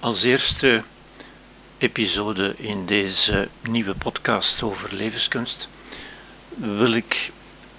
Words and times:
Als 0.00 0.22
eerste 0.22 0.82
episode 1.78 2.54
in 2.56 2.86
deze 2.86 3.48
nieuwe 3.60 3.94
podcast 3.94 4.62
over 4.62 4.94
levenskunst 4.94 5.68
wil 6.54 6.92
ik 6.92 7.32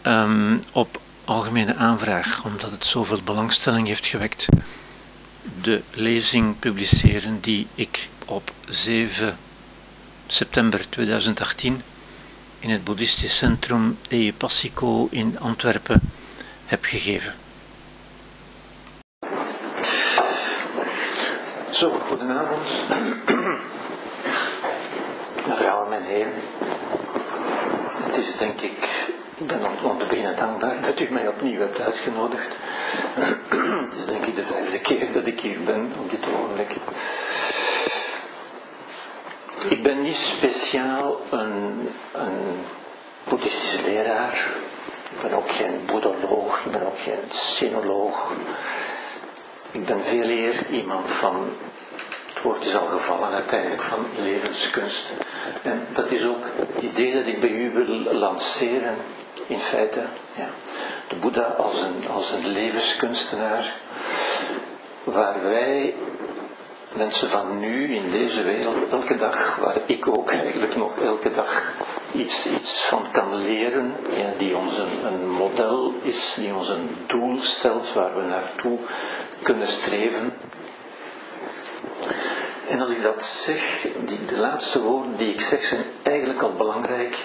um, 0.08 0.64
op 0.72 1.02
algemene 1.26 1.76
aanvraag, 1.76 2.46
omdat 2.46 2.72
het 2.72 2.86
zoveel 2.86 3.22
belangstelling 3.22 3.88
heeft 3.88 4.08
gewekt, 4.08 4.46
de 5.62 5.82
lezing 5.94 6.60
publiceren 6.60 7.40
die 7.40 7.68
ik 7.76 8.10
op 8.26 8.52
7 8.70 9.38
september 10.28 10.90
2018 10.90 11.82
in 12.60 12.70
het 12.70 12.84
boeddhistisch 12.84 13.38
centrum 13.38 13.98
E. 14.08 14.32
Passico 14.32 15.08
in 15.12 15.40
Antwerpen 15.40 16.02
heb 16.66 16.84
gegeven. 16.84 17.41
Zo, 21.82 21.90
goedenavond. 21.90 22.88
Mevrouw 25.48 25.92
en 25.92 26.04
heren. 26.04 26.34
Het 28.04 28.18
is 28.18 28.38
denk 28.38 28.62
ik, 28.62 29.06
ik 29.38 29.48
ben 29.48 29.66
om 29.84 29.98
te 29.98 30.06
beginnen 30.06 30.36
dankbaar 30.36 30.82
dat 30.82 31.00
u 31.00 31.08
mij 31.12 31.28
opnieuw 31.28 31.60
hebt 31.60 31.80
uitgenodigd. 31.80 32.56
Het 33.86 33.96
is 33.96 34.06
denk 34.06 34.26
ik 34.26 34.36
de 34.36 34.46
vijfde 34.46 34.80
keer 34.80 35.14
dat 35.14 35.28
ik 35.28 35.40
hier 35.40 35.64
ben 35.64 35.94
op 36.00 36.10
dit 36.10 36.28
ogenblik. 36.34 36.76
Ik 39.70 39.84
ben 39.84 40.02
niet 40.02 40.16
speciaal 40.16 41.20
een, 41.30 41.90
een 42.12 42.66
boeddhistische 43.24 43.84
leraar. 43.84 44.48
Ik 45.12 45.22
ben 45.22 45.34
ook 45.34 45.52
geen 45.52 45.86
boedoloog, 45.86 46.66
ik 46.66 46.72
ben 46.72 46.86
ook 46.86 47.00
geen 47.00 47.30
sinoloog. 47.30 48.34
Ik 49.72 49.86
ben 49.86 50.04
veel 50.04 50.30
eer 50.30 50.70
iemand 50.72 51.12
van, 51.12 51.50
het 52.34 52.44
woord 52.44 52.66
is 52.66 52.76
al 52.76 52.88
gevallen 52.88 53.30
uiteindelijk, 53.30 53.84
van 53.84 54.06
levenskunst. 54.18 55.12
En 55.64 55.88
dat 55.94 56.12
is 56.12 56.24
ook 56.24 56.46
het 56.56 56.82
idee 56.82 57.14
dat 57.14 57.26
ik 57.26 57.40
bij 57.40 57.50
u 57.50 57.72
wil 57.72 58.14
lanceren, 58.14 58.96
in 59.48 59.60
feite. 59.60 60.04
Ja. 60.36 60.48
De 61.08 61.16
Boeddha 61.16 61.44
als 61.44 61.82
een, 61.82 62.08
als 62.08 62.32
een 62.32 62.48
levenskunstenaar, 62.48 63.74
waar 65.04 65.44
wij 65.44 65.96
mensen 66.96 67.30
van 67.30 67.60
nu 67.60 67.96
in 67.96 68.12
deze 68.12 68.42
wereld 68.42 68.90
elke 68.90 69.16
dag, 69.16 69.58
waar 69.58 69.78
ik 69.86 70.08
ook 70.08 70.30
eigenlijk 70.30 70.76
nog 70.76 71.02
elke 71.02 71.32
dag 71.32 71.74
iets, 72.14 72.54
iets 72.54 72.86
van 72.86 73.12
kan 73.12 73.36
leren, 73.36 73.96
ja, 74.18 74.34
die 74.38 74.58
ons 74.58 74.78
een, 74.78 75.30
model 75.30 75.94
is, 76.02 76.34
die 76.40 76.56
ons 76.56 76.70
een 76.70 76.90
doel 77.08 77.42
stelt 77.42 77.94
waar 77.94 78.16
we 78.16 78.22
naartoe 78.22 78.78
kunnen 79.42 79.68
streven. 79.68 80.34
En 82.68 82.80
als 82.80 82.90
ik 82.90 83.02
dat 83.02 83.26
zeg, 83.26 83.88
die, 84.06 84.26
de 84.26 84.38
laatste 84.38 84.82
woorden 84.82 85.18
die 85.18 85.34
ik 85.34 85.48
zeg 85.48 85.68
zijn 85.68 85.84
eigenlijk 86.04 86.42
al 86.42 86.52
belangrijk, 86.52 87.18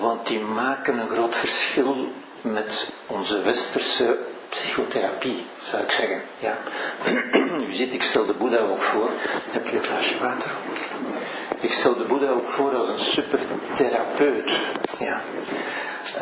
want 0.00 0.26
die 0.26 0.40
maken 0.40 0.98
een 0.98 1.08
groot 1.08 1.34
verschil 1.34 2.08
met 2.40 2.94
onze 3.06 3.42
westerse 3.42 4.18
psychotherapie, 4.48 5.44
zou 5.70 5.82
ik 5.82 5.90
zeggen. 5.90 6.22
Ja. 6.38 6.56
U 7.68 7.74
ziet, 7.74 7.92
ik 7.92 8.02
stel 8.02 8.26
de 8.26 8.34
Boeddha 8.34 8.58
ook 8.58 8.82
voor. 8.82 9.10
Heb 9.50 9.66
je 9.66 9.76
een 9.76 9.82
glaasje 9.82 10.18
water? 10.18 10.56
Ik 11.64 11.72
stel 11.72 11.96
de 11.96 12.04
Boeddha 12.04 12.28
ook 12.28 12.50
voor 12.50 12.74
als 12.74 12.88
een 12.88 12.98
supertherapeut. 12.98 14.50
Ja. 14.98 15.20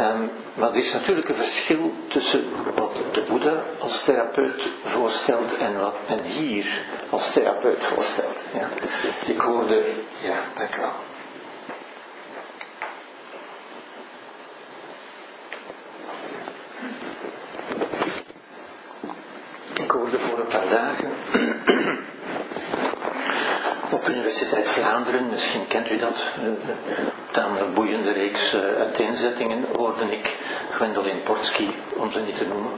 Um, 0.00 0.30
maar 0.54 0.70
er 0.70 0.76
is 0.76 0.92
natuurlijk 0.92 1.28
een 1.28 1.34
verschil 1.34 1.92
tussen 2.08 2.44
wat 2.74 2.94
de 3.12 3.22
Boeddha 3.28 3.62
als 3.78 4.04
therapeut 4.04 4.72
voorstelt 4.84 5.56
en 5.56 5.80
wat 5.80 5.94
men 6.08 6.22
hier 6.24 6.84
als 7.10 7.32
therapeut 7.32 7.84
voorstelt. 7.94 8.36
Ja. 8.54 8.68
Ik 9.26 9.40
hoorde, 9.40 9.86
ja, 10.22 10.42
dank 10.56 10.76
u 10.76 10.80
wel. 10.80 10.92
Ik 19.74 19.90
hoorde 19.90 20.18
voor 20.18 20.38
een 20.38 20.46
paar 20.46 20.68
dagen 20.68 21.10
op 24.02 24.08
Universiteit 24.08 24.68
Vlaanderen, 24.68 25.28
misschien 25.30 25.66
kent 25.66 25.90
u 25.90 25.98
dat, 25.98 26.22
een 26.44 26.58
tamelijk 27.32 27.74
boeiende 27.74 28.12
reeks 28.12 28.54
uiteenzettingen, 28.54 29.64
hoorde 29.76 30.04
ik 30.10 30.36
Gwendolyn 30.70 31.22
Portsky, 31.22 31.68
om 31.96 32.12
ze 32.12 32.18
niet 32.18 32.36
te 32.36 32.46
noemen, 32.46 32.72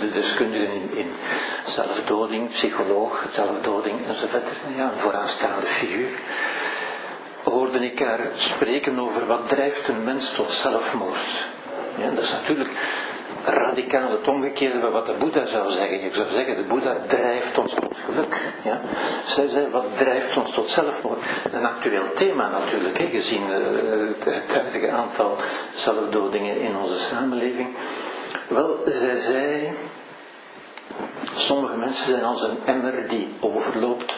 de 0.00 0.10
deskundige 0.12 0.72
in, 0.72 0.96
in 0.96 1.10
zelfdoding, 1.64 2.50
psycholoog, 2.50 3.26
zelfdoding 3.30 4.06
enzovoort, 4.06 4.44
ja, 4.76 4.82
een 4.82 4.98
vooraanstaande 4.98 5.66
figuur, 5.66 6.10
hoorde 7.44 7.84
ik 7.84 7.98
haar 7.98 8.30
spreken 8.34 8.98
over 8.98 9.26
wat 9.26 9.48
drijft 9.48 9.88
een 9.88 10.04
mens 10.04 10.32
tot 10.32 10.50
zelfmoord. 10.50 11.46
Ja, 11.96 12.10
dat 12.10 12.22
is 12.22 12.32
natuurlijk 12.32 12.70
radicaal 13.50 14.10
het 14.10 14.28
omgekeerde 14.28 14.80
van 14.80 14.92
wat 14.92 15.06
de 15.06 15.14
Boeddha 15.18 15.46
zou 15.46 15.72
zeggen. 15.72 16.04
Ik 16.04 16.14
zou 16.14 16.28
zeggen, 16.28 16.56
de 16.56 16.68
Boeddha 16.68 16.96
drijft 17.08 17.58
ons 17.58 17.74
tot 17.74 17.96
geluk. 18.04 18.52
Ja? 18.64 18.80
Zij 19.26 19.48
zei, 19.48 19.70
wat 19.70 19.84
drijft 19.98 20.36
ons 20.36 20.50
tot 20.50 20.68
zelfmoord? 20.68 21.18
Een 21.52 21.66
actueel 21.66 22.12
thema 22.14 22.48
natuurlijk, 22.48 22.98
gezien 22.98 23.42
uh, 23.42 24.24
het 24.24 24.54
huidige 24.54 24.90
aantal 24.90 25.36
zelfdodingen 25.70 26.60
in 26.60 26.76
onze 26.76 26.98
samenleving. 26.98 27.76
Wel, 28.48 28.78
zij 28.84 29.14
zei, 29.14 29.76
sommige 31.30 31.76
mensen 31.76 32.06
zijn 32.06 32.24
als 32.24 32.42
een 32.42 32.58
emmer 32.64 33.08
die 33.08 33.28
overloopt. 33.40 34.14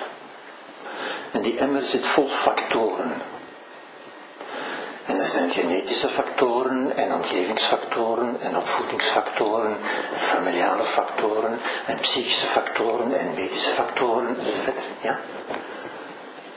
En 1.32 1.42
die 1.42 1.58
emmer 1.58 1.82
zit 1.82 2.06
vol 2.06 2.28
factoren. 2.28 3.12
En 5.10 5.18
er 5.18 5.24
zijn 5.26 5.50
genetische 5.50 6.08
factoren 6.08 6.96
en 6.96 7.14
omgevingsfactoren 7.14 8.40
en 8.40 8.56
opvoedingsfactoren, 8.56 9.76
familiale 10.16 10.84
factoren 10.84 11.58
en 11.86 11.96
psychische 12.00 12.46
factoren 12.46 13.12
en 13.12 13.34
medische 13.34 13.70
factoren 13.70 14.36
enzovoort. 14.38 14.74
Ja? 15.02 15.18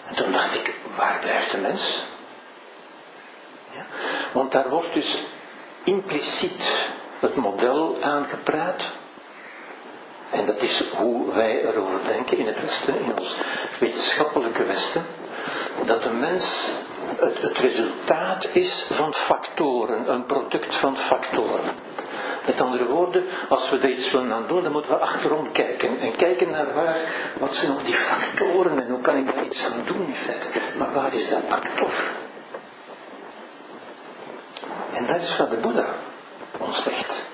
En 0.07 0.15
toen 0.15 0.31
dacht 0.31 0.55
ik, 0.55 0.75
waar 0.95 1.19
blijft 1.19 1.51
de 1.51 1.57
mens? 1.57 2.03
Ja? 3.71 3.85
Want 4.33 4.51
daar 4.51 4.69
wordt 4.69 4.93
dus 4.93 5.23
impliciet 5.83 6.71
het 7.19 7.35
model 7.35 7.97
aangepraat. 8.01 8.91
En 10.29 10.45
dat 10.45 10.61
is 10.61 10.83
hoe 10.97 11.33
wij 11.33 11.65
erover 11.65 12.03
denken 12.07 12.37
in 12.37 12.47
het 12.47 12.61
Westen, 12.61 12.99
in 12.99 13.19
ons 13.19 13.37
wetenschappelijke 13.79 14.63
Westen, 14.63 15.05
dat 15.85 16.03
de 16.03 16.11
mens 16.11 16.71
het, 17.23 17.57
resultaat 17.57 18.49
is 18.53 18.91
van 18.93 19.13
factoren, 19.13 20.09
een 20.11 20.25
product 20.25 20.75
van 20.75 20.97
factoren. 20.97 21.63
Met 22.45 22.61
andere 22.61 22.85
woorden, 22.85 23.23
als 23.49 23.69
we 23.69 23.77
er 23.77 23.89
iets 23.89 24.11
willen 24.11 24.33
aan 24.33 24.47
doen, 24.47 24.63
dan 24.63 24.71
moeten 24.71 24.91
we 24.91 24.97
achterom 24.97 25.51
kijken. 25.51 25.99
En 25.99 26.15
kijken 26.15 26.49
naar 26.49 26.73
waar, 26.73 26.99
wat 27.39 27.55
zijn 27.55 27.71
nog 27.71 27.83
die 27.83 27.97
factoren 27.97 28.79
en 28.79 28.89
hoe 28.89 29.01
kan 29.01 29.15
ik 29.17 29.35
daar 29.35 29.45
iets 29.45 29.65
aan 29.65 29.85
doen 29.85 30.07
in 30.07 30.15
feite. 30.15 30.77
Maar 30.77 30.93
waar 30.93 31.13
is 31.13 31.29
dat 31.29 31.49
actor? 31.49 32.11
En 34.93 35.05
dat 35.05 35.21
is 35.21 35.37
wat 35.37 35.49
de 35.49 35.55
Boeddha 35.55 35.85
ons 36.59 36.83
zegt. 36.83 37.32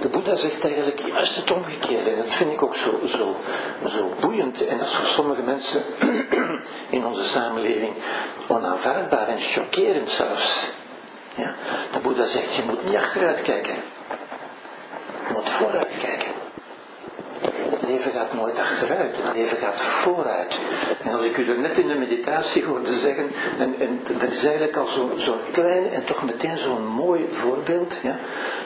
De 0.00 0.08
Boeddha 0.08 0.34
zegt 0.34 0.64
eigenlijk 0.64 1.00
juist 1.00 1.36
het 1.36 1.50
omgekeerde. 1.50 2.10
En 2.10 2.16
dat 2.16 2.32
vind 2.32 2.52
ik 2.52 2.62
ook 2.62 2.76
zo, 2.76 3.06
zo, 3.06 3.36
zo 3.86 4.10
boeiend. 4.20 4.66
En 4.66 4.78
dat 4.78 4.86
is 4.86 4.94
voor 4.94 5.06
sommige 5.06 5.42
mensen 5.42 5.82
in 6.90 7.06
onze 7.06 7.24
samenleving 7.24 7.94
onaanvaardbaar 8.48 9.28
en 9.28 9.38
chockerend 9.38 10.10
zelfs. 10.10 10.64
Ja? 11.34 11.54
De 11.92 11.98
Boeddha 11.98 12.24
zegt, 12.24 12.54
je 12.54 12.62
moet 12.62 12.84
niet 12.84 12.96
achteruit 12.96 13.40
kijken. 13.40 13.74
Je 15.28 15.32
moet 15.32 15.50
vooruit 15.58 15.98
kijken. 15.98 16.43
Het 17.52 17.82
leven 17.82 18.12
gaat 18.12 18.32
nooit 18.32 18.58
achteruit, 18.58 19.16
het 19.16 19.34
leven 19.34 19.58
gaat 19.58 19.82
vooruit. 19.82 20.60
En 21.02 21.12
als 21.12 21.24
ik 21.24 21.36
u 21.36 21.48
er 21.48 21.58
net 21.58 21.78
in 21.78 21.88
de 21.88 21.94
meditatie 21.94 22.64
hoorde 22.64 23.00
zeggen, 23.00 23.30
en, 23.58 23.74
en 23.78 24.00
dat 24.18 24.30
is 24.30 24.44
eigenlijk 24.44 24.76
al 24.76 24.86
zo'n 24.86 25.18
zo 25.18 25.36
klein 25.52 25.90
en 25.90 26.04
toch 26.04 26.22
meteen 26.24 26.56
zo'n 26.56 26.86
mooi 26.86 27.28
voorbeeld. 27.32 27.94
Ja? 28.02 28.16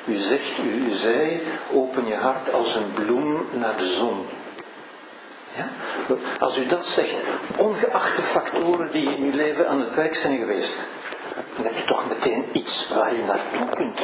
U 0.07 0.17
zegt, 0.17 0.59
u 0.65 0.93
zei, 0.93 1.43
open 1.73 2.07
je 2.07 2.17
hart 2.17 2.53
als 2.53 2.75
een 2.75 2.93
bloem 2.95 3.47
naar 3.53 3.77
de 3.77 3.93
zon. 3.93 4.27
Ja? 5.57 5.69
Als 6.39 6.57
u 6.57 6.67
dat 6.67 6.85
zegt, 6.85 7.19
ongeacht 7.57 8.17
de 8.17 8.23
factoren 8.23 8.93
die 8.93 9.17
in 9.17 9.23
uw 9.23 9.37
leven 9.37 9.69
aan 9.69 9.81
het 9.81 9.95
werk 9.95 10.15
zijn 10.15 10.39
geweest, 10.39 10.89
dan 11.57 11.65
heb 11.65 11.77
je 11.77 11.85
toch 11.85 12.09
meteen 12.09 12.45
iets 12.53 12.93
waar 12.95 13.15
je 13.15 13.23
naartoe 13.23 13.69
kunt 13.75 14.01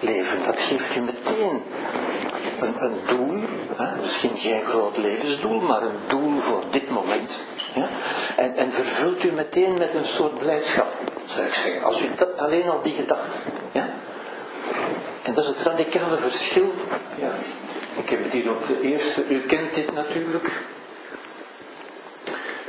leven. 0.00 0.42
Dat 0.46 0.58
geeft 0.58 0.96
u 0.96 1.00
meteen 1.00 1.62
een, 2.60 3.00
doel, 3.06 3.42
misschien 3.96 4.38
geen 4.38 4.64
groot 4.64 4.96
levensdoel, 4.96 5.60
maar 5.60 5.82
een 5.82 5.98
doel 6.06 6.40
voor 6.40 6.64
dit 6.70 6.90
moment. 6.90 7.42
Ja? 7.74 7.88
En, 8.36 8.54
en 8.54 8.72
vervult 8.72 9.24
u 9.24 9.32
meteen 9.32 9.78
met 9.78 9.94
een 9.94 10.04
soort 10.04 10.38
blijdschap, 10.38 10.92
zou 11.26 11.46
ik 11.46 11.54
zeggen. 11.54 11.82
Als 11.82 12.00
u 12.00 12.08
dat, 12.16 12.38
alleen 12.38 12.68
al 12.68 12.82
die 12.82 12.94
gedachte. 12.94 13.36
Ja? 13.72 13.88
En 15.22 15.34
dat 15.34 15.44
is 15.44 15.50
het 15.56 15.66
radicale 15.66 16.16
verschil. 16.16 16.72
Ja. 17.20 17.30
Ik 18.02 18.08
heb 18.08 18.22
het 18.22 18.32
hier 18.32 18.50
ook 18.50 18.66
de 18.66 18.80
eerste, 18.80 19.28
u 19.28 19.40
kent 19.40 19.74
dit 19.74 19.92
natuurlijk. 19.92 20.62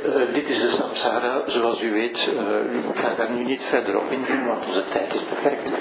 Uh, 0.06 0.32
dit 0.32 0.48
is 0.48 0.60
de 0.60 0.70
samsara, 0.70 1.42
zoals 1.46 1.82
u 1.82 1.92
weet. 1.92 2.28
Uh, 2.34 2.90
ik 2.90 2.96
ga 2.96 3.14
daar 3.14 3.30
nu 3.30 3.44
niet 3.44 3.62
verder 3.62 3.96
op 3.96 4.10
ingaan, 4.10 4.46
want 4.46 4.66
onze 4.66 4.84
tijd 4.92 5.14
is 5.14 5.28
beperkt. 5.28 5.72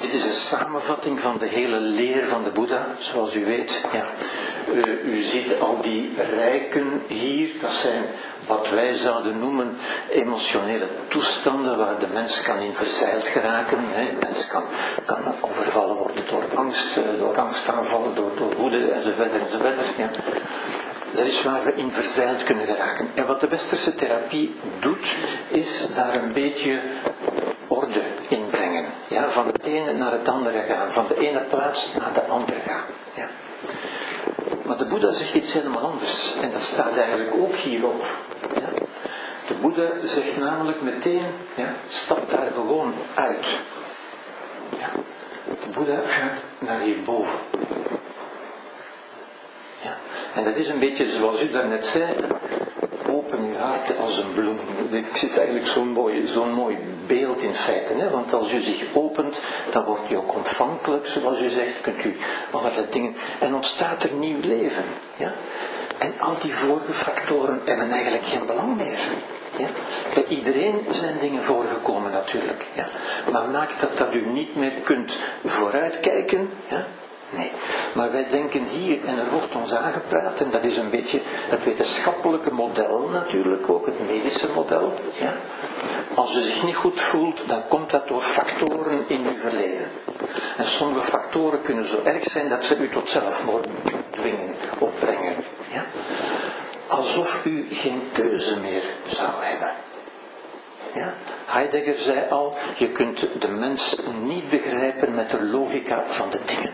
Dit 0.00 0.12
is 0.12 0.24
een 0.24 0.58
samenvatting 0.58 1.20
van 1.20 1.38
de 1.38 1.46
hele 1.46 1.80
leer 1.80 2.24
van 2.24 2.44
de 2.44 2.50
Boeddha, 2.50 2.86
zoals 2.98 3.34
u 3.34 3.44
weet. 3.44 3.82
Ja. 3.92 4.04
Uh, 4.74 5.04
u 5.04 5.20
ziet 5.20 5.60
al 5.60 5.82
die 5.82 6.14
rijken 6.34 7.02
hier, 7.06 7.48
dat 7.60 7.72
zijn 7.72 8.04
wat 8.46 8.68
wij 8.70 8.94
zouden 8.94 9.38
noemen 9.38 9.76
emotionele 10.10 10.88
toestanden 11.08 11.78
waar 11.78 11.98
de 11.98 12.06
mens 12.06 12.42
kan 12.42 12.58
in 12.58 12.74
verzeild 12.74 13.24
geraken. 13.24 13.84
Hè. 13.90 14.04
De 14.04 14.16
mens 14.20 14.46
kan, 14.46 14.64
kan 15.04 15.34
overvallen 15.40 15.96
worden 15.96 16.24
door 16.30 16.44
angst, 16.54 16.94
door 17.18 17.38
angstaanvallen, 17.38 18.14
door, 18.14 18.30
door 18.36 18.56
woede 18.56 18.90
enzovoort 18.90 19.30
enzovoort. 19.32 19.96
Ja. 19.96 20.10
Dat 21.16 21.26
is 21.26 21.42
waar 21.42 21.64
we 21.64 21.72
in 21.72 21.90
verzeild 21.90 22.42
kunnen 22.42 22.66
geraken. 22.66 23.08
En 23.14 23.26
wat 23.26 23.40
de 23.40 23.48
westerse 23.48 23.94
therapie 23.94 24.54
doet, 24.80 25.06
is 25.48 25.94
daar 25.94 26.14
een 26.14 26.32
beetje 26.32 26.80
orde 27.66 28.02
in 28.28 28.46
brengen. 28.50 28.84
Ja, 29.08 29.30
van 29.30 29.46
het 29.46 29.64
ene 29.64 29.92
naar 29.92 30.12
het 30.12 30.28
andere 30.28 30.64
gaan, 30.68 30.92
van 30.92 31.06
de 31.06 31.14
ene 31.14 31.40
plaats 31.40 31.94
naar 31.94 32.12
de 32.12 32.22
andere 32.22 32.60
gaan. 32.60 32.84
Ja. 33.14 33.28
Maar 34.64 34.76
de 34.76 34.86
Boeddha 34.86 35.12
zegt 35.12 35.34
iets 35.34 35.52
helemaal 35.52 35.82
anders. 35.82 36.36
En 36.40 36.50
dat 36.50 36.62
staat 36.62 36.96
eigenlijk 36.96 37.34
ook 37.34 37.54
hierop. 37.54 38.04
Ja. 38.54 38.68
De 39.46 39.54
Boeddha 39.54 39.90
zegt 40.02 40.36
namelijk 40.36 40.82
meteen, 40.82 41.26
ja, 41.54 41.74
stap 41.88 42.30
daar 42.30 42.50
gewoon 42.54 42.94
uit. 43.14 43.58
Ja. 44.78 44.88
De 45.44 45.70
Boeddha 45.74 46.00
gaat 46.06 46.42
naar 46.58 46.80
hierboven. 46.80 47.38
Ja. 49.82 49.96
En 50.36 50.44
dat 50.44 50.56
is 50.56 50.68
een 50.68 50.78
beetje 50.78 51.10
zoals 51.10 51.42
u 51.42 51.50
daarnet 51.50 51.84
zei, 51.84 52.14
open 53.10 53.38
uw 53.38 53.54
hart 53.54 53.98
als 53.98 54.18
een 54.18 54.32
bloem. 54.32 54.58
Ik 54.90 55.16
zit 55.16 55.38
eigenlijk 55.38 55.68
zo'n 55.68 55.88
mooi, 55.88 56.34
mooi 56.54 56.78
beeld 57.06 57.40
in 57.40 57.54
feite. 57.54 57.92
Hè? 57.92 58.10
Want 58.10 58.32
als 58.32 58.52
u 58.52 58.60
zich 58.60 58.84
opent, 58.94 59.40
dan 59.72 59.84
wordt 59.84 60.10
u 60.10 60.16
ook 60.16 60.34
ontvankelijk, 60.34 61.06
zoals 61.06 61.40
u 61.40 61.50
zegt, 61.50 61.80
kunt 61.80 62.04
u 62.04 62.16
allerlei 62.50 62.86
dingen. 62.90 63.14
En 63.40 63.54
ontstaat 63.54 64.02
er 64.02 64.12
nieuw 64.12 64.40
leven. 64.40 64.84
Ja? 65.16 65.32
En 65.98 66.12
al 66.18 66.38
die 66.38 66.54
vorige 66.54 66.92
factoren 66.92 67.60
hebben 67.64 67.90
eigenlijk 67.90 68.24
geen 68.24 68.46
belang 68.46 68.76
meer. 68.76 69.00
Ja? 69.58 69.68
Bij 70.14 70.24
iedereen 70.24 70.84
zijn 70.88 71.18
dingen 71.20 71.42
voorgekomen 71.42 72.12
natuurlijk. 72.12 72.66
Ja? 72.74 72.86
Maar 73.32 73.48
maakt 73.48 73.80
dat 73.80 73.96
dat 73.96 74.14
u 74.14 74.26
niet 74.26 74.56
meer 74.56 74.72
kunt 74.84 75.18
vooruitkijken. 75.44 76.50
Ja? 76.68 76.84
Nee. 77.30 77.50
Maar 77.94 78.12
wij 78.12 78.26
denken 78.30 78.64
hier, 78.64 79.04
en 79.04 79.18
er 79.18 79.30
wordt 79.30 79.54
ons 79.54 79.72
aangepraat, 79.72 80.40
en 80.40 80.50
dat 80.50 80.64
is 80.64 80.76
een 80.76 80.90
beetje 80.90 81.20
het 81.24 81.64
wetenschappelijke 81.64 82.50
model 82.50 83.08
natuurlijk, 83.08 83.70
ook 83.70 83.86
het 83.86 84.00
medische 84.06 84.48
model. 84.54 84.92
Ja. 85.20 85.36
Als 86.14 86.34
u 86.34 86.42
zich 86.42 86.62
niet 86.64 86.76
goed 86.76 87.00
voelt, 87.00 87.48
dan 87.48 87.62
komt 87.68 87.90
dat 87.90 88.08
door 88.08 88.22
factoren 88.22 89.04
in 89.08 89.26
uw 89.26 89.40
verleden. 89.40 89.88
En 90.56 90.64
sommige 90.64 91.06
factoren 91.06 91.62
kunnen 91.62 91.88
zo 91.88 91.96
erg 92.04 92.22
zijn 92.22 92.48
dat 92.48 92.64
ze 92.64 92.76
u 92.76 92.88
tot 92.88 93.08
zelfmoord 93.08 93.68
dwingen 94.10 94.54
of 94.78 94.98
brengen. 94.98 95.34
Ja. 95.72 95.84
Alsof 96.88 97.44
u 97.44 97.66
geen 97.70 98.02
keuze 98.12 98.56
meer 98.56 98.84
zou 99.06 99.30
hebben. 99.40 99.70
Ja? 100.94 101.12
Heidegger 101.46 101.98
zei 101.98 102.28
al, 102.28 102.56
je 102.76 102.90
kunt 102.90 103.40
de 103.40 103.48
mens 103.48 104.00
niet 104.22 104.48
begrijpen 104.48 105.14
met 105.14 105.30
de 105.30 105.44
logica 105.44 106.04
van 106.10 106.30
de 106.30 106.40
dingen. 106.46 106.72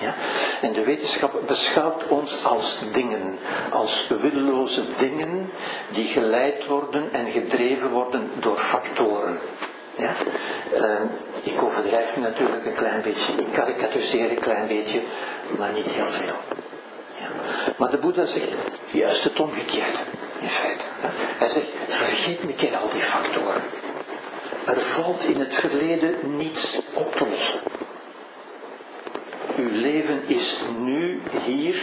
Ja? 0.00 0.14
En 0.60 0.72
de 0.72 0.84
wetenschap 0.84 1.40
beschouwt 1.46 2.08
ons 2.08 2.44
als 2.44 2.82
dingen, 2.92 3.38
als 3.70 4.08
willoze 4.20 4.82
dingen 4.98 5.50
die 5.92 6.04
geleid 6.04 6.66
worden 6.66 7.12
en 7.12 7.30
gedreven 7.30 7.90
worden 7.90 8.30
door 8.38 8.58
factoren. 8.58 9.38
Ja? 9.96 10.12
Uh, 10.74 11.00
ik 11.42 11.62
overdrijf 11.62 12.16
natuurlijk 12.16 12.66
een 12.66 12.74
klein 12.74 13.02
beetje, 13.02 13.32
ik 13.32 13.52
karikatureer 13.52 14.30
een 14.30 14.40
klein 14.40 14.66
beetje, 14.66 15.00
maar 15.58 15.72
niet 15.72 15.88
heel 15.88 16.10
veel. 16.10 16.36
Ja? 17.18 17.28
Maar 17.76 17.90
de 17.90 17.98
Boeddha 17.98 18.24
zegt 18.24 18.56
juist 18.90 19.24
het 19.24 19.40
omgekeerde, 19.40 19.98
in 20.40 20.48
feite. 20.48 20.84
Hij 21.38 21.48
zegt, 21.48 21.68
vergeet 21.88 22.42
een 22.42 22.54
keer 22.54 22.76
al 22.76 22.90
die 22.90 23.02
factoren. 23.02 23.62
Er 24.66 24.80
valt 24.80 25.22
in 25.22 25.40
het 25.40 25.54
verleden 25.54 26.36
niets 26.36 26.82
op 26.94 27.12
te 27.12 27.28
lossen. 27.28 27.60
Uw 29.60 29.70
leven 29.70 30.20
is 30.26 30.62
nu, 30.78 31.20
hier 31.44 31.82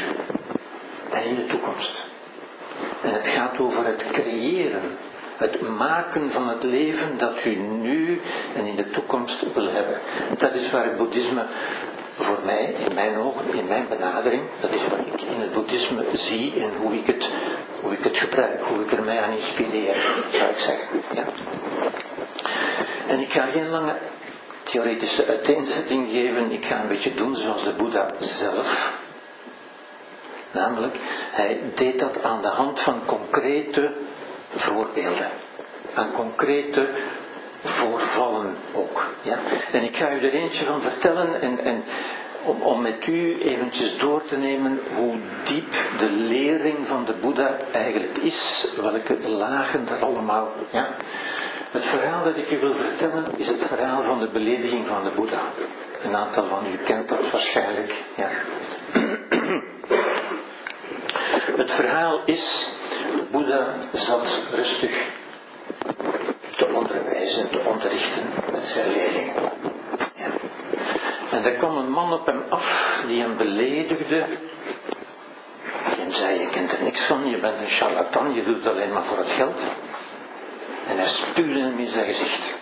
en 1.11 1.23
in 1.23 1.35
de 1.35 1.45
toekomst. 1.45 2.05
En 3.03 3.13
het 3.13 3.27
gaat 3.27 3.59
over 3.59 3.85
het 3.85 4.11
creëren, 4.11 4.81
het 5.37 5.61
maken 5.61 6.31
van 6.31 6.47
het 6.47 6.63
leven 6.63 7.17
dat 7.17 7.45
u 7.45 7.55
nu 7.55 8.21
en 8.55 8.65
in 8.65 8.75
de 8.75 8.89
toekomst 8.89 9.53
wil 9.53 9.71
hebben. 9.71 9.97
Dat 10.37 10.53
is 10.53 10.71
waar 10.71 10.85
het 10.85 10.97
boeddhisme 10.97 11.45
voor 12.15 12.39
mij, 12.45 12.73
in 12.89 12.95
mijn 12.95 13.17
ogen, 13.17 13.53
in 13.53 13.67
mijn 13.67 13.85
benadering, 13.89 14.43
dat 14.61 14.73
is 14.73 14.87
wat 14.87 14.99
ik 14.99 15.21
in 15.21 15.41
het 15.41 15.53
boeddhisme 15.53 16.03
zie 16.13 16.53
en 16.61 16.69
hoe 16.81 16.93
ik 16.93 17.05
het, 17.05 17.29
hoe 17.81 17.93
ik 17.93 18.03
het 18.03 18.17
gebruik, 18.17 18.59
hoe 18.59 18.83
ik 18.83 18.91
er 18.91 19.03
mij 19.03 19.21
aan 19.21 19.31
inspireer, 19.31 19.95
zou 20.31 20.49
ik 20.49 20.59
zeggen. 20.59 21.01
En 23.07 23.19
ik 23.19 23.31
ga 23.31 23.45
geen 23.45 23.69
lange 23.69 23.95
theoretische 24.69 25.25
uiteenzetting 25.25 26.09
geven. 26.09 26.51
Ik 26.51 26.65
ga 26.65 26.81
een 26.81 26.87
beetje 26.87 27.13
doen 27.13 27.35
zoals 27.35 27.63
de 27.63 27.73
Boeddha 27.73 28.09
zelf. 28.19 28.95
Namelijk, 30.51 30.97
hij 31.31 31.59
deed 31.75 31.99
dat 31.99 32.23
aan 32.23 32.41
de 32.41 32.47
hand 32.47 32.81
van 32.81 33.05
concrete 33.05 33.93
voorbeelden. 34.49 35.29
Aan 35.93 36.11
concrete 36.11 36.89
voorvallen 37.63 38.55
ook. 38.73 39.05
Ja? 39.21 39.37
En 39.71 39.83
ik 39.83 39.95
ga 39.95 40.11
u 40.11 40.15
er 40.15 40.33
eentje 40.33 40.65
van 40.65 40.81
vertellen 40.81 41.41
en, 41.41 41.59
en 41.59 41.83
om, 42.43 42.61
om 42.61 42.81
met 42.81 43.07
u 43.07 43.41
eventjes 43.41 43.97
door 43.97 44.27
te 44.27 44.35
nemen 44.35 44.79
hoe 44.95 45.15
diep 45.43 45.71
de 45.97 46.09
lering 46.09 46.87
van 46.87 47.05
de 47.05 47.13
Boeddha 47.21 47.57
eigenlijk 47.71 48.17
is, 48.17 48.71
welke 48.81 49.27
lagen 49.27 49.87
er 49.87 50.05
allemaal. 50.05 50.51
Ja? 50.71 50.87
Het 51.71 51.85
verhaal 51.85 52.23
dat 52.23 52.35
ik 52.37 52.51
u 52.51 52.59
wil 52.59 52.73
vertellen 52.73 53.25
is 53.37 53.47
het 53.47 53.63
verhaal 53.63 54.03
van 54.03 54.19
de 54.19 54.29
belediging 54.29 54.87
van 54.87 55.03
de 55.03 55.09
Boeddha. 55.15 55.41
Een 56.03 56.15
aantal 56.15 56.47
van 56.47 56.65
u 56.65 56.77
kent 56.77 57.09
dat 57.09 57.31
waarschijnlijk. 57.31 57.93
Ja. 58.15 58.29
Het 61.57 61.71
verhaal 61.71 62.21
is, 62.25 62.67
de 63.15 63.23
Boeddha 63.31 63.73
zat 63.93 64.49
rustig 64.51 65.05
te 66.57 66.73
onderwijzen, 66.73 67.49
te 67.49 67.59
onderrichten 67.65 68.23
met 68.51 68.65
zijn 68.65 68.91
leerlingen. 68.91 69.33
Ja. 70.13 70.27
En 71.31 71.43
er 71.43 71.55
kwam 71.55 71.77
een 71.77 71.91
man 71.91 72.13
op 72.13 72.25
hem 72.25 72.43
af 72.49 72.99
die 73.07 73.21
hem 73.21 73.37
beledigde. 73.37 74.25
Hem 75.71 76.11
zei, 76.11 76.39
je 76.39 76.49
kent 76.49 76.71
er 76.71 76.83
niks 76.83 77.03
van, 77.03 77.29
je 77.29 77.37
bent 77.37 77.59
een 77.59 77.77
charlatan, 77.77 78.33
je 78.33 78.43
doet 78.43 78.63
het 78.63 78.73
alleen 78.73 78.93
maar 78.93 79.05
voor 79.05 79.17
het 79.17 79.29
geld. 79.29 79.63
En 80.87 80.97
hij 80.97 81.07
spuwde 81.07 81.59
hem 81.59 81.79
in 81.79 81.91
zijn 81.91 82.05
gezicht. 82.05 82.55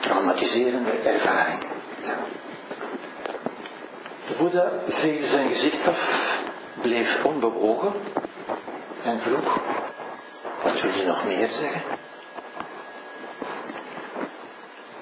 Traumatiserende 0.00 0.90
ervaring. 0.90 1.62
Ja. 2.04 2.14
De 4.28 4.34
Boeddha 4.38 4.70
veegde 4.88 5.28
zijn 5.28 5.48
gezicht 5.48 5.88
af, 5.88 5.98
bleef 6.82 7.24
onbewogen 7.24 7.92
en 9.02 9.20
vroeg, 9.20 9.58
wat 10.62 10.80
wil 10.80 10.94
je 10.94 11.06
nog 11.06 11.24
meer 11.24 11.48
zeggen? 11.48 11.82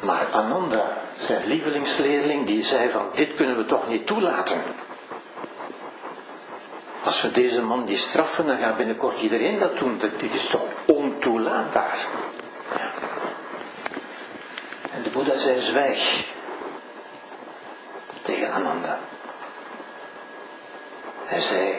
Maar 0.01 0.27
Ananda, 0.31 0.97
zijn 1.15 1.47
lievelingsleerling, 1.47 2.47
die 2.47 2.63
zei 2.63 2.91
van 2.91 3.09
dit 3.15 3.35
kunnen 3.35 3.57
we 3.57 3.65
toch 3.65 3.89
niet 3.89 4.07
toelaten. 4.07 4.63
Als 7.09 7.23
we 7.23 7.31
deze 7.31 7.61
man 7.61 7.87
die 7.87 7.97
straffen, 7.97 8.47
dan 8.47 8.59
gaat 8.59 8.77
binnenkort 8.77 9.21
iedereen 9.21 9.59
dat 9.59 9.79
doen. 9.79 9.99
Dit 9.99 10.35
is 10.35 10.47
toch 10.47 10.63
ontoelaatbaar. 10.87 12.07
En 14.93 15.03
de 15.03 15.11
Boeddha 15.11 15.39
zei 15.39 15.61
zwijg 15.61 16.27
tegen 18.21 18.53
Ananda. 18.53 18.99
Hij 21.25 21.41
zei, 21.41 21.75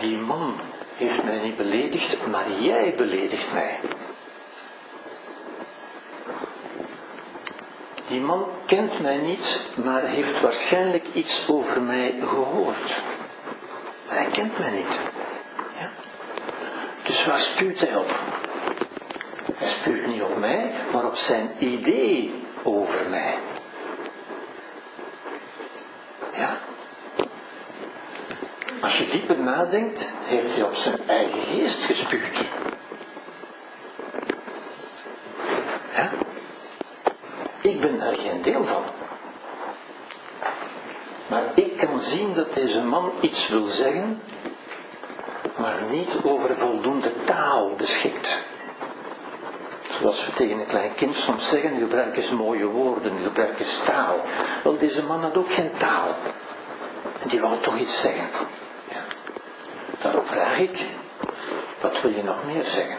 die 0.00 0.16
man 0.16 0.60
heeft 0.96 1.24
mij 1.24 1.38
niet 1.42 1.56
beledigd, 1.56 2.26
maar 2.26 2.52
jij 2.52 2.94
beledigt 2.96 3.52
mij. 3.52 3.80
Die 8.08 8.20
man 8.20 8.46
kent 8.66 9.00
mij 9.00 9.16
niet, 9.16 9.70
maar 9.84 10.02
heeft 10.02 10.40
waarschijnlijk 10.40 11.06
iets 11.14 11.48
over 11.50 11.82
mij 11.82 12.14
gehoord. 12.20 13.02
Hij 14.14 14.26
kent 14.26 14.58
mij 14.58 14.70
niet. 14.70 15.00
Ja? 15.78 15.90
Dus 17.02 17.26
waar 17.26 17.40
spuurt 17.40 17.80
hij 17.80 17.96
op? 17.96 18.14
Hij 19.54 19.76
spuurt 19.80 20.06
niet 20.06 20.22
op 20.22 20.36
mij, 20.36 20.74
maar 20.92 21.06
op 21.06 21.14
zijn 21.14 21.50
idee 21.58 22.34
over 22.62 23.08
mij. 23.10 23.34
als 28.94 29.02
je 29.02 29.12
dieper 29.12 29.38
nadenkt, 29.38 30.08
heeft 30.22 30.54
hij 30.54 30.62
op 30.62 30.74
zijn 30.74 30.96
eigen 31.06 31.40
geest 31.40 31.84
gespuugd. 31.84 32.44
Ja? 35.94 36.10
Ik 37.60 37.80
ben 37.80 37.98
daar 37.98 38.14
geen 38.14 38.42
deel 38.42 38.64
van. 38.64 38.84
Maar 41.26 41.42
ik 41.54 41.80
zien 42.02 42.34
dat 42.34 42.54
deze 42.54 42.82
man 42.82 43.12
iets 43.20 43.48
wil 43.48 43.66
zeggen, 43.66 44.20
maar 45.56 45.90
niet 45.90 46.18
over 46.22 46.56
voldoende 46.56 47.12
taal 47.24 47.70
beschikt. 47.76 48.42
Zoals 49.90 50.26
we 50.26 50.32
tegen 50.32 50.58
een 50.58 50.66
klein 50.66 50.94
kind 50.94 51.14
soms 51.16 51.48
zeggen, 51.48 51.78
gebruik 51.78 52.16
eens 52.16 52.30
mooie 52.30 52.66
woorden, 52.66 53.22
gebruik 53.22 53.58
eens 53.58 53.82
taal. 53.84 54.20
Want 54.62 54.80
deze 54.80 55.02
man 55.02 55.22
had 55.22 55.36
ook 55.36 55.52
geen 55.52 55.70
taal. 55.78 56.14
En 57.22 57.28
die 57.28 57.40
wou 57.40 57.60
toch 57.60 57.78
iets 57.78 58.00
zeggen. 58.00 58.26
Ja. 58.90 59.04
Daarom 60.02 60.24
vraag 60.24 60.58
ik, 60.58 60.84
wat 61.80 62.00
wil 62.00 62.10
je 62.10 62.22
nog 62.22 62.44
meer 62.46 62.64
zeggen? 62.64 62.96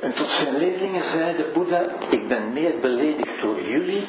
En 0.00 0.14
tot 0.14 0.26
zijn 0.26 0.56
leerlingen 0.56 1.10
zei 1.10 1.36
de 1.36 1.50
Boeddha, 1.52 1.82
ik 2.08 2.28
ben 2.28 2.52
meer 2.52 2.78
beledigd 2.80 3.40
door 3.40 3.62
jullie, 3.62 4.06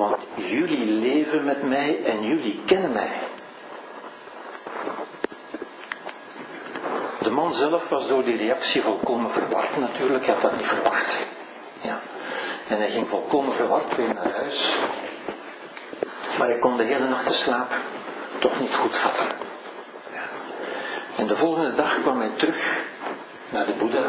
want 0.00 0.26
jullie 0.34 0.86
leven 0.86 1.44
met 1.44 1.62
mij 1.62 2.04
en 2.04 2.22
jullie 2.22 2.60
kennen 2.66 2.92
mij. 2.92 3.10
De 7.20 7.30
man 7.30 7.54
zelf 7.54 7.88
was 7.88 8.08
door 8.08 8.24
die 8.24 8.36
reactie 8.36 8.82
volkomen 8.82 9.32
verward 9.32 9.76
natuurlijk, 9.76 10.26
hij 10.26 10.34
had 10.34 10.42
dat 10.42 10.56
niet 10.56 10.66
verwacht. 10.66 11.26
Ja. 11.80 12.00
En 12.68 12.76
hij 12.76 12.90
ging 12.90 13.08
volkomen 13.08 13.52
verward 13.52 13.96
weer 13.96 14.14
naar 14.14 14.30
huis. 14.30 14.76
Maar 16.38 16.48
hij 16.48 16.58
kon 16.58 16.76
de 16.76 16.84
hele 16.84 17.08
nacht 17.08 17.26
de 17.26 17.32
slaap 17.32 17.72
toch 18.38 18.60
niet 18.60 18.74
goed 18.74 18.96
vatten. 18.96 19.26
Ja. 20.12 20.22
En 21.16 21.26
de 21.26 21.36
volgende 21.36 21.74
dag 21.74 22.00
kwam 22.00 22.20
hij 22.20 22.30
terug 22.36 22.84
naar 23.50 23.66
de 23.66 23.72
Boeddha 23.72 24.06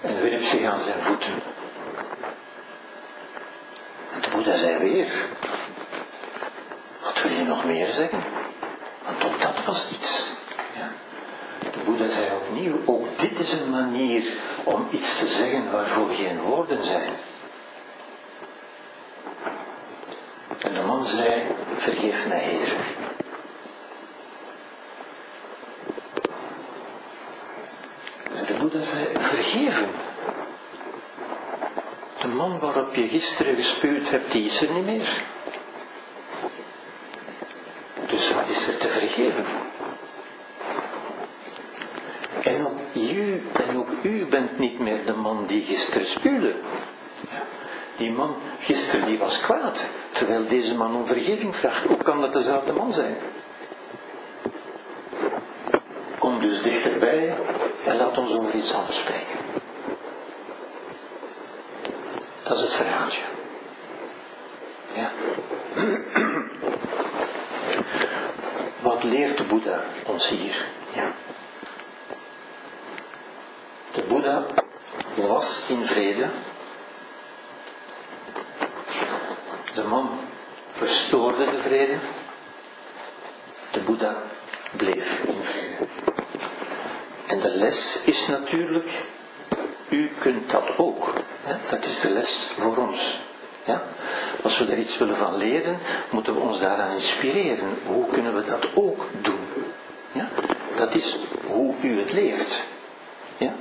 en 0.00 0.22
wierp 0.22 0.42
zich 0.42 0.64
aan 0.72 0.80
zijn 0.80 1.02
voeten. 1.02 1.61
En 4.42 4.48
de 4.48 4.54
Boeddha 4.54 4.68
zei 4.68 4.78
weer, 4.78 5.26
wat 7.02 7.22
wil 7.22 7.32
je 7.32 7.44
nog 7.44 7.64
meer 7.64 7.92
zeggen? 7.92 8.18
Want 9.04 9.24
ook 9.24 9.40
dat 9.40 9.64
was 9.64 9.92
iets. 9.92 10.26
Ja. 10.74 10.92
De 11.70 11.78
Boeddha 11.84 12.08
zei 12.08 12.30
opnieuw, 12.36 12.76
ook 12.84 13.18
dit 13.18 13.38
is 13.38 13.50
een 13.50 13.70
manier 13.70 14.24
om 14.64 14.88
iets 14.90 15.18
te 15.18 15.26
zeggen 15.26 15.70
waarvoor 15.72 16.14
geen 16.14 16.40
woorden 16.40 16.84
zijn. 16.84 17.12
En 20.58 20.74
de 20.74 20.82
man 20.82 21.06
zei, 21.06 21.42
vergeef 21.76 22.26
mij 22.26 22.44
Heer. 22.44 22.72
En 28.38 28.46
de 28.46 28.58
Boeddha 28.58 28.84
zei, 28.84 29.06
vergeven. 29.12 29.88
De 32.18 32.28
man 32.28 32.58
waarop 32.92 33.10
je 33.10 33.18
gisteren 33.18 33.56
gespuurd 33.56 34.10
hebt, 34.10 34.32
die 34.32 34.44
is 34.44 34.60
er 34.62 34.72
niet 34.72 34.84
meer. 34.84 35.22
Dus 38.06 38.32
wat 38.32 38.48
is 38.48 38.66
er 38.68 38.78
te 38.78 38.88
vergeven? 38.88 39.44
En 42.42 42.66
ook 42.66 42.78
u, 42.94 43.42
en 43.68 43.78
ook 43.78 43.90
u 44.02 44.26
bent 44.26 44.58
niet 44.58 44.78
meer 44.78 45.04
de 45.04 45.12
man 45.12 45.46
die 45.46 45.62
gisteren 45.62 46.06
spuurde. 46.06 46.54
Die 47.96 48.10
man 48.10 48.36
gisteren 48.60 49.06
die 49.06 49.18
was 49.18 49.40
kwaad, 49.40 49.86
terwijl 50.12 50.48
deze 50.48 50.74
man 50.74 50.96
om 50.96 51.06
vergeving 51.06 51.56
vraagt. 51.56 51.86
Hoe 51.86 51.96
kan 51.96 52.20
dat 52.20 52.32
dezelfde 52.32 52.72
man 52.72 52.92
zijn? 52.92 53.16
Kom 56.18 56.40
dus 56.40 56.62
dichterbij 56.62 57.36
en 57.84 57.96
laat 57.96 58.18
ons 58.18 58.32
over 58.32 58.54
iets 58.54 58.74
anders 58.74 58.98
spreken. 58.98 59.41
Dat 62.52 62.60
is 62.60 62.68
het 62.68 62.76
verhaaltje. 62.76 63.22
Ja. 64.94 65.10
Wat 68.82 69.04
leert 69.04 69.36
de 69.36 69.44
Boeddha 69.44 69.82
ons 70.06 70.28
hier? 70.28 70.64
Ja. 70.94 71.06
De 73.92 74.02
Boeddha 74.08 74.44
was 75.14 75.70
in 75.70 75.86
vrede. 75.86 76.30
De 79.74 79.82
man 79.82 80.18
verstoorde 80.72 81.44
de 81.44 81.62
vrede. 81.62 81.98
De 83.70 83.80
Boeddha 83.80 84.22
bleef 84.76 85.24
in 85.24 85.44
vrede. 85.44 85.86
En 87.26 87.40
de 87.40 87.50
les 87.50 88.04
is 88.06 88.26
natuurlijk, 88.26 89.06
u 89.88 90.10
kunt 90.20 90.50
dat 90.50 90.78
ook. 90.78 91.21
Dat 91.70 91.82
is 91.82 92.00
de 92.00 92.10
les 92.10 92.52
voor 92.58 92.76
ons. 92.76 93.20
Ja? 93.64 93.82
Als 94.42 94.58
we 94.58 94.64
er 94.64 94.78
iets 94.78 94.98
willen 94.98 95.16
van 95.16 95.36
leren, 95.36 95.78
moeten 96.10 96.34
we 96.34 96.40
ons 96.40 96.60
daaraan 96.60 96.92
inspireren. 96.92 97.78
Hoe 97.86 98.06
kunnen 98.06 98.34
we 98.34 98.42
dat 98.42 98.66
ook 98.74 99.06
doen? 99.20 99.40
Ja? 100.12 100.28
Dat 100.76 100.94
is 100.94 101.18
hoe 101.46 101.74
u 101.82 102.00
het 102.00 102.12
leert. 102.12 102.60
Ja? 103.36 103.52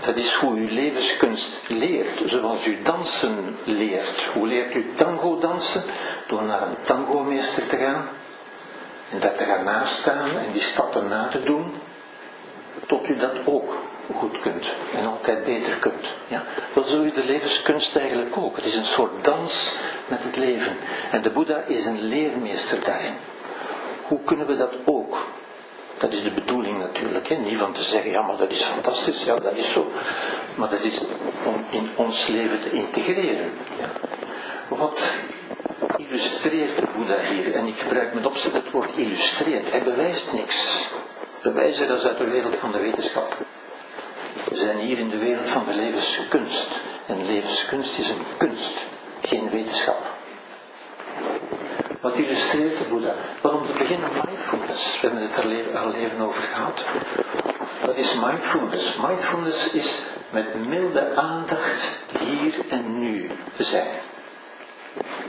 Dat 0.00 0.16
is 0.16 0.34
hoe 0.34 0.56
u 0.58 0.70
levenskunst 0.70 1.68
leert, 1.68 2.30
zoals 2.30 2.66
u 2.66 2.82
dansen 2.82 3.56
leert. 3.64 4.24
Hoe 4.32 4.46
leert 4.46 4.74
u 4.74 4.86
tango 4.96 5.38
dansen? 5.38 5.82
Door 6.26 6.42
naar 6.42 6.62
een 6.62 6.82
tango-meester 6.82 7.66
te 7.66 7.76
gaan 7.76 8.08
en 9.10 9.20
daar 9.20 9.34
te 9.34 9.44
gaan 9.44 9.64
nastaan 9.64 10.38
en 10.38 10.52
die 10.52 10.62
stappen 10.62 11.08
na 11.08 11.28
te 11.28 11.40
doen, 11.40 11.72
tot 12.86 13.08
u 13.08 13.16
dat 13.16 13.32
ook 13.44 13.74
goed 14.12 14.40
kunt 14.40 14.66
en 14.94 15.06
altijd 15.06 15.44
beter 15.44 15.76
kunt. 15.78 16.06
Ja? 16.28 16.42
Dat 16.74 16.86
is 16.86 17.14
de 17.14 17.24
levenskunst 17.24 17.96
eigenlijk 17.96 18.36
ook. 18.36 18.56
Het 18.56 18.64
is 18.64 18.74
een 18.74 18.84
soort 18.84 19.24
dans 19.24 19.78
met 20.08 20.22
het 20.22 20.36
leven. 20.36 20.76
En 21.10 21.22
de 21.22 21.30
Boeddha 21.30 21.62
is 21.66 21.86
een 21.86 22.02
leermeester 22.02 22.84
daarin. 22.84 23.14
Hoe 24.06 24.20
kunnen 24.24 24.46
we 24.46 24.56
dat 24.56 24.72
ook? 24.84 25.26
Dat 25.98 26.12
is 26.12 26.22
de 26.22 26.30
bedoeling 26.30 26.78
natuurlijk, 26.78 27.28
hè? 27.28 27.36
niet 27.36 27.58
van 27.58 27.72
te 27.72 27.82
zeggen, 27.82 28.10
ja 28.10 28.22
maar 28.22 28.36
dat 28.36 28.50
is 28.50 28.62
fantastisch, 28.62 29.24
ja 29.24 29.36
dat 29.36 29.54
is 29.54 29.72
zo. 29.72 29.90
Maar 30.54 30.70
dat 30.70 30.82
is 30.82 31.04
om 31.44 31.64
in 31.70 31.88
ons 31.96 32.26
leven 32.26 32.60
te 32.60 32.70
integreren. 32.70 33.50
Ja? 33.80 33.88
Wat 34.68 35.14
illustreert 35.96 36.76
de 36.76 36.86
Boeddha 36.96 37.18
hier? 37.18 37.54
En 37.54 37.66
ik 37.66 37.78
gebruik 37.78 38.14
met 38.14 38.26
opzet 38.26 38.52
het 38.52 38.70
woord 38.70 38.90
illustreert. 38.96 39.70
Hij 39.70 39.82
bewijst 39.82 40.32
niks. 40.32 40.88
Bewijzen 41.42 41.88
dat 41.88 41.98
is 41.98 42.04
uit 42.04 42.18
de 42.18 42.30
wereld 42.30 42.56
van 42.56 42.72
de 42.72 42.78
wetenschap. 42.78 43.36
Zijn 44.64 44.78
hier 44.78 44.98
in 44.98 45.08
de 45.08 45.18
wereld 45.18 45.48
van 45.48 45.64
de 45.64 45.74
levenskunst. 45.74 46.80
En 47.06 47.26
levenskunst 47.26 47.98
is 47.98 48.08
een 48.08 48.24
kunst, 48.36 48.74
geen 49.22 49.50
wetenschap. 49.50 50.06
Wat 52.00 52.14
illustreert 52.14 52.78
de 52.78 52.84
Boeddha? 52.88 53.14
Wel 53.42 53.52
om 53.52 53.66
te 53.66 53.72
beginnen 53.72 54.10
mindfulness. 54.24 55.00
We 55.00 55.08
hebben 55.08 55.22
het 55.22 55.70
er 55.70 55.78
al 55.78 55.94
even 55.94 56.20
over 56.20 56.42
gehad. 56.42 56.86
Wat 57.86 57.96
is 57.96 58.14
mindfulness? 58.14 58.96
Mindfulness 58.96 59.72
is 59.72 60.02
met 60.30 60.66
milde 60.66 61.14
aandacht 61.14 62.04
hier 62.26 62.54
en 62.68 62.98
nu 62.98 63.30
te 63.56 63.64
zijn. 63.64 63.90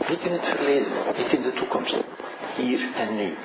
Niet 0.10 0.22
in 0.22 0.32
het 0.32 0.48
verleden, 0.48 0.92
niet 1.18 1.32
in 1.32 1.42
de 1.42 1.54
toekomst. 1.54 1.96
Hier 2.56 2.88
en 2.96 3.16
nu. 3.16 3.38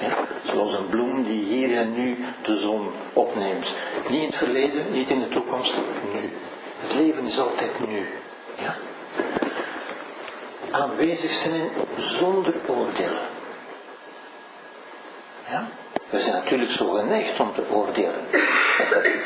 Ja? 0.00 0.16
Zoals 0.44 0.74
een 0.74 0.86
bloem 0.86 1.22
die 1.24 1.44
hier 1.44 1.76
en 1.76 1.92
nu 1.92 2.24
de 2.42 2.56
zon 2.56 2.90
opneemt. 3.12 3.78
Niet 4.08 4.20
in 4.20 4.26
het 4.26 4.36
verleden, 4.36 4.92
niet 4.92 5.08
in 5.08 5.20
de 5.20 5.28
toekomst, 5.28 5.74
nu. 6.12 6.30
Het 6.80 6.94
leven 6.94 7.24
is 7.24 7.38
altijd 7.38 7.88
nu. 7.88 8.08
Ja? 8.58 8.74
Aanwezig 10.70 11.30
zijn 11.30 11.70
zonder 11.96 12.54
oordelen. 12.66 13.26
Ja? 15.48 15.68
We 16.10 16.20
zijn 16.20 16.34
natuurlijk 16.34 16.70
zo 16.70 16.90
geneigd 16.90 17.40
om 17.40 17.54
te 17.54 17.62
oordelen. 17.70 18.20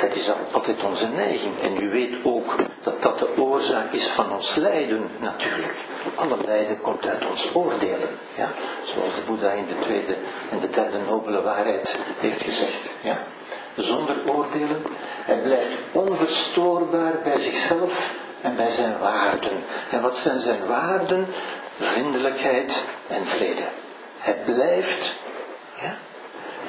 Dat, 0.01 0.15
is 0.15 0.33
altijd 0.53 0.85
onze 0.85 1.07
neiging. 1.09 1.59
En 1.59 1.83
u 1.83 1.91
weet 1.91 2.25
ook 2.25 2.57
dat 2.83 3.03
dat 3.03 3.19
de 3.19 3.29
oorzaak 3.39 3.93
is 3.93 4.09
van 4.09 4.33
ons 4.33 4.55
lijden, 4.55 5.11
natuurlijk. 5.19 5.75
Alle 6.15 6.37
lijden 6.47 6.81
komt 6.81 7.07
uit 7.07 7.27
ons 7.27 7.55
oordelen. 7.55 8.09
Ja? 8.37 8.49
Zoals 8.85 9.15
de 9.15 9.21
Boeddha 9.27 9.51
in 9.51 9.67
de 9.67 9.79
tweede 9.81 10.17
en 10.51 10.61
de 10.61 10.71
derde 10.71 10.99
nobele 10.99 11.43
waarheid 11.43 11.99
heeft 12.21 12.43
gezegd. 12.43 12.93
Ja? 13.03 13.19
Zonder 13.77 14.17
oordelen. 14.27 14.83
Hij 15.25 15.43
blijft 15.43 15.83
onverstoorbaar 15.93 17.13
bij 17.23 17.41
zichzelf 17.41 18.15
en 18.41 18.57
bij 18.57 18.71
zijn 18.71 18.99
waarden. 18.99 19.63
En 19.91 20.03
wat 20.03 20.17
zijn 20.17 20.41
zijn 20.41 20.67
waarden? 20.67 21.27
Vriendelijkheid 21.77 22.85
en 23.09 23.27
vrede. 23.27 23.69
Hij 24.19 24.37
blijft 24.45 25.15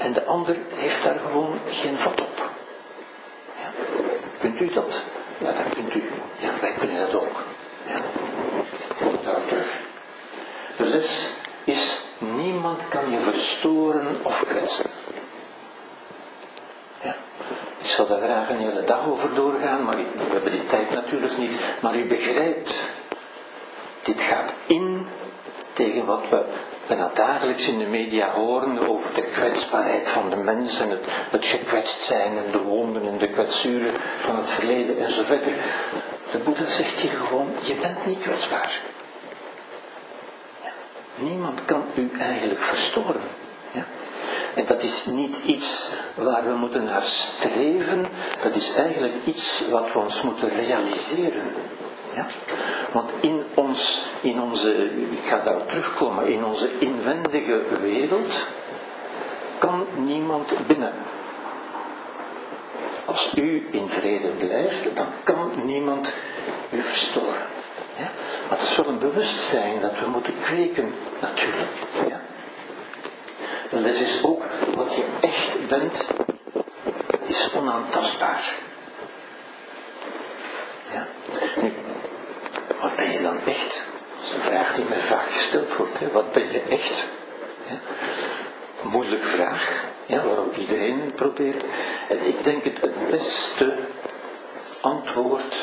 en 0.01 0.13
de 0.13 0.25
ander 0.25 0.58
heeft 0.74 1.03
daar 1.03 1.20
gewoon 1.20 1.60
geen 1.70 1.98
vat 1.98 2.22
op. 2.22 2.50
Ja. 3.58 3.70
Kunt 4.39 4.60
u 4.60 4.74
dat? 4.74 5.01
Ja, 5.38 5.46
dat 5.46 5.74
kunt 5.74 5.93
u. 5.96 6.10
Ja, 6.38 6.50
wij 6.62 6.74
kunnen 6.74 7.00
dat 7.00 7.22
ook. 7.22 7.43
Ja. 7.86 7.96
Daarop 9.24 9.48
terug. 9.48 9.77
De 10.77 10.86
les 10.86 11.38
is 11.63 12.05
niemand 12.17 12.88
kan 12.88 13.12
je 13.12 13.20
verstoren 13.20 14.17
of 14.24 14.43
kwetsen. 14.48 14.89
Ja. 17.01 17.15
Ik 17.81 17.88
zal 17.88 18.08
daar 18.08 18.22
graag 18.22 18.50
een 18.50 18.60
hele 18.60 18.84
dag 18.84 19.08
over 19.08 19.34
doorgaan, 19.36 19.84
maar 19.84 19.96
we 19.98 20.24
hebben 20.31 20.51
die 20.51 20.65
tijd 20.65 20.91
natuurlijk 20.91 21.38
niet. 21.38 21.51
Maar 21.81 21.96
u 21.96 22.08
begrijpt, 22.08 22.81
dit 24.03 24.22
gaat 24.22 24.51
in 24.65 25.08
tegen 25.74 26.05
wat 26.05 26.29
we 26.29 26.43
bijna 26.95 27.12
dagelijks 27.13 27.67
in 27.67 27.79
de 27.79 27.86
media 27.86 28.31
horen 28.31 28.88
over 28.88 29.13
de 29.13 29.21
kwetsbaarheid 29.21 30.07
van 30.07 30.29
de 30.29 30.36
mensen, 30.36 30.89
het, 30.89 31.05
het 31.05 31.45
gekwetst 31.45 32.00
zijn 32.00 32.38
en 32.38 32.51
de 32.51 32.62
wonden 32.62 33.07
en 33.07 33.17
de 33.17 33.27
kwetsuren 33.27 33.91
van 34.17 34.36
het 34.36 34.50
verleden 34.50 34.98
en 34.98 35.13
zo 35.13 35.24
verder. 35.24 35.53
De 36.31 36.38
Boeddha 36.38 36.65
zegt 36.65 37.00
hier 37.00 37.12
gewoon, 37.12 37.48
je 37.62 37.75
bent 37.75 38.05
niet 38.05 38.19
kwetsbaar. 38.19 38.79
Ja. 40.63 40.71
Niemand 41.15 41.65
kan 41.65 41.83
u 41.95 42.10
eigenlijk 42.19 42.62
verstoren. 42.62 43.21
Ja. 43.71 43.83
En 44.55 44.65
dat 44.67 44.81
is 44.81 45.05
niet 45.05 45.36
iets 45.45 45.91
waar 46.15 46.43
we 46.43 46.55
moeten 46.55 46.83
naar 46.83 47.03
streven, 47.03 48.05
dat 48.43 48.55
is 48.55 48.75
eigenlijk 48.75 49.13
iets 49.25 49.63
wat 49.69 49.93
we 49.93 50.00
ons 50.00 50.21
moeten 50.21 50.50
realiseren. 50.50 51.43
Ja? 52.15 52.25
Want 52.91 53.10
in, 53.19 53.43
ons, 53.53 54.05
in 54.21 54.41
onze, 54.41 54.91
ik 55.12 55.24
ga 55.24 55.43
daar 55.43 55.65
terugkomen, 55.65 56.27
in 56.27 56.45
onze 56.45 56.69
inwendige 56.79 57.62
wereld 57.81 58.38
kan 59.57 59.88
niemand 59.95 60.67
binnen. 60.67 60.93
Als 63.05 63.31
u 63.36 63.67
in 63.71 63.88
vrede 63.88 64.27
blijft, 64.27 64.95
dan 64.95 65.07
kan 65.24 65.51
niemand 65.63 66.13
u 66.71 66.81
verstoren. 66.81 67.45
Maar 68.50 68.60
het 68.60 68.69
is 68.69 68.75
wel 68.75 68.88
een 68.88 69.00
bewustzijn 69.00 69.79
dat 69.79 70.00
we 70.00 70.07
moeten 70.07 70.33
kweken, 70.41 70.93
natuurlijk. 71.21 71.69
Ja? 72.07 72.21
En 73.69 73.83
dat 73.83 73.93
is 73.93 74.24
ook 74.24 74.43
wat 74.75 74.93
je 74.93 75.03
echt 75.21 75.67
bent, 75.67 76.07
is 77.25 77.53
onaantastbaar. 77.53 78.55
Ja? 80.91 81.07
Wat 82.81 82.95
ben 82.95 83.11
je 83.11 83.21
dan 83.21 83.39
echt? 83.45 83.81
Dat 84.15 84.23
is 84.23 84.33
een 84.33 84.41
vraag 84.41 84.75
die 84.75 84.85
mij 84.85 85.01
vaak 85.01 85.31
gesteld 85.31 85.75
wordt. 85.75 86.11
Wat 86.11 86.31
ben 86.31 86.51
je 86.51 86.59
echt? 86.59 87.09
Ja? 87.67 87.77
Vraag, 89.19 89.83
ja, 90.05 90.23
waarop 90.23 90.55
iedereen 90.55 91.11
probeert. 91.15 91.65
En 92.09 92.25
ik 92.25 92.43
denk 92.43 92.63
het, 92.63 92.81
het 92.81 93.09
beste 93.09 93.73
antwoord 94.81 95.55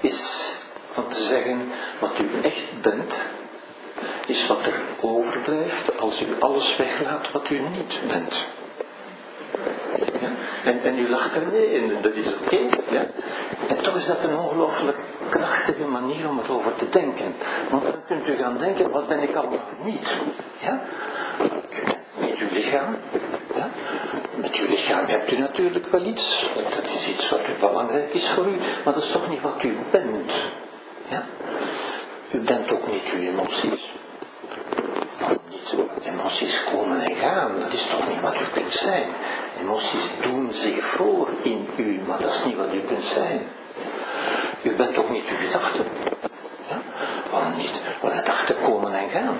is 0.00 0.52
om 0.96 1.08
te 1.08 1.22
zeggen 1.22 1.70
wat 1.98 2.20
u 2.20 2.28
echt 2.42 2.80
bent, 2.82 3.14
is 4.26 4.46
wat 4.46 4.66
er 4.66 4.80
overblijft 5.00 6.00
als 6.00 6.22
u 6.22 6.26
alles 6.38 6.76
weglaat 6.76 7.32
wat 7.32 7.50
u 7.50 7.60
niet 7.60 8.08
bent. 8.08 8.44
Ja? 10.20 10.30
En, 10.64 10.82
en 10.82 10.98
u 10.98 11.08
lacht 11.08 11.34
er 11.34 11.46
nee 11.52 11.70
in, 11.72 11.92
dat 12.02 12.14
is 12.14 12.34
oké. 12.34 12.56
ja? 12.90 13.06
En 13.68 13.82
toch 13.82 13.96
is 13.96 14.06
dat 14.06 14.24
een 14.24 14.38
ongelooflijk 14.38 15.00
krachtige 15.28 15.84
manier 15.84 16.28
om 16.28 16.38
erover 16.38 16.74
te 16.74 16.88
denken. 16.88 17.34
Want 17.70 17.82
dan 17.82 18.04
kunt 18.06 18.28
u 18.28 18.36
gaan 18.36 18.58
denken, 18.58 18.90
wat 18.90 19.08
ben 19.08 19.22
ik 19.22 19.34
allemaal 19.34 19.58
niet? 19.84 20.08
Ja? 20.60 20.80
Met 22.18 22.38
uw 22.38 22.48
lichaam. 22.52 22.96
Ja? 23.54 23.68
Met 24.34 24.54
uw 24.54 24.66
lichaam 24.66 25.06
hebt 25.06 25.32
u 25.32 25.38
natuurlijk 25.38 25.86
wel 25.86 26.04
iets. 26.04 26.52
Dat 26.74 26.86
is 26.86 27.08
iets 27.08 27.28
wat 27.28 27.40
belangrijk 27.60 28.14
is 28.14 28.28
voor 28.28 28.46
u. 28.46 28.56
Maar 28.84 28.94
dat 28.94 29.02
is 29.02 29.10
toch 29.10 29.28
niet 29.28 29.40
wat 29.40 29.62
u 29.62 29.76
bent. 29.90 30.32
Ja? 31.08 31.22
U 32.32 32.40
bent 32.40 32.70
ook 32.70 32.86
niet 32.86 33.04
uw 33.14 33.20
emoties. 33.20 33.90
Niet, 35.48 35.76
emoties 36.02 36.64
komen 36.64 37.00
en 37.00 37.16
gaan. 37.16 37.60
Dat 37.60 37.72
is 37.72 37.86
toch 37.86 38.08
niet 38.08 38.20
wat 38.20 38.34
u 38.34 38.44
kunt 38.54 38.72
zijn. 38.72 39.08
Emoties 39.62 40.10
doen 40.20 40.50
zich 40.50 40.96
voor 40.96 41.34
in 41.42 41.68
u, 41.76 42.00
maar 42.06 42.20
dat 42.20 42.34
is 42.34 42.44
niet 42.44 42.56
wat 42.56 42.74
u 42.74 42.80
kunt 42.80 43.02
zijn. 43.02 43.46
U 44.62 44.76
bent 44.76 44.96
ook 44.96 45.10
niet 45.10 45.28
uw 45.28 45.36
gedachten. 45.36 45.84
Ja? 46.68 46.80
Waarom 47.30 47.56
niet? 47.56 47.82
Want 48.00 48.14
gedachten 48.14 48.56
komen 48.62 48.94
en 48.94 49.10
gaan. 49.10 49.38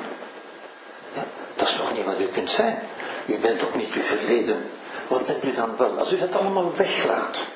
Ja? 1.14 1.24
Dat 1.56 1.68
is 1.68 1.74
toch 1.74 1.92
niet 1.94 2.04
wat 2.04 2.20
u 2.20 2.26
kunt 2.26 2.50
zijn. 2.50 2.78
U 3.26 3.38
bent 3.38 3.62
ook 3.62 3.74
niet 3.74 3.94
uw 3.94 4.02
verleden. 4.02 4.62
Wat 5.08 5.26
bent 5.26 5.44
u 5.44 5.54
dan 5.54 5.76
wel? 5.76 5.98
Als 5.98 6.12
u 6.12 6.18
dat 6.18 6.32
allemaal 6.32 6.76
weglaat. 6.76 7.46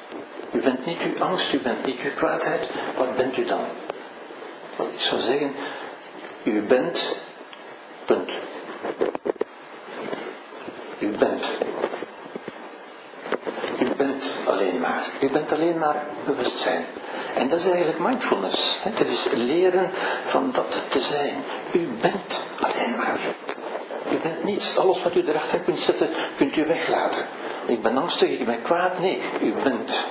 U 0.53 0.61
bent 0.61 0.87
niet 0.87 1.01
uw 1.01 1.23
angst, 1.23 1.53
u 1.53 1.59
bent 1.59 1.87
niet 1.87 2.01
uw 2.01 2.13
kwaadheid. 2.15 2.71
Wat 2.97 3.17
bent 3.17 3.37
u 3.37 3.45
dan? 3.45 3.65
Wat 4.77 4.93
ik 4.93 5.01
zou 5.01 5.21
zeggen, 5.21 5.55
u 6.45 6.63
bent, 6.63 7.17
punt. 8.05 8.31
U 10.99 11.09
bent. 11.19 11.45
U 13.81 13.95
bent 13.97 14.25
alleen 14.45 14.81
maar. 14.81 15.07
U 15.21 15.31
bent 15.31 15.53
alleen 15.53 15.79
maar 15.79 16.05
bewustzijn. 16.25 16.85
En 17.35 17.49
dat 17.49 17.59
is 17.59 17.65
eigenlijk 17.65 17.99
mindfulness. 17.99 18.79
Hè? 18.83 18.91
Dat 18.99 19.07
is 19.07 19.29
leren 19.35 19.91
van 20.27 20.51
dat 20.53 20.83
te 20.89 20.99
zijn. 20.99 21.35
U 21.73 21.89
bent 22.01 22.41
alleen 22.61 22.97
maar. 22.97 23.19
U 24.13 24.17
bent 24.23 24.45
niets. 24.45 24.79
Alles 24.79 25.03
wat 25.03 25.15
u 25.15 25.29
erachter 25.29 25.59
kunt 25.59 25.79
zetten, 25.79 26.11
kunt 26.37 26.57
u 26.57 26.67
weglaten. 26.67 27.25
Ik 27.67 27.83
ben 27.83 27.97
angstig, 27.97 28.29
ik 28.29 28.47
ben 28.47 28.63
kwaad. 28.63 28.99
Nee, 28.99 29.23
u 29.43 29.55
bent. 29.63 30.07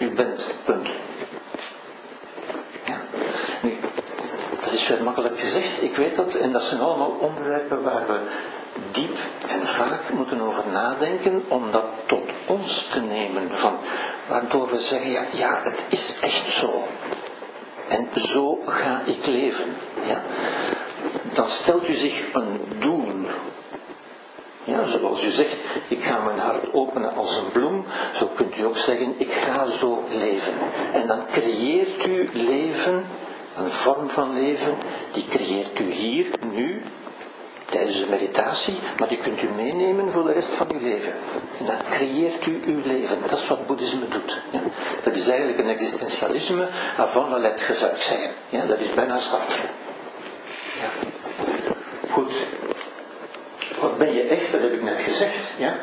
U 0.00 0.10
bent, 0.14 0.54
punt. 0.64 0.88
Dat 4.64 4.72
is 4.72 4.88
wel 4.88 5.02
makkelijk 5.02 5.40
gezegd, 5.40 5.82
ik 5.82 5.96
weet 5.96 6.16
dat, 6.16 6.34
en 6.34 6.52
dat 6.52 6.62
zijn 6.62 6.80
allemaal 6.80 7.10
onderwerpen 7.10 7.82
waar 7.82 8.06
we 8.06 8.20
diep 8.90 9.18
en 9.48 9.66
vaak 9.66 10.12
moeten 10.12 10.40
over 10.40 10.64
nadenken 10.72 11.42
om 11.48 11.70
dat 11.70 11.84
tot 12.06 12.24
ons 12.46 12.88
te 12.90 13.00
nemen. 13.00 13.48
Van, 13.48 13.76
waardoor 14.28 14.70
we 14.70 14.78
zeggen, 14.78 15.10
ja, 15.10 15.24
ja, 15.32 15.60
het 15.62 15.86
is 15.88 16.18
echt 16.20 16.52
zo. 16.52 16.84
En 17.88 18.08
zo 18.14 18.58
ga 18.66 19.02
ik 19.04 19.26
leven. 19.26 19.74
Ja. 20.06 20.22
Dan 21.34 21.48
stelt 21.48 21.88
u 21.88 21.94
zich 21.94 22.34
een 22.34 22.60
doel. 22.78 23.08
Ja, 24.64 24.86
zoals 24.86 25.22
u 25.22 25.30
zegt, 25.30 25.56
ik 25.88 26.02
ga 26.02 26.18
mijn 26.24 26.38
hart 26.38 26.74
openen 26.74 27.14
als 27.14 27.36
een 27.36 27.52
bloem, 27.52 27.84
zo 28.14 28.26
kunt 28.26 28.58
u 28.58 28.64
ook 28.64 28.78
zeggen, 28.78 29.14
ik 29.18 29.30
ga 29.30 29.70
zo 29.70 30.04
leven. 30.08 30.52
En 30.92 31.06
dan 31.06 31.26
creëert 31.26 32.06
u 32.06 32.30
leven, 32.32 33.04
een 33.56 33.68
vorm 33.68 34.08
van 34.08 34.32
leven, 34.34 34.74
die 35.12 35.24
creëert 35.28 35.78
u 35.78 35.92
hier, 35.92 36.26
nu, 36.52 36.82
tijdens 37.70 38.00
de 38.00 38.06
meditatie, 38.10 38.78
maar 38.98 39.08
die 39.08 39.18
kunt 39.18 39.42
u 39.42 39.48
meenemen 39.48 40.10
voor 40.10 40.24
de 40.24 40.32
rest 40.32 40.54
van 40.54 40.66
uw 40.72 40.80
leven. 40.80 41.12
En 41.58 41.66
dan 41.66 41.76
creëert 41.90 42.46
u 42.46 42.60
uw 42.64 42.80
leven. 42.84 43.18
Dat 43.28 43.38
is 43.38 43.48
wat 43.48 43.66
boeddhisme 43.66 44.08
doet. 44.08 44.38
Ja. 44.50 44.60
Dat 45.04 45.14
is 45.14 45.28
eigenlijk 45.28 45.58
een 45.58 45.68
existentialisme 45.68 46.68
avant 46.96 47.30
la 47.30 47.38
lettre, 47.38 47.74
zou 47.74 47.90
ik 47.90 48.00
zeggen. 48.00 48.30
Ja, 48.48 48.66
dat 48.66 48.78
is 48.78 48.94
bijna 48.94 49.18
stap. 49.18 49.48
Ja. 49.48 51.08
Goed. 52.10 52.32
Wat 53.80 53.98
ben 53.98 54.12
je 54.12 54.22
echt? 54.22 54.52
Dat 54.52 54.60
heb 54.60 54.72
ik 54.72 54.82
net 54.82 54.98
gezegd. 55.02 55.52
Ja? 55.58 55.74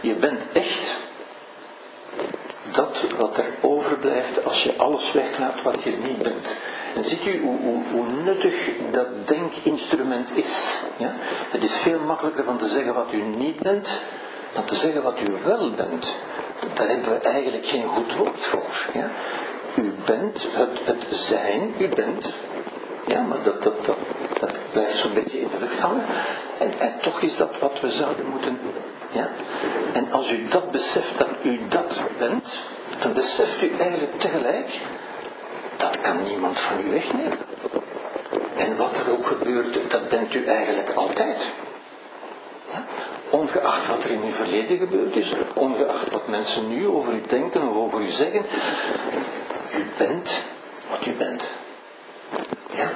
Je 0.00 0.14
bent 0.14 0.40
echt 0.52 1.00
dat 2.72 3.04
wat 3.18 3.36
er 3.36 3.54
overblijft 3.60 4.44
als 4.44 4.62
je 4.62 4.76
alles 4.76 5.12
weglaat 5.12 5.62
wat 5.62 5.82
je 5.82 5.96
niet 6.02 6.22
bent. 6.22 6.50
En 6.94 7.04
ziet 7.04 7.26
u 7.26 7.42
hoe, 7.42 7.58
hoe, 7.58 7.82
hoe 7.92 8.22
nuttig 8.24 8.70
dat 8.90 9.28
denkinstrument 9.28 10.36
is. 10.36 10.82
Ja? 10.96 11.10
Het 11.50 11.62
is 11.62 11.72
veel 11.72 11.98
makkelijker 11.98 12.44
van 12.44 12.58
te 12.58 12.68
zeggen 12.68 12.94
wat 12.94 13.12
u 13.12 13.22
niet 13.22 13.62
bent, 13.62 14.04
dan 14.52 14.64
te 14.64 14.74
zeggen 14.74 15.02
wat 15.02 15.18
u 15.28 15.32
wel 15.44 15.70
bent. 15.70 16.14
Daar 16.74 16.88
hebben 16.88 17.10
we 17.10 17.18
eigenlijk 17.18 17.66
geen 17.66 17.88
goed 17.88 18.16
woord 18.16 18.44
voor. 18.44 18.90
Ja? 18.92 19.10
U 19.76 19.94
bent 20.06 20.48
het, 20.52 20.78
het 20.84 21.14
zijn, 21.14 21.74
u 21.78 21.88
bent. 21.88 22.32
Ja, 23.06 23.20
maar 23.20 23.42
dat, 23.42 23.62
dat, 23.62 23.84
dat, 23.84 23.98
dat 24.40 24.58
blijft 24.72 24.98
zo'n 24.98 25.14
beetje 25.14 25.40
in 25.40 25.48
de 25.48 25.58
lucht 25.58 25.78
hangen. 25.78 26.04
En, 26.58 26.70
en 26.78 26.94
toch 27.02 27.20
is 27.20 27.36
dat 27.36 27.58
wat 27.58 27.80
we 27.80 27.90
zouden 27.90 28.26
moeten. 28.26 28.58
Ja? 29.12 29.28
En 29.92 30.12
als 30.12 30.30
u 30.30 30.48
dat 30.48 30.70
beseft 30.70 31.18
dat 31.18 31.28
u 31.42 31.60
dat 31.68 32.02
bent, 32.18 32.58
dan 32.98 33.12
beseft 33.12 33.62
u 33.62 33.70
eigenlijk 33.70 34.18
tegelijk, 34.18 34.80
dat 35.76 36.00
kan 36.00 36.22
niemand 36.22 36.60
van 36.60 36.80
u 36.86 36.90
wegnemen. 36.90 37.38
En 38.56 38.76
wat 38.76 38.92
er 38.92 39.10
ook 39.10 39.26
gebeurt, 39.26 39.90
dat 39.90 40.08
bent 40.08 40.34
u 40.34 40.44
eigenlijk 40.44 40.92
altijd. 40.92 41.42
Ja? 42.72 42.82
Ongeacht 43.30 43.86
wat 43.86 44.02
er 44.02 44.10
in 44.10 44.22
uw 44.22 44.32
verleden 44.32 44.78
gebeurd 44.78 45.16
is, 45.16 45.34
ongeacht 45.54 46.10
wat 46.10 46.28
mensen 46.28 46.68
nu 46.68 46.86
over 46.86 47.12
u 47.12 47.20
denken 47.28 47.68
of 47.68 47.76
over 47.76 48.00
u 48.00 48.10
zeggen, 48.10 48.44
u 49.74 49.86
bent 49.98 50.44
wat 50.90 51.06
u 51.06 51.12
bent. 51.12 51.48
Ja? 52.74 52.90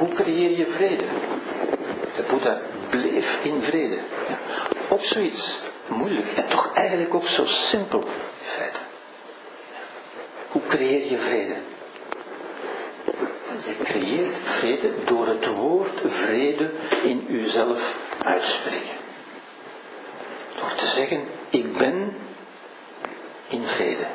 Hoe 0.00 0.14
creëer 0.14 0.58
je 0.58 0.66
vrede? 0.66 1.04
De 2.16 2.24
Boeddha 2.30 2.60
bleef 2.90 3.44
in 3.44 3.62
vrede. 3.62 3.98
Ook 4.88 5.04
zoiets 5.04 5.58
moeilijk 5.86 6.28
en 6.28 6.48
toch 6.48 6.74
eigenlijk 6.74 7.14
ook 7.14 7.26
zo 7.26 7.44
simpel 7.44 7.98
in 8.00 8.06
feite. 8.56 8.78
Hoe 10.48 10.62
creëer 10.68 11.10
je 11.10 11.18
vrede? 11.18 11.56
Je 13.66 13.76
creëert 13.84 14.40
vrede 14.40 15.04
door 15.04 15.26
het 15.26 15.46
woord 15.46 16.00
vrede 16.00 16.70
in 17.02 17.24
uzelf 17.28 17.96
uit 18.24 18.42
te 18.42 18.50
spreken. 18.50 18.96
Door 20.56 20.74
te 20.76 20.86
zeggen, 20.86 21.24
ik 21.50 21.76
ben 21.76 22.16
in 23.48 23.66
vrede. 23.66 24.06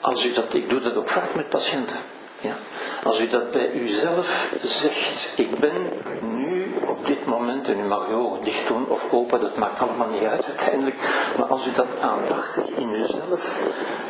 Als 0.00 0.24
u 0.24 0.32
dat, 0.32 0.54
ik 0.54 0.68
doe 0.68 0.80
dat 0.80 0.94
ook 0.94 1.10
vaak 1.10 1.34
met 1.34 1.48
patiënten. 1.48 1.96
Ja? 2.40 2.56
Als 3.02 3.20
u 3.20 3.28
dat 3.28 3.50
bij 3.50 3.72
uzelf 3.72 4.48
zegt, 4.62 5.32
ik 5.36 5.58
ben 5.58 5.92
nu 6.20 6.74
op 6.86 7.06
dit 7.06 7.26
moment, 7.26 7.66
en 7.66 7.78
u 7.78 7.82
mag 7.82 8.08
uw 8.08 8.16
ogen 8.16 8.44
dicht 8.44 8.68
doen 8.68 8.88
of 8.88 9.12
open, 9.12 9.40
dat 9.40 9.56
maakt 9.56 9.78
allemaal 9.78 10.08
niet 10.08 10.22
uit 10.22 10.46
uiteindelijk, 10.46 10.96
maar 11.38 11.46
als 11.46 11.66
u 11.66 11.72
dat 11.72 11.98
aandachtig 12.00 12.68
in 12.68 12.88
uzelf 12.88 13.60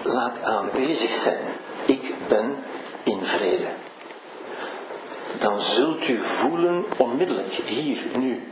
laat 0.02 0.42
aanwezig 0.42 1.10
zijn, 1.10 1.44
ik 1.86 2.14
ben 2.28 2.56
in 3.02 3.24
vrede, 3.24 3.68
dan 5.38 5.60
zult 5.60 6.08
u 6.08 6.20
voelen 6.24 6.84
onmiddellijk, 6.96 7.52
hier, 7.52 8.02
nu, 8.18 8.42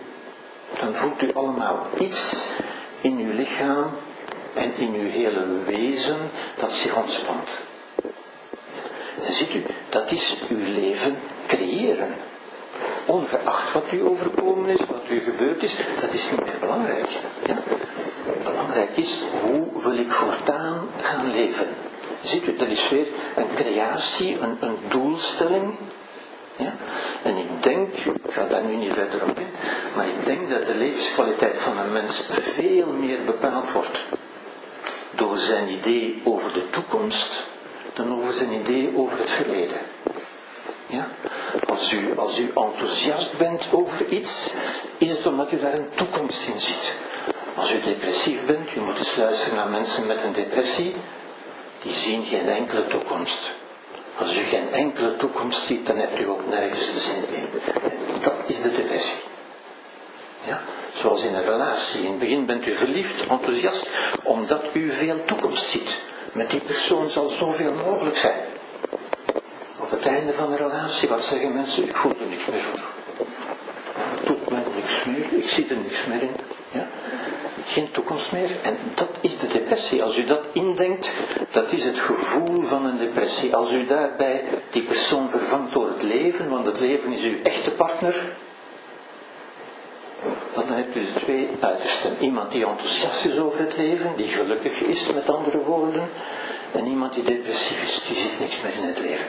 dan 0.81 0.95
voelt 0.95 1.23
u 1.23 1.33
allemaal 1.35 1.87
iets 1.99 2.55
in 3.01 3.19
uw 3.19 3.33
lichaam 3.33 3.91
en 4.55 4.77
in 4.77 4.95
uw 4.95 5.11
hele 5.11 5.47
wezen 5.67 6.31
dat 6.59 6.73
zich 6.73 6.97
ontspant. 6.97 7.49
Ziet 9.23 9.55
u, 9.55 9.65
dat 9.91 10.11
is 10.11 10.37
uw 10.49 10.59
leven 10.59 11.17
creëren. 11.47 12.15
Ongeacht 13.07 13.73
wat 13.73 13.93
u 13.93 14.03
overkomen 14.03 14.71
is, 14.71 14.79
wat 14.79 15.03
u 15.11 15.21
gebeurd 15.21 15.63
is, 15.63 15.75
dat 16.01 16.13
is 16.13 16.31
niet 16.31 16.45
meer 16.45 16.59
belangrijk. 16.61 17.09
Ja? 17.47 17.57
Belangrijk 18.43 18.97
is, 18.97 19.23
hoe 19.43 19.83
wil 19.83 19.99
ik 19.99 20.13
voortaan 20.13 20.89
gaan 21.03 21.31
leven? 21.31 21.67
Ziet 22.23 22.47
u, 22.47 22.57
dat 22.57 22.71
is 22.71 22.89
weer 22.89 23.07
een 23.37 23.49
creatie, 23.55 24.39
een, 24.39 24.57
een 24.61 24.77
doelstelling. 24.89 25.75
Ja? 26.57 26.75
En 27.23 27.37
ik 27.37 27.63
denk, 27.63 27.93
ik 27.93 28.33
ga 28.33 28.45
daar 28.45 28.65
nu 28.65 28.77
niet 28.77 28.93
verder 28.93 29.23
op 29.23 29.39
in, 29.39 29.49
maar 29.97 30.09
ik 30.09 30.25
denk 30.25 30.51
dat 30.51 30.67
de 30.67 30.75
levenskwaliteit 30.75 31.59
van 31.59 31.79
een 31.79 31.93
mens 31.93 32.31
veel 32.33 32.87
meer 32.87 33.25
bepaald 33.25 33.73
wordt 33.73 34.01
door 35.17 35.39
zijn 35.39 35.69
idee 35.69 36.21
over 36.25 36.53
de 36.53 36.71
toekomst 36.71 37.45
over 38.09 38.33
zijn 38.33 38.53
idee 38.53 38.97
over 38.97 39.19
het 39.19 39.31
verleden. 39.31 39.79
Ja? 40.87 41.09
Als, 41.67 41.93
u, 41.93 42.17
als 42.17 42.39
u 42.39 42.47
enthousiast 42.55 43.39
bent 43.39 43.69
over 43.73 44.13
iets, 44.13 44.57
is 44.99 45.09
het 45.11 45.27
omdat 45.27 45.53
u 45.53 45.59
daar 45.61 45.79
een 45.79 45.89
toekomst 45.95 46.49
in 46.49 46.61
ziet. 46.61 46.95
Als 47.57 47.71
u 47.71 47.81
depressief 47.81 48.45
bent, 48.45 48.77
u 48.77 48.81
moet 48.81 48.99
eens 48.99 49.17
luisteren 49.17 49.57
naar 49.57 49.69
mensen 49.69 50.07
met 50.07 50.23
een 50.23 50.33
depressie, 50.33 50.95
die 51.83 51.93
zien 51.93 52.25
geen 52.25 52.49
enkele 52.49 52.87
toekomst. 52.87 53.51
Als 54.19 54.35
u 54.35 54.45
geen 54.45 54.73
enkele 54.73 55.17
toekomst 55.17 55.67
ziet, 55.67 55.87
dan 55.87 55.99
hebt 55.99 56.19
u 56.19 56.29
ook 56.29 56.47
nergens 56.47 56.95
de 56.95 57.01
zin 57.01 57.25
in. 57.31 57.49
Dat 58.21 58.35
is 58.47 58.63
de 58.63 58.71
depressie. 58.71 59.21
Ja? 60.47 60.61
Zoals 60.95 61.23
in 61.23 61.35
een 61.35 61.45
relatie. 61.45 62.05
In 62.05 62.11
het 62.11 62.19
begin 62.19 62.47
bent 62.47 62.67
u 62.67 62.77
verliefd, 62.77 63.27
enthousiast, 63.27 63.99
omdat 64.23 64.65
u 64.73 64.91
veel 64.91 65.25
toekomst 65.25 65.69
ziet. 65.69 65.99
Met 66.33 66.51
die 66.51 66.61
persoon 66.61 67.11
zal 67.11 67.29
zoveel 67.29 67.75
mogelijk 67.75 68.17
zijn. 68.17 68.41
Op 69.79 69.91
het 69.91 70.07
einde 70.07 70.33
van 70.33 70.51
de 70.51 70.57
relatie, 70.57 71.09
wat 71.09 71.25
zeggen 71.25 71.55
mensen? 71.55 71.85
Ik 71.85 71.97
voel 71.97 72.13
er 72.21 72.29
niks 72.29 72.47
meer 72.47 72.65
voor. 72.65 72.89
Het 73.95 74.27
doet 74.27 74.51
mij 74.51 74.63
niks 74.75 75.05
meer, 75.07 75.39
ik 75.43 75.49
zie 75.49 75.69
er 75.69 75.77
niks 75.77 76.07
meer 76.07 76.23
in. 76.23 76.35
Ja? 76.73 76.87
Geen 77.65 77.91
toekomst 77.91 78.33
meer. 78.33 78.51
En 78.63 78.77
dat 78.95 79.09
is 79.21 79.39
de 79.39 79.47
depressie. 79.47 80.03
Als 80.03 80.17
u 80.17 80.25
dat 80.25 80.41
indenkt, 80.53 81.13
dat 81.51 81.73
is 81.73 81.85
het 81.85 81.99
gevoel 81.99 82.69
van 82.69 82.85
een 82.85 82.99
depressie. 82.99 83.57
Als 83.57 83.71
u 83.71 83.87
daarbij 83.87 84.45
die 84.71 84.85
persoon 84.85 85.31
vervangt 85.31 85.73
door 85.73 85.89
het 85.89 86.03
leven, 86.03 86.49
want 86.49 86.67
het 86.67 86.81
leven 86.81 87.13
is 87.13 87.21
uw 87.21 87.43
echte 87.43 87.71
partner, 87.71 88.23
dan 90.55 90.77
hebt 90.77 90.97
u 90.97 91.07
de 91.07 91.13
twee 91.13 91.49
uitersten. 91.61 92.17
Iemand 92.21 92.51
die 92.51 92.67
enthousiast 92.67 93.25
is 93.25 93.39
over 93.39 93.59
het 93.59 93.77
leven, 93.77 94.17
die 94.17 94.29
gelukkig 94.29 94.81
is 94.81 95.13
met 95.13 95.29
andere 95.29 95.59
woorden, 95.59 96.09
en 96.73 96.87
iemand 96.87 97.15
die 97.15 97.25
depressief 97.25 97.83
is, 97.83 98.03
die 98.09 98.23
ziet 98.23 98.41
niks 98.41 98.63
meer 98.63 98.75
in 98.75 98.83
het 98.83 98.99
leven. 98.99 99.27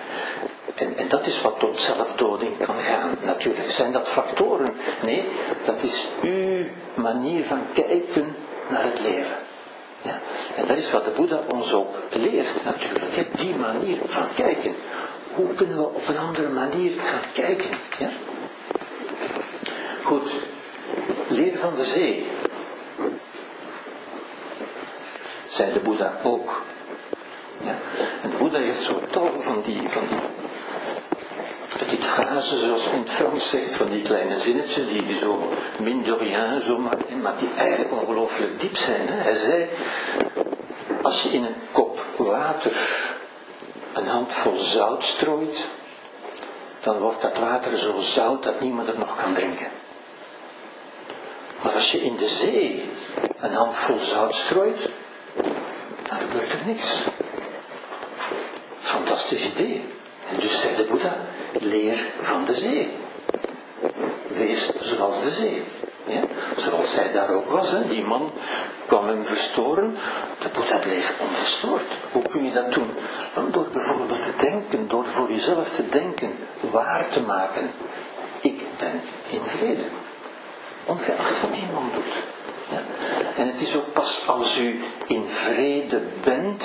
En, 0.76 0.98
en 0.98 1.08
dat 1.08 1.26
is 1.26 1.42
wat 1.42 1.60
tot 1.60 1.80
zelfdoding 1.80 2.58
kan 2.58 2.80
gaan, 2.80 3.18
natuurlijk. 3.22 3.70
Zijn 3.70 3.92
dat 3.92 4.08
factoren? 4.08 4.74
Nee, 5.06 5.24
dat 5.66 5.84
is 5.84 6.08
uw 6.22 6.66
manier 6.94 7.46
van 7.46 7.62
kijken 7.74 8.36
naar 8.70 8.84
het 8.84 9.02
leven. 9.02 9.36
Ja? 10.02 10.20
En 10.56 10.68
dat 10.68 10.78
is 10.78 10.92
wat 10.92 11.06
de 11.06 11.12
Boeddha 11.12 11.40
ons 11.54 11.74
ook 11.74 11.96
leert, 12.14 12.64
natuurlijk. 12.66 13.38
Die 13.38 13.56
manier 13.56 13.98
van 14.06 14.28
kijken. 14.36 14.76
Hoe 15.34 15.54
kunnen 15.54 15.78
we 15.78 15.84
op 15.84 16.08
een 16.08 16.18
andere 16.18 16.50
manier 16.50 17.00
gaan 17.00 17.22
kijken? 17.34 17.70
Ja? 18.00 18.10
Goed, 20.04 20.32
Leer 21.32 21.60
van 21.60 21.76
de 21.76 21.84
zee. 21.84 22.28
Zei 25.48 25.74
de 25.74 25.80
Boeddha 25.80 26.14
ook. 26.24 26.62
Ja. 27.64 27.76
En 28.22 28.30
de 28.30 28.38
Boeddha 28.38 28.60
heeft 28.60 28.82
zo 28.82 29.00
tal 29.10 29.42
van 29.42 29.62
die, 29.66 29.82
van 29.92 30.04
die 30.08 30.18
petite 31.78 32.58
zoals 32.60 32.86
in 32.86 33.00
het 33.00 33.12
Frans 33.12 33.50
zegt, 33.50 33.76
van 33.76 33.86
die 33.86 34.02
kleine 34.02 34.40
zinnetjes, 34.40 34.88
die, 34.88 35.18
zo 35.18 35.50
min 35.82 36.04
de 36.04 36.16
rien, 36.16 36.62
zo 36.62 36.78
maar, 36.78 36.98
maar 37.22 37.38
die 37.40 37.50
eigenlijk 37.56 38.02
ongelooflijk 38.02 38.60
diep 38.60 38.78
zijn. 38.78 39.08
Hè. 39.08 39.22
Hij 39.22 39.36
zei, 39.36 39.70
als 41.02 41.24
je 41.24 41.30
in 41.30 41.44
een 41.44 41.56
kop 41.72 42.06
water 42.18 43.06
een 43.94 44.08
handvol 44.08 44.60
zout 44.60 45.04
strooit, 45.04 45.66
dan 46.80 46.98
wordt 46.98 47.22
dat 47.22 47.38
water 47.38 47.78
zo 47.78 48.00
zout 48.00 48.44
dat 48.44 48.60
niemand 48.60 48.88
het 48.88 48.98
nog 48.98 49.22
kan 49.22 49.34
drinken. 49.34 49.68
Maar 51.64 51.74
als 51.74 51.92
je 51.92 52.02
in 52.02 52.16
de 52.16 52.28
zee 52.28 52.90
een 53.38 53.54
handvol 53.54 54.00
zout 54.00 54.34
strooit, 54.34 54.94
dan 56.10 56.20
gebeurt 56.20 56.52
er 56.52 56.66
niks. 56.66 57.04
Fantastisch 58.82 59.46
idee. 59.46 59.84
En 60.30 60.40
dus 60.40 60.62
zei 60.62 60.76
de 60.76 60.84
Boeddha, 60.84 61.16
leer 61.60 62.00
van 62.22 62.46
de 62.46 62.54
zee. 62.54 62.90
Wees 64.28 64.72
zoals 64.80 65.24
de 65.24 65.32
zee. 65.32 65.64
Ja? 66.06 66.22
Zoals 66.58 66.96
zij 66.96 67.12
daar 67.12 67.30
ook 67.30 67.46
was, 67.46 67.72
hè? 67.72 67.88
die 67.88 68.04
man 68.04 68.32
kwam 68.86 69.08
hem 69.08 69.26
verstoren, 69.26 69.98
de 70.40 70.50
Boeddha 70.54 70.78
bleef 70.78 71.22
onverstoord. 71.22 71.86
Hoe 72.12 72.22
kun 72.22 72.44
je 72.44 72.52
dat 72.52 72.72
doen? 72.72 72.88
Door 73.52 73.68
bijvoorbeeld 73.72 74.26
te 74.26 74.46
denken, 74.46 74.88
door 74.88 75.06
voor 75.06 75.32
jezelf 75.32 75.70
te 75.70 75.90
denken, 75.90 76.32
waar 76.72 77.10
te 77.10 77.20
maken. 77.20 77.72
Ik 78.42 78.62
ben 78.78 79.02
in 79.30 79.42
vrede 79.42 79.86
ongeacht 80.86 81.42
wat 81.42 81.58
iemand 81.58 81.94
doet. 81.94 82.14
En 83.38 83.48
het 83.48 83.62
is 83.62 83.76
ook 83.76 83.94
pas 83.94 84.28
als 84.28 84.58
u 84.58 84.84
in 85.08 85.28
vrede 85.28 86.02
bent, 86.24 86.64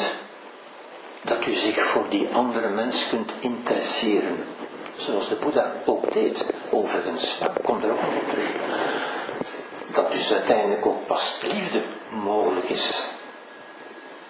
dat 1.22 1.46
u 1.46 1.54
zich 1.54 1.86
voor 1.86 2.08
die 2.08 2.28
andere 2.32 2.68
mens 2.68 3.08
kunt 3.08 3.32
interesseren. 3.40 4.44
Zoals 4.96 5.28
de 5.28 5.34
Boeddha 5.34 5.72
ook 5.84 6.12
deed, 6.12 6.54
overigens. 6.70 7.36
Ja, 7.40 7.52
kom 7.62 7.82
er 7.82 7.90
ook 7.90 7.98
op 7.98 8.28
terug. 8.28 8.50
Dat 9.92 10.12
dus 10.12 10.32
uiteindelijk 10.32 10.86
ook 10.86 11.06
pas 11.06 11.40
liefde 11.42 11.84
mogelijk 12.10 12.68
is. 12.68 13.02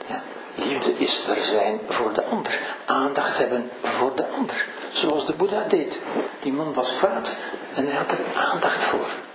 Ja? 0.09 0.22
Liefde 0.55 0.92
is 0.92 1.27
er 1.29 1.37
zijn 1.37 1.81
voor 1.88 2.12
de 2.12 2.25
ander. 2.25 2.61
Aandacht 2.85 3.38
hebben 3.38 3.70
voor 3.83 4.16
de 4.16 4.27
ander. 4.27 4.66
Zoals 4.92 5.27
de 5.27 5.35
Boeddha 5.37 5.64
deed. 5.68 5.99
Die 6.40 6.53
man 6.53 6.75
was 6.75 6.96
kwaad 6.96 7.37
en 7.75 7.87
hij 7.87 7.96
had 7.96 8.11
er 8.11 8.20
aandacht 8.35 8.85
voor. 8.85 9.25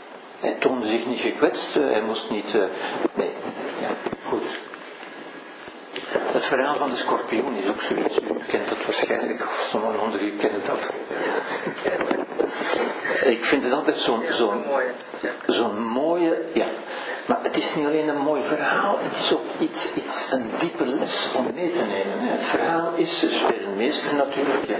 Hij 0.41 0.56
toonde 0.60 0.88
zich 0.88 1.06
niet 1.06 1.19
gekwetst, 1.19 1.75
eh, 1.75 1.84
hij 1.84 2.01
moest 2.01 2.30
niet. 2.30 2.45
Uh, 2.45 2.63
nee, 3.13 3.32
ja, 3.82 3.89
goed. 4.27 4.43
Het 6.13 6.45
verhaal 6.45 6.75
van 6.75 6.89
de 6.89 6.97
schorpioen 6.97 7.56
is 7.56 7.67
ook 7.67 7.82
zoiets. 7.82 8.19
U 8.19 8.45
kent 8.47 8.69
dat 8.69 8.84
waarschijnlijk, 8.84 9.41
of 9.41 9.65
sommigen 9.69 10.01
onder 10.01 10.21
u 10.21 10.36
kennen 10.38 10.62
dat. 10.65 10.93
Ik 13.23 13.45
vind 13.45 13.63
het 13.63 13.71
altijd 13.71 13.97
zo'n 13.97 14.23
zo'n 14.30 14.63
zo'n 15.47 15.82
mooie, 15.88 16.45
ja. 16.54 16.65
Maar 17.27 17.39
het 17.43 17.58
is 17.58 17.75
niet 17.75 17.86
alleen 17.86 18.08
een 18.08 18.21
mooi 18.21 18.43
verhaal, 18.43 18.97
het 18.99 19.17
is 19.17 19.34
ook 19.34 19.60
iets, 19.60 19.95
iets 19.95 20.32
een 20.32 20.49
diepe 20.60 20.86
les 20.86 21.34
om 21.38 21.45
mee 21.54 21.71
te 21.71 21.84
nemen. 21.84 22.38
Het 22.38 22.49
verhaal 22.49 22.93
is, 22.95 23.19
spelen 23.19 23.75
meester 23.77 24.15
natuurlijk, 24.15 24.65
ja 24.65 24.77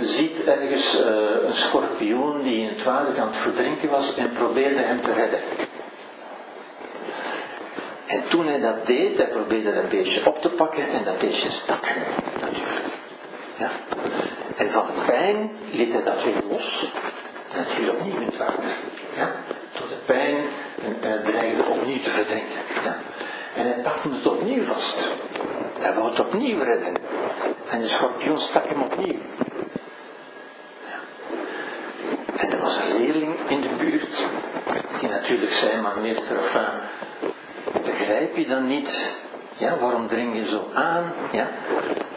ziet 0.00 0.44
ergens 0.44 1.00
uh, 1.00 1.06
een 1.46 1.54
schorpioen 1.54 2.42
die 2.42 2.62
in 2.62 2.68
het 2.68 2.84
water 2.84 3.20
aan 3.20 3.26
het 3.26 3.36
verdrinken 3.36 3.90
was 3.90 4.16
en 4.16 4.32
probeerde 4.32 4.82
hem 4.82 5.02
te 5.02 5.12
redden. 5.12 5.40
En 8.06 8.22
toen 8.28 8.46
hij 8.46 8.60
dat 8.60 8.86
deed, 8.86 9.16
hij 9.16 9.28
probeerde 9.28 9.74
dat 9.74 9.88
beestje 9.88 10.26
op 10.26 10.38
te 10.38 10.48
pakken 10.48 10.88
en 10.88 11.04
dat 11.04 11.18
beestje 11.18 11.50
stak 11.50 11.88
natuurlijk. 12.40 12.80
Ja? 13.58 13.70
En 14.56 14.70
van 14.70 14.86
pijn 15.06 15.50
liet 15.72 15.92
hij 15.92 16.02
dat 16.02 16.24
weer 16.24 16.34
los 16.48 16.92
en 17.52 17.58
het 17.58 17.70
viel 17.70 17.90
opnieuw 17.90 18.20
in 18.20 18.26
het 18.26 18.36
water. 18.36 18.76
Ja? 19.16 19.30
Tot 19.72 19.88
de 19.88 19.98
pijn 20.04 20.44
en, 20.82 21.10
het 21.10 21.24
dreigde 21.24 21.70
opnieuw 21.70 22.02
te 22.02 22.10
verdrinken. 22.10 22.58
Ja? 22.84 22.96
En 23.54 23.66
hij 23.66 23.82
pakte 23.82 24.08
het 24.08 24.26
opnieuw 24.26 24.64
vast. 24.64 25.08
Hij 25.80 25.94
wou 25.94 26.10
het 26.10 26.20
opnieuw 26.20 26.62
redden. 26.62 26.96
En 27.70 27.80
de 27.80 27.88
schorpioen 27.88 28.38
stak 28.38 28.68
hem 28.68 28.82
opnieuw. 28.82 29.20
En 32.36 32.52
er 32.52 32.60
was 32.60 32.76
een 32.76 32.96
leerling 32.96 33.36
in 33.48 33.60
de 33.60 33.68
buurt, 33.84 34.26
die 35.00 35.08
natuurlijk 35.08 35.52
zei, 35.52 35.80
maar 35.80 36.00
meester, 36.00 36.36
enfin, 36.36 36.66
begrijp 37.84 38.36
je 38.36 38.46
dan 38.46 38.66
niet, 38.66 39.20
ja, 39.56 39.78
waarom 39.78 40.08
dring 40.08 40.36
je 40.36 40.44
zo 40.44 40.70
aan, 40.74 41.12
ja? 41.32 41.48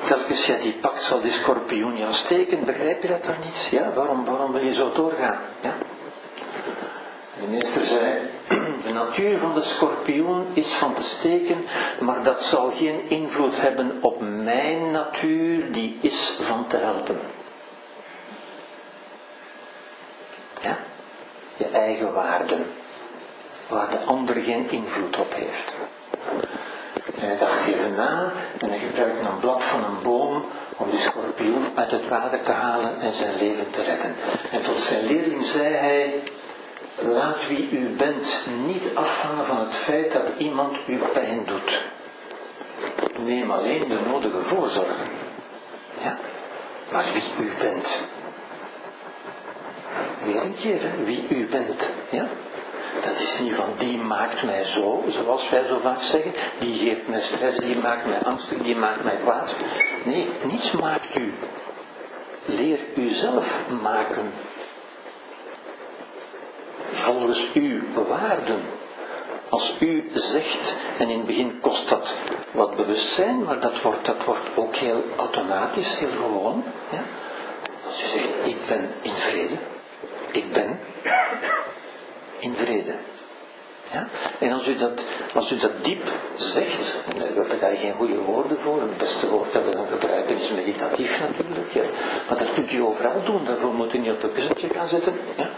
Telkens 0.03 0.45
jij 0.45 0.62
die 0.62 0.73
pakt, 0.82 1.01
zal 1.01 1.21
die 1.21 1.32
schorpioen 1.32 1.97
jou 1.97 2.13
steken, 2.13 2.65
begrijp 2.65 3.01
je 3.01 3.08
dat 3.08 3.23
dan 3.23 3.36
niet, 3.43 3.67
ja? 3.71 3.93
Waarom, 3.93 4.25
waarom 4.25 4.51
wil 4.51 4.63
je 4.63 4.73
zo 4.73 4.89
doorgaan, 4.89 5.39
ja? 5.62 5.73
De 7.41 7.47
meester 7.47 7.86
zei, 7.86 8.19
de 8.86 8.91
natuur 8.93 9.39
van 9.39 9.53
de 9.53 9.62
schorpioen 9.62 10.45
is 10.53 10.73
van 10.73 10.93
te 10.93 11.01
steken, 11.01 11.58
maar 11.99 12.23
dat 12.23 12.43
zal 12.43 12.71
geen 12.71 13.10
invloed 13.10 13.62
hebben 13.62 13.97
op 14.01 14.21
mijn 14.21 14.91
natuur, 14.91 15.71
die 15.71 15.97
is 16.01 16.39
van 16.43 16.67
te 16.67 16.77
helpen. 16.77 17.19
Je 21.58 21.67
eigen 21.67 22.13
waarden, 22.13 22.65
waar 23.67 23.89
de 23.89 24.00
ander 24.00 24.36
geen 24.36 24.70
invloed 24.70 25.20
op 25.20 25.34
heeft. 25.34 25.74
En 27.15 27.28
hij 27.28 27.38
dacht 27.38 27.67
even 27.67 27.93
na 27.96 28.32
en 28.58 28.70
hij 28.70 28.80
gebruikte 28.80 29.26
een 29.26 29.39
blad 29.39 29.63
van 29.63 29.84
een 29.84 30.04
boom 30.04 30.46
om 30.78 30.89
die 30.89 31.04
schorpioen 31.04 31.65
uit 31.76 31.91
het 31.91 32.08
water 32.08 32.43
te 32.43 32.52
halen 32.52 33.00
en 33.00 33.13
zijn 33.13 33.36
leven 33.36 33.72
te 33.72 33.82
redden. 33.82 34.15
En 34.52 34.63
tot 34.63 34.82
zijn 34.82 35.06
leerling 35.06 35.46
zei 35.46 35.74
hij, 35.74 36.22
Laat 37.02 37.48
wie 37.48 37.70
u 37.70 37.89
bent 37.89 38.46
niet 38.65 38.96
afhangen 38.96 39.46
van 39.46 39.60
het 39.60 39.76
feit 39.76 40.12
dat 40.12 40.28
iemand 40.38 40.88
u 40.88 40.98
pijn 41.13 41.46
doet. 41.46 41.82
Neem 43.20 43.52
alleen 43.52 43.88
de 43.88 44.00
nodige 44.10 44.43
voorzorgen. 44.43 45.06
Ja? 46.02 46.17
Maar 46.91 47.06
wie 47.13 47.46
u 47.46 47.54
bent. 47.60 48.02
Weer 50.26 50.42
een 50.42 50.56
keer, 50.56 50.92
wie 51.06 51.26
u 51.30 51.48
bent. 51.48 51.94
Ja? 52.10 52.26
Dat 53.04 53.16
is 53.20 53.40
niet 53.40 53.56
van 53.56 53.70
die 53.78 53.98
maakt 53.98 54.44
mij 54.44 54.64
zo, 54.64 55.04
zoals 55.08 55.50
wij 55.50 55.68
zo 55.68 55.80
vaak 55.80 56.02
zeggen. 56.02 56.34
Die 56.60 56.74
geeft 56.74 57.08
mij 57.08 57.20
stress, 57.20 57.58
die 57.58 57.78
maakt 57.78 58.06
mij 58.06 58.20
angstig, 58.24 58.58
die 58.58 58.76
maakt 58.76 59.04
mij 59.04 59.16
kwaad. 59.16 59.56
Nee, 60.04 60.28
niets 60.44 60.72
maakt 60.72 61.18
u. 61.18 61.34
Leer 62.46 62.80
uzelf 62.96 63.70
maken 63.82 64.32
volgens 66.94 67.54
uw 67.54 67.82
waarden. 68.08 68.62
Als 69.50 69.76
u 69.80 70.10
zegt, 70.14 70.78
en 70.98 71.10
in 71.10 71.18
het 71.18 71.28
begin 71.28 71.60
kost 71.60 71.90
dat 71.90 72.16
wat 72.52 72.76
bewustzijn, 72.76 73.44
maar 73.44 73.60
dat 73.60 73.82
wordt, 73.82 74.06
dat 74.06 74.26
wordt 74.26 74.50
ook 74.56 74.76
heel 74.76 75.04
automatisch, 75.18 76.00
heel 76.00 76.10
gewoon. 76.10 76.64
Ja? 76.92 77.02
Als 77.86 78.04
u 78.04 78.10
zegt, 78.10 78.34
ik 78.46 78.58
ben 78.68 78.90
in 79.02 79.14
vrede, 79.14 79.56
ik 80.32 80.52
ben 80.52 80.80
in 82.40 82.54
vrede. 82.54 82.94
Ja? 83.92 84.08
En 84.40 84.52
als 84.52 84.68
u, 84.68 84.76
dat, 84.76 85.04
als 85.34 85.52
u 85.52 85.58
dat 85.58 85.84
diep 85.84 86.12
zegt, 86.36 86.94
en 87.13 87.20
daar 87.20 87.48
heb 87.48 87.72
je 87.72 87.78
geen 87.78 87.94
goede 87.94 88.18
woorden 88.18 88.62
voor, 88.62 88.82
het 88.82 88.98
beste 88.98 89.30
woord 89.30 89.54
dat 89.54 89.63
we 89.63 89.72
dan 89.72 89.88
gebruiken 89.88 90.36
is 90.36 90.52
meditatief 90.52 91.20
natuurlijk, 91.20 91.72
ja. 91.74 91.84
maar 92.30 92.38
dat 92.38 92.54
kunt 92.54 92.72
u 92.72 92.82
overal 92.82 93.24
doen, 93.24 93.46
daarvoor 93.46 93.74
moet 93.74 93.94
u 93.94 93.98
niet 93.98 94.12
op 94.12 94.24
een 94.24 94.34
kussentje 94.34 94.70
gaan 94.70 94.88
zitten. 94.88 95.13
Ja. 95.38 95.50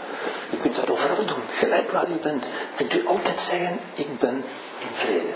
Je 0.50 0.56
kunt 0.56 0.76
dat 0.76 0.90
overal 0.90 1.26
doen, 1.26 1.42
gelijk 1.48 1.90
waar 1.90 2.10
u 2.10 2.18
bent, 2.18 2.46
kunt 2.76 2.92
u 2.92 3.06
altijd 3.06 3.38
zeggen, 3.38 3.78
ik 3.94 4.18
ben 4.18 4.44
in 4.78 4.94
vrede. 4.94 5.32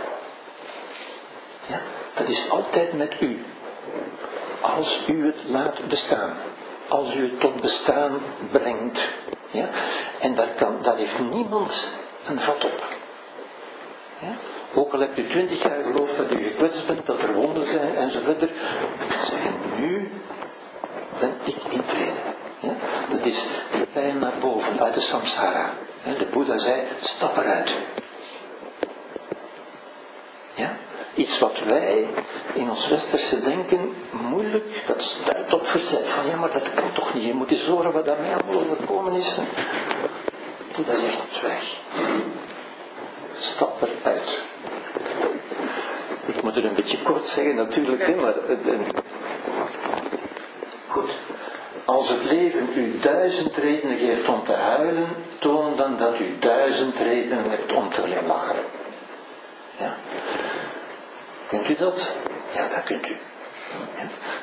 Ja? 1.66 1.81
Dat 2.14 2.29
is 2.29 2.51
altijd 2.51 2.92
met 2.92 3.20
u. 3.20 3.44
Als 4.61 5.05
u 5.09 5.27
het 5.27 5.44
laat 5.49 5.88
bestaan. 5.88 6.37
Als 6.94 7.14
u 7.14 7.22
het 7.22 7.40
tot 7.40 7.61
bestaan 7.61 8.20
brengt. 8.50 8.98
Ja? 9.50 9.68
En 10.20 10.35
daar, 10.35 10.48
kan, 10.48 10.83
daar 10.83 10.96
heeft 10.96 11.18
niemand 11.18 11.87
een 12.26 12.40
vat 12.40 12.64
op. 12.64 12.85
Ja? 14.18 14.33
Ook 14.74 14.92
al 14.92 15.00
hebt 15.00 15.18
u 15.18 15.28
twintig 15.28 15.62
jaar 15.62 15.83
geloofd 15.83 16.16
dat 16.16 16.35
u 16.35 16.50
gekwetst 16.50 16.87
bent, 16.87 17.07
dat 17.07 17.18
er 17.18 17.35
wonden 17.35 17.66
zijn 17.66 17.96
enzovoort. 17.96 18.42
U 18.42 18.48
kunt 19.09 19.24
zeggen, 19.24 19.54
nu 19.78 20.11
ben 21.20 21.35
ik 21.44 21.62
in 21.70 21.83
vrede. 21.83 22.12
Ja? 22.61 22.72
Dat 23.11 23.24
is 23.24 23.48
de 23.72 23.87
pijn 23.92 24.18
naar 24.18 24.38
boven, 24.40 24.80
uit 24.80 24.94
de 24.94 25.00
samsara. 25.00 25.70
De 26.04 26.26
Boeddha 26.33 26.59
zei, 26.59 26.83
stap 27.00 27.37
eruit. 27.37 27.72
Ja? 30.54 30.76
Iets 31.14 31.38
wat 31.38 31.59
wij 31.66 32.07
in 32.52 32.70
ons 32.70 32.88
westerse 32.88 33.44
denken 33.44 33.94
moeilijk, 34.11 34.83
dat 34.87 35.02
stuit 35.02 35.52
op 35.52 35.66
verzet. 35.66 36.09
Van 36.09 36.26
ja, 36.26 36.37
maar 36.37 36.52
dat 36.52 36.74
kan 36.74 36.92
toch 36.92 37.14
niet, 37.14 37.24
je 37.24 37.35
moet 37.35 37.50
eens 37.50 37.66
horen 37.66 37.92
wat 37.92 38.04
mij 38.04 38.35
allemaal 38.35 38.61
overkomen 38.61 39.12
is. 39.12 39.38
Boeddha 40.76 41.00
zegt, 41.00 41.22
het 41.33 41.42
weg. 41.42 41.64
Stap 43.33 43.83
eruit. 43.83 44.40
Ik 46.26 46.42
moet 46.42 46.54
het 46.54 46.64
een 46.64 46.74
beetje 46.74 47.02
kort 47.02 47.28
zeggen 47.28 47.54
natuurlijk, 47.54 48.07
hè, 48.07 48.14
maar... 48.14 48.35
Goed. 50.88 51.11
Als 51.85 52.09
het 52.09 52.24
leven 52.24 52.68
u 52.76 52.98
duizend 52.98 53.57
redenen 53.57 53.98
geeft 53.98 54.28
om 54.28 54.44
te 54.44 54.52
huilen, 54.52 55.09
toon 55.38 55.76
dan 55.76 55.96
dat 55.96 56.18
u 56.18 56.38
duizend 56.38 56.96
redenen 56.96 57.50
hebt 57.50 57.72
om 57.72 57.90
te 57.90 58.02
glimlachen. 58.02 58.57
Ja. 59.78 59.94
Kunt 61.46 61.68
u 61.68 61.76
dat? 61.76 62.16
Ja, 62.55 62.69
dat 62.69 62.85
kunt 62.85 63.07
u. 63.07 63.17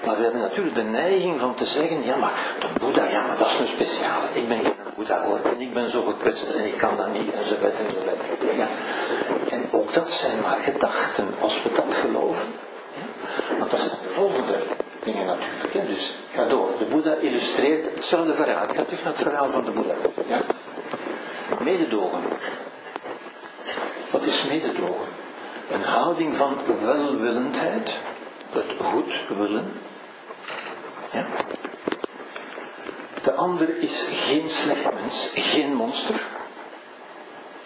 Maar 0.06 0.18
we 0.18 0.24
hebben 0.24 0.42
natuurlijk 0.42 0.76
de 0.76 0.82
neiging 0.82 1.40
van 1.40 1.56
te 1.56 1.66
zeggen, 1.66 2.04
ja 2.06 2.16
maar 2.16 2.56
de 2.60 2.80
Boeddha, 2.80 3.06
ja 3.06 3.28
maar 3.28 3.38
dat 3.38 3.48
is 3.48 3.60
een 3.60 3.68
speciale. 3.68 4.28
Ik 4.34 4.48
ben 4.48 4.60
geen 4.60 4.74
Boeddha 4.96 5.24
hoor, 5.24 5.40
en 5.44 5.62
ik 5.62 5.74
ben 5.74 5.90
zo 5.90 6.02
gekwetst 6.02 6.56
en 6.56 6.66
ik 6.66 6.78
kan 6.78 6.98
dat 6.98 7.14
niet, 7.14 7.34
en 7.34 7.48
zo. 7.48 7.56
Ja. 8.58 8.68
En 9.50 9.66
ook 9.72 9.94
dat 9.94 10.12
zijn 10.12 10.42
maar 10.42 10.58
gedachten, 10.58 11.28
als 11.40 11.64
we 11.64 11.72
dat 11.72 11.94
geloven. 11.94 12.46
Ja. 12.94 13.58
Want 13.58 13.72
dat 13.72 13.80
zijn 13.80 13.98
de 14.08 14.14
volgende 14.14 14.58
dingen 15.04 15.26
natuurlijk. 15.26 15.88
Dus 15.88 16.16
ga 16.34 16.46
door. 16.48 16.70
De 16.80 16.86
Boeddha 16.86 17.16
illustreert 17.16 17.96
hetzelfde 17.96 18.34
verhaal. 18.34 18.64
Ik 18.64 18.76
ga 18.76 18.84
terug 18.84 19.04
naar 19.04 19.14
het 19.14 19.22
verhaal 19.22 19.50
van 19.50 19.66
de 19.66 19.72
Boeddha. 19.72 19.96
Ja. 20.28 20.40
Mededogen. 21.64 22.22
Wat 24.12 24.24
is 24.24 24.46
mededogen? 24.48 25.08
Een 25.72 25.84
houding 25.84 26.36
van 26.36 26.58
welwillendheid, 26.82 27.98
het 28.50 28.66
goed 28.78 29.38
willen. 29.38 29.72
Ja? 31.12 31.26
De 33.24 33.34
ander 33.34 33.78
is 33.78 34.10
geen 34.12 34.50
slecht 34.50 34.94
mens, 34.94 35.32
geen 35.36 35.74
monster. 35.74 36.22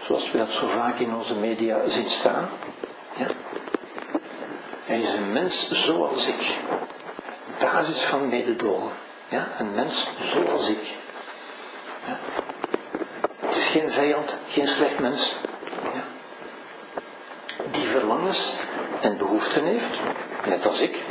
Zoals 0.06 0.32
we 0.32 0.38
dat 0.38 0.52
zo 0.52 0.68
vaak 0.68 1.00
in 1.00 1.15
onze 1.15 1.36
media 1.36 1.89
zien 1.89 2.08
staan. 2.08 2.50
Ja? 3.18 3.28
Hij 4.84 5.00
is 5.00 5.13
een 5.13 5.34
mens 5.34 5.72
zoals 5.72 6.28
ik. 6.28 6.58
Basis 7.60 8.02
van 8.02 8.28
mededogen. 8.28 8.91
Ja? 9.30 9.48
Een 9.58 9.72
mens 9.72 10.12
zoals 10.20 10.70
ik. 10.70 10.96
Ja? 12.06 12.18
Het 13.39 13.56
is 13.56 13.68
geen 13.68 13.91
vijand, 13.91 14.36
geen 14.48 14.68
slecht 14.68 15.00
mens. 15.00 15.36
Die 17.71 17.88
verlangens 17.89 18.60
en 19.01 19.17
behoeften 19.17 19.65
heeft, 19.65 19.99
net 20.45 20.65
als 20.65 20.82
ik. 20.82 21.01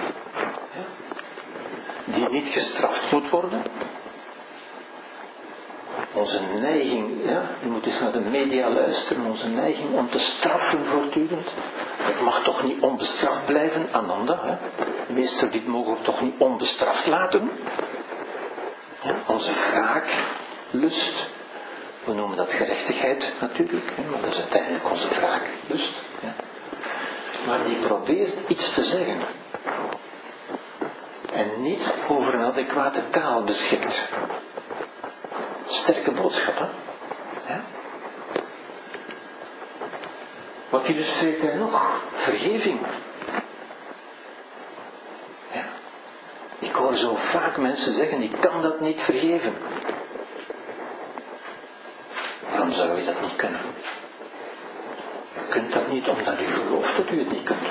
Die 2.04 2.28
niet 2.28 2.46
gestraft 2.46 3.10
moet 3.10 3.30
worden, 3.30 3.62
onze 6.14 6.40
neiging, 6.40 7.10
ja, 7.24 7.50
je 7.62 7.68
moet 7.68 7.86
eens 7.86 8.00
naar 8.00 8.12
de 8.12 8.20
media 8.20 8.70
luisteren, 8.70 9.24
onze 9.24 9.48
neiging 9.48 9.94
om 9.94 10.10
te 10.10 10.18
straffen 10.18 10.86
voortdurend. 10.86 11.48
Het 11.96 12.20
mag 12.20 12.42
toch 12.42 12.62
niet 12.62 12.80
onbestraft 12.80 13.46
blijven, 13.46 13.92
Ananda. 13.92 14.40
Hè? 14.42 14.56
Meester, 15.14 15.50
dit 15.50 15.66
mogen 15.66 15.92
we 15.92 16.02
toch 16.02 16.20
niet 16.20 16.34
onbestraft 16.38 17.06
laten? 17.06 17.50
Ja, 19.02 19.14
onze 19.26 19.52
wraak, 19.52 20.22
lust, 20.70 21.26
we 22.04 22.12
noemen 22.12 22.36
dat 22.36 22.52
gerechtigheid 22.52 23.32
natuurlijk, 23.40 23.92
maar 24.10 24.20
dat 24.20 24.32
is 24.32 24.40
uiteindelijk 24.40 24.90
onze 24.90 25.08
wraak, 25.08 25.42
lust. 25.68 26.02
Ja. 26.22 26.43
Maar 27.46 27.64
die 27.64 27.76
probeert 27.76 28.48
iets 28.48 28.74
te 28.74 28.84
zeggen. 28.84 29.16
En 31.32 31.62
niet 31.62 31.94
over 32.08 32.34
een 32.34 32.44
adequate 32.44 33.10
taal 33.10 33.44
beschikt 33.44 34.08
sterke 35.66 36.12
boodschappen. 36.12 36.68
Ja? 37.48 37.60
Wat 40.68 40.86
illustreert 40.86 41.40
hij 41.40 41.54
nog? 41.54 42.02
Vergeving. 42.12 42.80
Ik 46.58 46.72
hoor 46.72 46.94
zo 46.94 47.14
vaak 47.14 47.56
mensen 47.56 47.94
zeggen, 47.94 48.22
ik 48.22 48.34
kan 48.40 48.62
dat 48.62 48.80
niet 48.80 49.00
vergeven. 49.00 49.54
Waarom 52.50 52.72
zou 52.72 52.96
je 52.96 53.04
dat 53.04 53.20
niet 53.20 53.36
kunnen? 53.36 53.60
Niet 55.94 56.08
omdat 56.08 56.40
u 56.40 56.46
gelooft 56.46 56.96
dat 56.96 57.10
u 57.10 57.18
het 57.18 57.32
niet 57.32 57.42
kunt. 57.42 57.66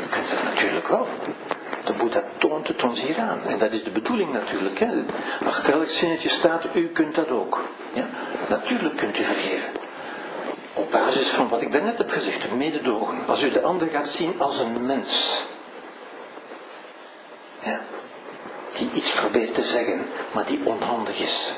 Je 0.00 0.08
kunt 0.10 0.30
dat 0.30 0.42
natuurlijk 0.42 0.88
wel. 0.88 1.08
De 1.84 1.92
Boeddha 1.92 2.20
toont 2.20 2.38
toont 2.38 2.68
het 2.68 2.82
ons 2.82 3.00
hier 3.00 3.18
aan. 3.18 3.42
En 3.42 3.58
dat 3.58 3.72
is 3.72 3.84
de 3.84 3.90
bedoeling 3.90 4.32
natuurlijk. 4.32 4.78
Hè. 4.78 5.02
Achter 5.46 5.72
elk 5.72 5.88
zinnetje 5.88 6.28
staat, 6.28 6.66
u 6.74 6.88
kunt 6.88 7.14
dat 7.14 7.28
ook. 7.28 7.60
Ja? 7.92 8.06
Natuurlijk 8.48 8.96
kunt 8.96 9.18
u 9.18 9.24
vergeven. 9.24 9.68
Op 10.74 10.90
basis 10.90 11.28
van 11.28 11.48
wat 11.48 11.60
ik 11.60 11.72
daarnet 11.72 11.98
heb 11.98 12.10
gezegd, 12.10 12.54
mededogen. 12.56 13.18
Als 13.26 13.42
u 13.42 13.50
de 13.50 13.62
ander 13.62 13.88
gaat 13.88 14.08
zien 14.08 14.40
als 14.40 14.58
een 14.58 14.86
mens. 14.86 15.42
Ja. 17.62 17.80
Die 18.78 18.90
iets 18.92 19.10
probeert 19.10 19.54
te 19.54 19.64
zeggen, 19.64 20.02
maar 20.32 20.46
die 20.46 20.60
onhandig 20.64 21.18
is. 21.18 21.54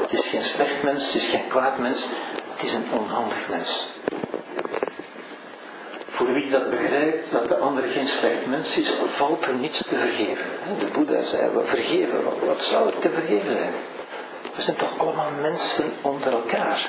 Het 0.00 0.12
is 0.12 0.28
geen 0.28 0.42
slecht 0.42 0.82
mens, 0.82 1.12
het 1.12 1.22
is 1.22 1.28
geen 1.28 1.48
kwaad 1.48 1.78
mens, 1.78 2.10
het 2.54 2.62
is 2.62 2.72
een 2.72 2.86
onhandig 2.92 3.48
mens. 3.48 3.91
Wie 6.32 6.50
dat 6.50 6.70
begrijpt 6.70 7.30
dat 7.30 7.48
de 7.48 7.56
ander 7.56 7.82
geen 7.82 8.08
slecht 8.08 8.46
mens 8.46 8.78
is, 8.78 8.88
valt 9.04 9.42
er 9.42 9.54
niets 9.54 9.82
te 9.82 9.96
vergeven. 9.96 10.44
De 10.78 10.86
Boeddha 10.92 11.22
zei, 11.22 11.50
we 11.50 11.64
vergeven, 11.64 12.46
wat 12.46 12.62
zou 12.62 12.86
er 12.86 12.98
te 12.98 13.08
vergeven 13.08 13.52
zijn? 13.52 13.72
We 14.54 14.62
zijn 14.62 14.76
toch 14.76 14.98
allemaal 14.98 15.30
mensen 15.40 15.92
onder 16.02 16.32
elkaar. 16.32 16.88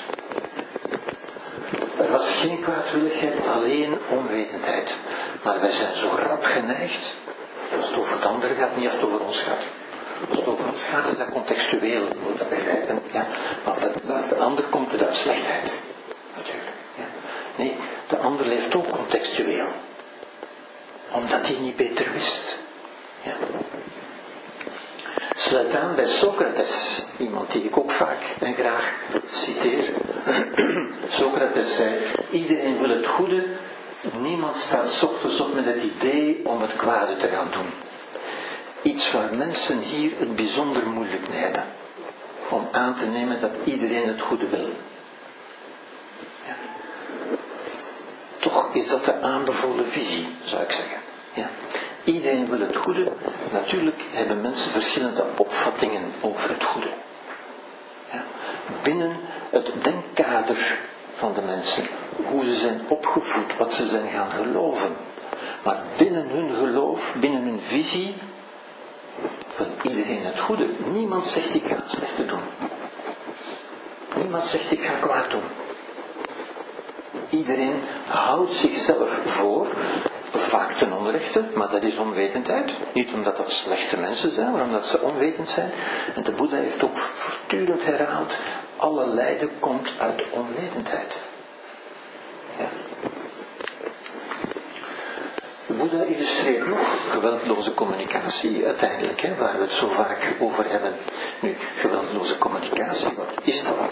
Er 1.97 2.11
was 2.11 2.33
geen 2.33 2.61
kwaadwilligheid, 2.61 3.47
alleen 3.47 3.97
onwetendheid. 4.09 4.99
Maar 5.43 5.59
wij 5.59 5.71
zijn 5.71 5.95
zo 5.95 6.07
rap 6.07 6.43
geneigd, 6.43 7.15
als 7.77 7.89
het 7.89 7.99
over 7.99 8.11
het 8.11 8.25
andere 8.25 8.53
gaat, 8.53 8.75
niet 8.77 8.89
als 8.89 8.95
het 8.95 9.05
over 9.05 9.25
ons 9.25 9.41
gaat. 9.41 9.65
Als 10.29 10.39
het 10.39 10.47
over 10.47 10.65
ons 10.65 10.83
gaat, 10.83 11.11
is 11.11 11.17
dat 11.17 11.29
contextueel, 11.29 12.07
moet 12.23 12.37
dat 12.37 12.49
begrijpen. 12.49 12.99
Ja. 13.11 13.27
Maar 13.65 13.91
wat 14.05 14.29
de 14.29 14.35
ander 14.35 14.63
komt 14.63 15.01
uit 15.01 15.15
slechtheid. 15.15 15.79
Natuurlijk. 16.35 16.71
Ja. 16.95 17.05
Nee, 17.55 17.75
de 18.13 18.19
ander 18.19 18.47
leeft 18.47 18.75
ook 18.75 18.89
contextueel. 18.89 19.67
Omdat 21.11 21.47
hij 21.47 21.57
niet 21.59 21.75
beter 21.75 22.11
wist. 22.13 22.57
Ja. 23.23 23.33
Sluit 25.37 25.73
aan 25.73 25.95
bij 25.95 26.07
Socrates, 26.07 27.05
iemand 27.17 27.51
die 27.51 27.63
ik 27.63 27.77
ook 27.77 27.91
vaak 27.91 28.23
en 28.39 28.53
graag 28.53 28.93
citeer. 29.25 29.83
Socrates 31.19 31.75
zei, 31.75 31.95
iedereen 32.31 32.77
wil 32.77 32.89
het 32.89 33.07
goede, 33.07 33.45
niemand 34.19 34.55
staat 34.55 35.03
ochtends 35.03 35.39
op 35.39 35.53
met 35.53 35.65
het 35.65 35.83
idee 35.83 36.41
om 36.45 36.61
het 36.61 36.75
kwade 36.75 37.17
te 37.17 37.27
gaan 37.27 37.51
doen. 37.51 37.67
Iets 38.81 39.11
waar 39.11 39.35
mensen 39.35 39.79
hier 39.79 40.11
het 40.19 40.35
bijzonder 40.35 40.87
moeilijk 40.87 41.29
mee. 41.29 41.51
Om 42.49 42.67
aan 42.71 42.95
te 42.95 43.05
nemen 43.05 43.41
dat 43.41 43.51
iedereen 43.63 44.07
het 44.07 44.21
goede 44.21 44.49
wil. 44.49 44.69
Ja. 46.45 46.55
Toch 48.39 48.62
is 48.73 48.89
dat 48.89 49.05
de 49.05 49.21
aanbevolen 49.21 49.91
visie, 49.91 50.27
zou 50.43 50.61
ik 50.63 50.71
zeggen. 50.71 50.97
Ja. 51.33 51.49
Iedereen 52.03 52.45
wil 52.45 52.59
het 52.59 52.75
goede. 52.75 53.11
Natuurlijk 53.51 54.03
hebben 54.11 54.41
mensen 54.41 54.71
verschillende 54.71 55.25
opvattingen 55.37 56.03
over 56.21 56.49
het 56.49 56.63
goede. 56.63 56.89
Ja. 58.11 58.23
Binnen 58.83 59.19
het 59.49 59.71
denkkader 59.83 60.79
van 61.15 61.33
de 61.33 61.41
mensen, 61.41 61.85
hoe 62.29 62.43
ze 62.43 62.55
zijn 62.55 62.81
opgevoed, 62.87 63.57
wat 63.57 63.73
ze 63.73 63.85
zijn 63.85 64.09
gaan 64.09 64.31
geloven. 64.31 64.95
Maar 65.63 65.83
binnen 65.97 66.29
hun 66.29 66.55
geloof, 66.55 67.15
binnen 67.19 67.43
hun 67.43 67.61
visie, 67.61 68.15
wil 69.57 69.67
iedereen 69.81 70.25
het 70.25 70.39
goede. 70.39 70.69
Niemand 70.91 71.25
zegt 71.25 71.55
ik 71.55 71.63
ga 71.63 71.75
het 71.75 71.89
slechte 71.89 72.25
doen. 72.25 72.41
Niemand 74.15 74.45
zegt 74.45 74.71
ik 74.71 74.79
ga 74.79 74.93
kwaad 74.93 75.29
doen. 75.29 75.43
Iedereen 77.33 77.83
houdt 78.07 78.53
zichzelf 78.53 79.19
voor, 79.23 79.67
vaak 80.31 80.77
ten 80.77 80.93
onrechte, 80.93 81.45
maar 81.55 81.69
dat 81.69 81.83
is 81.83 81.97
onwetendheid. 81.97 82.73
Niet 82.93 83.13
omdat 83.13 83.37
dat 83.37 83.51
slechte 83.51 83.97
mensen 83.97 84.31
zijn, 84.31 84.51
maar 84.51 84.63
omdat 84.63 84.85
ze 84.85 85.01
onwetend 85.01 85.49
zijn. 85.49 85.71
En 86.15 86.23
de 86.23 86.31
Boeddha 86.31 86.57
heeft 86.57 86.83
ook 86.83 86.97
voortdurend 86.97 87.83
herhaald, 87.83 88.39
alle 88.77 89.07
lijden 89.07 89.49
komt 89.59 89.99
uit 89.99 90.29
onwetendheid. 90.29 91.17
Ja. 92.59 92.67
De 95.62 95.62
Boeddha 95.77 96.03
illustreert 96.03 96.67
nog 96.67 97.11
geweldloze 97.11 97.73
communicatie 97.73 98.65
uiteindelijk, 98.65 99.21
hè, 99.21 99.35
waar 99.35 99.57
we 99.57 99.61
het 99.61 99.71
zo 99.71 99.87
vaak 99.87 100.35
over 100.39 100.69
hebben. 100.69 100.93
Nu, 101.41 101.57
geweldloze 101.75 102.37
communicatie, 102.37 103.13
wat 103.15 103.27
is 103.43 103.63
dat? 103.63 103.91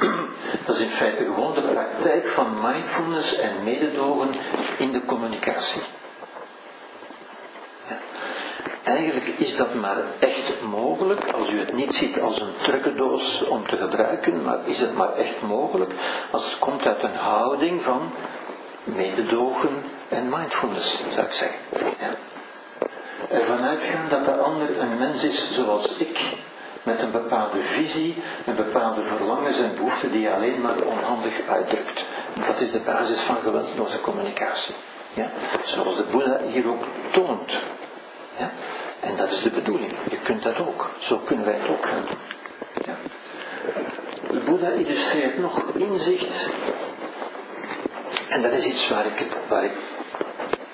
dat 0.66 0.76
is 0.76 0.82
in 0.82 0.90
feite 0.90 1.24
gewoon 1.24 1.54
de 1.54 1.62
praktijk 1.62 2.28
van 2.28 2.58
mindfulness 2.62 3.38
en 3.38 3.64
mededogen 3.64 4.30
in 4.78 4.92
de 4.92 5.04
communicatie. 5.04 5.82
Eigenlijk 8.84 9.26
is 9.26 9.56
dat 9.56 9.74
maar 9.74 9.96
echt 10.18 10.62
mogelijk, 10.62 11.32
als 11.32 11.50
u 11.50 11.58
het 11.58 11.74
niet 11.74 11.94
ziet 11.94 12.20
als 12.20 12.40
een 12.40 12.56
trucendoos 12.62 13.48
om 13.48 13.66
te 13.66 13.76
gebruiken, 13.76 14.42
maar 14.42 14.68
is 14.68 14.78
het 14.78 14.94
maar 14.94 15.14
echt 15.14 15.42
mogelijk 15.42 15.92
als 16.30 16.44
het 16.44 16.58
komt 16.58 16.82
uit 16.82 17.02
een 17.02 17.16
houding 17.16 17.82
van 17.82 18.10
mededogen 18.84 19.82
en 20.08 20.28
mindfulness, 20.28 21.00
zou 21.14 21.26
ik 21.26 21.32
zeggen. 21.32 21.58
Ja. 22.00 22.10
Ervan 23.30 23.64
uitgaan 23.64 24.08
dat 24.08 24.24
de 24.24 24.36
ander 24.36 24.78
een 24.78 24.98
mens 24.98 25.24
is 25.24 25.54
zoals 25.54 25.96
ik, 25.96 26.20
met 26.82 26.98
een 27.00 27.10
bepaalde 27.10 27.62
visie, 27.62 28.14
een 28.46 28.54
bepaalde 28.54 29.02
verlangens 29.02 29.58
en 29.58 29.74
behoeften 29.74 30.10
die 30.10 30.20
je 30.20 30.34
alleen 30.34 30.60
maar 30.60 30.82
onhandig 30.82 31.48
uitdrukt. 31.48 32.04
Dat 32.46 32.60
is 32.60 32.72
de 32.72 32.80
basis 32.80 33.20
van 33.20 33.36
geweldloze 33.36 34.00
communicatie. 34.00 34.74
Ja? 35.12 35.28
Zoals 35.62 35.96
de 35.96 36.04
Boeddha 36.10 36.38
hier 36.46 36.68
ook 36.68 36.84
toont. 37.10 37.52
Ja? 38.38 38.50
En 39.00 39.16
dat 39.16 39.30
is 39.30 39.42
de 39.42 39.50
bedoeling. 39.50 39.92
Je 40.10 40.18
kunt 40.18 40.42
dat 40.42 40.58
ook. 40.58 40.90
Zo 40.98 41.18
kunnen 41.18 41.44
wij 41.44 41.54
het 41.54 41.68
ook 41.68 41.86
gaan 41.86 42.04
doen. 42.08 42.18
Ja? 42.84 42.96
De 44.28 44.44
Boeddha 44.44 44.68
illustreert 44.68 45.38
nog 45.38 45.62
inzicht 45.74 46.50
en 48.36 48.42
dat 48.42 48.52
is 48.52 48.64
iets 48.64 48.88
waar 48.88 49.06
ik, 49.06 49.18
het, 49.18 49.40
waar 49.48 49.64
ik 49.64 49.72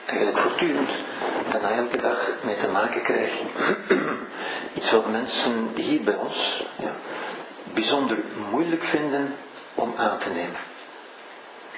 eigenlijk 0.07 0.38
voortdurend 0.38 0.91
bijna 1.51 1.71
elke 1.71 1.97
dag 1.97 2.31
mee 2.45 2.57
te 2.57 2.69
maken 2.69 3.03
krijg. 3.03 3.33
iets 4.79 4.91
wat 4.91 5.11
mensen 5.11 5.69
hier 5.75 6.03
bij 6.03 6.17
ons 6.17 6.65
ja, 6.79 6.93
bijzonder 7.75 8.25
moeilijk 8.51 8.85
vinden 8.85 9.35
om 9.75 9.95
aan 9.97 10.19
te 10.19 10.29
nemen. 10.29 10.57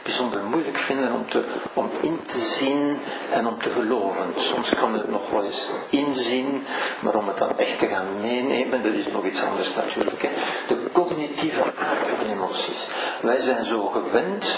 Bijzonder 0.03 0.43
moeilijk 0.43 0.79
vinden 0.79 1.13
om, 1.13 1.31
te, 1.31 1.45
om 1.75 1.91
in 2.01 2.21
te 2.27 2.39
zien 2.39 2.99
en 3.31 3.47
om 3.47 3.63
te 3.63 3.71
geloven. 3.71 4.27
Soms 4.37 4.69
kan 4.69 4.95
het 4.95 5.11
nog 5.11 5.31
wel 5.31 5.45
eens 5.45 5.73
inzien, 5.91 6.67
maar 7.01 7.15
om 7.15 7.29
het 7.29 7.39
dan 7.39 7.59
echt 7.59 7.79
te 7.79 7.87
gaan 7.87 8.21
meenemen, 8.21 8.83
dat 8.83 8.93
is 8.93 9.07
nog 9.07 9.25
iets 9.25 9.43
anders 9.45 9.75
natuurlijk. 9.75 10.21
De 10.69 10.89
cognitieve 10.93 11.63
aard 11.79 12.07
van 12.07 12.27
emoties. 12.27 12.93
Wij 13.23 13.41
zijn 13.41 13.65
zo 13.65 13.87
gewend 13.87 14.57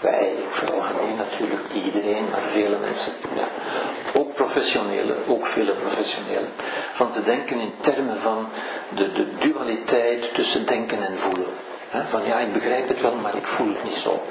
wij, 0.00 0.36
veralgemeen 0.50 1.16
natuurlijk 1.16 1.72
iedereen, 1.72 2.30
maar 2.30 2.48
vele 2.48 2.78
mensen, 2.78 3.12
ook 4.14 4.34
professionelen, 4.34 5.16
ook 5.28 5.46
vele 5.46 5.74
professionelen, 5.74 6.48
van 6.94 7.12
te 7.12 7.22
denken 7.22 7.60
in 7.60 7.72
termen 7.80 8.22
van 8.22 8.48
de, 8.94 9.12
de 9.12 9.28
dualiteit 9.38 10.34
tussen 10.34 10.66
denken 10.66 11.02
en 11.02 11.18
voelen. 11.18 11.52
van 11.90 12.24
ja, 12.24 12.38
ik 12.38 12.52
begrijp 12.52 12.88
het 12.88 13.00
wel, 13.00 13.14
maar 13.14 13.36
ik 13.36 13.46
voel 13.46 13.68
het 13.68 13.84
niet 13.84 13.94
zo. 13.94 14.22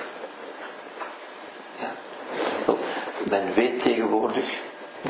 Ja. 1.80 1.90
Men 3.30 3.54
weet 3.54 3.80
tegenwoordig, 3.80 4.60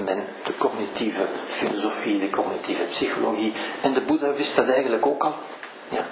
men, 0.05 0.23
de 0.43 0.53
cognitieve 0.57 1.25
filosofie, 1.45 2.19
de 2.19 2.29
cognitieve 2.29 2.83
psychologie, 2.83 3.53
en 3.81 3.93
de 3.93 4.01
Boeddha 4.01 4.33
wist 4.33 4.55
dat 4.55 4.67
eigenlijk 4.67 5.05
ook 5.05 5.23
al. 5.23 5.33
Ja. 5.89 6.05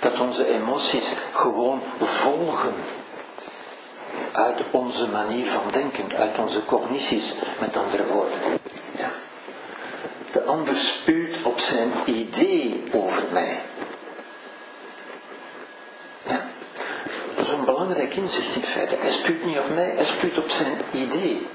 Dat 0.00 0.20
onze 0.20 0.46
emoties 0.46 1.16
gewoon 1.32 1.82
volgen 1.98 2.74
uit 4.32 4.62
onze 4.70 5.06
manier 5.06 5.52
van 5.52 5.72
denken, 5.72 6.16
uit 6.16 6.38
onze 6.38 6.64
cognities, 6.64 7.34
met 7.60 7.76
andere 7.76 8.06
woorden. 8.06 8.38
Ja. 8.98 9.10
De 10.32 10.42
ander 10.42 10.74
spuurt 10.76 11.44
op 11.44 11.58
zijn 11.58 11.90
idee 12.04 12.82
over 12.92 13.22
mij. 13.32 13.58
Dat 17.36 17.46
is 17.46 17.52
een 17.52 17.64
belangrijk 17.64 18.14
inzicht 18.14 18.54
in 18.54 18.62
feite. 18.62 18.96
Hij 18.96 19.10
spuurt 19.10 19.44
niet 19.44 19.58
op 19.58 19.74
mij, 19.74 19.90
hij 19.94 20.04
spuurt 20.04 20.38
op 20.38 20.50
zijn 20.50 20.72
idee. 20.92 21.46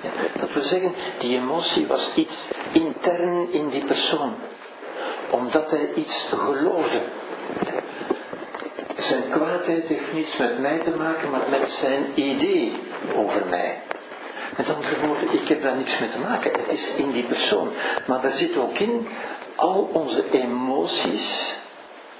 Ja. 0.00 0.10
Dat 0.40 0.52
wil 0.52 0.62
zeggen, 0.62 0.94
die 1.18 1.36
emotie 1.36 1.86
was 1.86 2.14
iets 2.14 2.54
intern 2.72 3.52
in 3.52 3.68
die 3.68 3.84
persoon. 3.84 4.34
Omdat 5.30 5.70
hij 5.70 5.88
iets 5.94 6.28
geloofde. 6.28 7.02
Zijn 9.02 9.30
kwaadheid 9.30 9.88
heeft 9.88 10.12
niets 10.12 10.36
met 10.36 10.58
mij 10.58 10.78
te 10.78 10.90
maken, 10.90 11.30
maar 11.30 11.40
met 11.50 11.70
zijn 11.70 12.04
idee 12.14 12.72
over 13.16 13.46
mij. 13.46 13.80
Met 14.56 14.74
andere 14.74 15.06
woorden, 15.06 15.32
ik 15.32 15.48
heb 15.48 15.62
daar 15.62 15.76
niks 15.76 15.98
mee 16.00 16.10
te 16.10 16.18
maken. 16.18 16.52
Het 16.60 16.72
is 16.72 16.96
in 16.96 17.10
die 17.10 17.24
persoon. 17.24 17.72
Maar 18.06 18.20
daar 18.20 18.30
zit 18.30 18.56
ook 18.56 18.78
in 18.78 19.08
al 19.54 19.90
onze 19.92 20.24
emoties, 20.30 21.54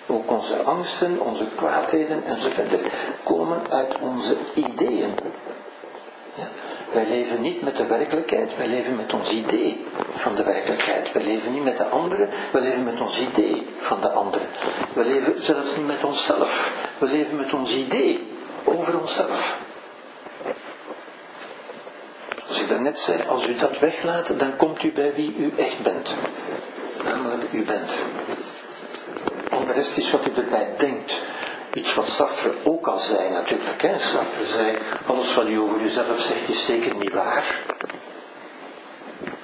ook 0.07 0.31
onze 0.31 0.57
angsten, 0.57 1.21
onze 1.21 1.47
kwaadheden 1.57 2.25
enzovoort, 2.25 2.91
komen 3.25 3.61
uit 3.71 3.99
onze 3.99 4.37
ideeën. 4.55 5.15
Ja? 6.35 6.49
Wij 6.93 7.09
leven 7.09 7.41
niet 7.41 7.63
met 7.63 7.77
de 7.77 7.87
werkelijkheid, 7.87 8.57
wij 8.57 8.67
leven 8.67 8.97
met 8.97 9.13
ons 9.13 9.31
idee 9.31 9.85
van 10.15 10.35
de 10.35 10.43
werkelijkheid. 10.43 11.13
Wij 11.13 11.25
leven 11.25 11.53
niet 11.53 11.65
met 11.65 11.77
de 11.77 11.85
anderen, 11.85 12.29
we 12.53 12.61
leven 12.61 12.85
met 12.85 13.01
ons 13.01 13.19
idee 13.19 13.67
van 13.81 14.01
de 14.01 14.11
anderen. 14.11 14.47
We 14.95 15.05
leven 15.05 15.45
zelfs 15.45 15.77
niet 15.77 15.87
met 15.87 16.05
onszelf, 16.05 16.73
we 16.99 17.07
leven 17.07 17.37
met 17.37 17.53
ons 17.53 17.71
idee 17.71 18.29
over 18.65 18.99
onszelf. 18.99 19.61
Als 22.49 22.61
ik 22.61 22.69
daarnet 22.69 22.99
zei, 22.99 23.23
als 23.29 23.49
u 23.49 23.55
dat 23.55 23.79
weglaat, 23.79 24.39
dan 24.39 24.57
komt 24.57 24.83
u 24.83 24.93
bij 24.93 25.15
wie 25.15 25.37
u 25.37 25.53
echt 25.57 25.83
bent. 25.83 26.17
Namelijk, 27.05 27.53
u 27.53 27.65
bent. 27.65 27.95
En 29.51 29.67
de 29.67 29.73
rest 29.73 29.97
is 29.97 30.11
wat 30.11 30.29
u 30.29 30.35
erbij 30.35 30.75
denkt. 30.77 31.21
Iets 31.75 31.95
wat 31.95 32.09
Sartre 32.09 32.53
ook 32.65 32.87
al 32.87 32.99
zei 32.99 33.31
natuurlijk. 33.31 33.83
Hè. 33.83 33.99
Sartre 33.99 34.47
zei, 34.47 34.77
alles 35.07 35.35
wat 35.35 35.47
u 35.47 35.59
over 35.59 35.81
uzelf 35.81 36.21
zegt 36.21 36.49
is 36.49 36.67
zeker 36.67 36.97
niet 36.97 37.13
waar. 37.13 37.61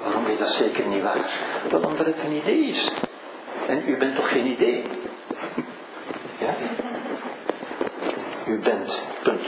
Waarom 0.02 0.26
is 0.26 0.38
dat 0.38 0.52
zeker 0.52 0.86
niet 0.86 1.02
waar? 1.02 1.38
Wel 1.70 1.82
omdat 1.82 2.06
het 2.06 2.16
een 2.24 2.36
idee 2.36 2.64
is. 2.64 2.90
En 3.66 3.88
u 3.88 3.98
bent 3.98 4.16
toch 4.16 4.30
geen 4.30 4.46
idee? 4.46 4.82
Ja? 6.40 6.54
U 8.46 8.58
bent, 8.58 8.98
punt. 9.22 9.42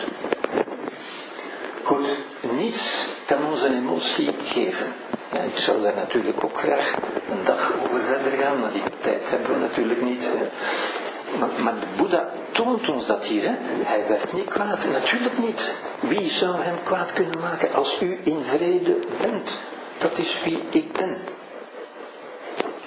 Goed, 1.82 2.16
niets 2.52 3.14
kan 3.26 3.46
ons 3.46 3.62
een 3.62 3.76
emotie 3.76 4.30
geven. 4.44 4.92
Ja, 5.32 5.40
ik 5.40 5.58
zou 5.58 5.82
daar 5.82 5.94
natuurlijk 5.94 6.44
ook 6.44 6.58
graag 6.58 6.94
een 7.30 7.44
dag 7.44 7.74
over 7.82 8.04
verder 8.04 8.32
gaan, 8.32 8.60
maar 8.60 8.72
die 8.72 8.82
tijd 8.98 9.28
hebben 9.30 9.50
we 9.52 9.58
natuurlijk 9.58 10.02
niet. 10.02 10.30
Maar, 11.38 11.74
de 11.80 11.86
Boeddha 11.96 12.28
toont 12.52 12.88
ons 12.88 13.06
dat 13.06 13.24
hier. 13.24 13.42
Hè? 13.42 13.54
Hij 13.84 14.04
werd 14.08 14.32
niet 14.32 14.50
kwaad, 14.50 14.84
natuurlijk 14.92 15.38
niet. 15.38 15.80
Wie 16.00 16.30
zou 16.30 16.62
hem 16.62 16.78
kwaad 16.84 17.12
kunnen 17.12 17.40
maken 17.40 17.74
als 17.74 18.00
u 18.00 18.18
in 18.22 18.42
vrede 18.42 18.96
bent? 19.22 19.62
Dat 19.98 20.18
is 20.18 20.42
wie 20.44 20.58
ik 20.70 20.92
ben. 20.92 21.16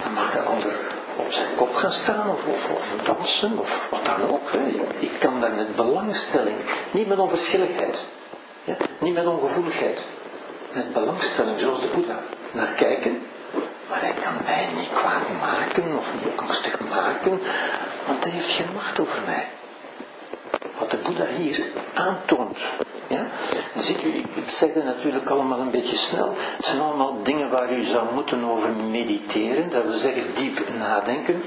Dan 0.04 0.14
mag 0.14 0.34
de 0.34 0.42
ander 0.42 0.80
op 1.16 1.32
zijn 1.32 1.56
kop 1.56 1.74
gaan 1.74 1.92
staan 1.92 2.30
of, 2.30 2.46
dansen 3.04 3.60
of 3.60 3.90
wat 3.90 4.06
dan 4.06 4.30
ook. 4.30 4.50
Ik 5.00 5.12
kan 5.20 5.40
daar 5.40 5.52
met 5.52 5.76
belangstelling, 5.76 6.58
niet 6.92 7.08
met 7.08 7.20
onverschilligheid, 7.20 8.06
ja? 8.64 8.76
niet 9.00 9.14
met 9.14 9.28
ongevoeligheid, 9.28 10.06
met 10.74 10.94
belangstelling 10.94 11.60
zoals 11.60 11.82
de 11.82 11.88
Boeddha 11.88 12.20
naar 12.52 12.74
kijken. 12.76 13.22
Hij 14.04 14.14
kan 14.14 14.34
mij 14.44 14.70
niet 14.76 14.90
kwaad 14.90 15.30
maken 15.40 15.98
of 15.98 16.14
niet 16.14 16.38
angstig 16.38 16.90
maken, 16.90 17.40
want 18.08 18.24
hij 18.24 18.32
heeft 18.32 18.50
geen 18.50 18.74
macht 18.74 19.00
over 19.00 19.22
mij. 19.26 19.48
Wat 20.80 20.92
de 20.92 20.98
Boeddha 20.98 21.26
hier 21.26 21.64
aantoont. 21.94 22.58
Ja? 23.08 23.26
Ziet 23.78 24.04
u, 24.04 24.14
ik 24.14 24.50
zeg 24.50 24.74
het 24.74 24.84
natuurlijk 24.84 25.30
allemaal 25.30 25.60
een 25.60 25.72
beetje 25.72 25.96
snel. 25.96 26.36
Het 26.38 26.66
zijn 26.66 26.80
allemaal 26.80 27.24
dingen 27.24 27.50
waar 27.50 27.78
u 27.78 27.84
zou 27.84 28.14
moeten 28.14 28.44
over 28.44 28.76
mediteren, 28.76 29.70
dat 29.70 29.84
wil 29.84 29.92
zeggen 29.92 30.24
diep 30.36 30.62
nadenken. 30.80 31.42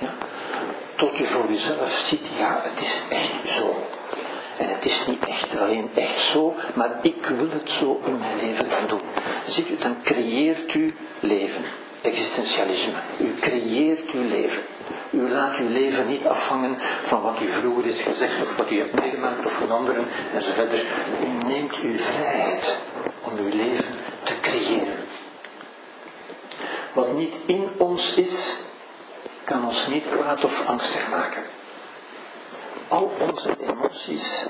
Ja? 0.00 0.10
Tot 0.96 1.18
u 1.18 1.32
voor 1.32 1.48
uzelf 1.50 1.90
ziet, 1.90 2.26
ja, 2.38 2.60
het 2.62 2.80
is 2.80 3.06
echt 3.10 3.48
zo. 3.48 3.86
En 4.58 4.68
het 4.68 4.84
is 4.84 5.06
niet 5.06 5.24
echt 5.24 5.58
alleen 5.58 5.90
echt 5.94 6.20
zo, 6.20 6.54
maar 6.74 6.98
ik 7.02 7.26
wil 7.26 7.50
het 7.50 7.70
zo 7.70 8.00
in 8.04 8.18
mijn 8.18 8.36
leven 8.36 8.68
dan 8.68 8.88
doen. 8.88 9.08
Ziet 9.46 9.68
u, 9.68 9.76
dan 9.76 9.96
creëert 10.02 10.74
u 10.74 10.94
leven. 11.20 11.64
Existentialisme. 12.04 12.92
U 13.20 13.34
creëert 13.40 14.10
uw 14.10 14.22
leven. 14.22 14.62
U 15.10 15.30
laat 15.30 15.58
uw 15.58 15.68
leven 15.68 16.08
niet 16.08 16.26
afhangen 16.26 16.78
van 16.78 17.22
wat 17.22 17.40
u 17.40 17.52
vroeger 17.52 17.86
is 17.86 18.02
gezegd 18.02 18.40
of 18.40 18.56
wat 18.56 18.70
u 18.70 18.78
hebt 18.78 19.00
meegemaakt 19.00 19.46
of 19.46 19.52
van 19.52 19.70
anderen 19.70 20.06
enzovoort. 20.34 20.72
U 21.22 21.46
neemt 21.46 21.74
uw 21.74 21.96
vrijheid 21.96 22.76
om 23.22 23.36
uw 23.36 23.48
leven 23.48 23.94
te 24.22 24.34
creëren. 24.40 24.98
Wat 26.92 27.12
niet 27.12 27.34
in 27.46 27.68
ons 27.78 28.18
is, 28.18 28.60
kan 29.44 29.66
ons 29.66 29.86
niet 29.86 30.04
kwaad 30.08 30.44
of 30.44 30.66
angstig 30.66 31.10
maken. 31.10 31.42
Al 32.88 33.12
onze 33.20 33.56
emoties, 33.60 34.48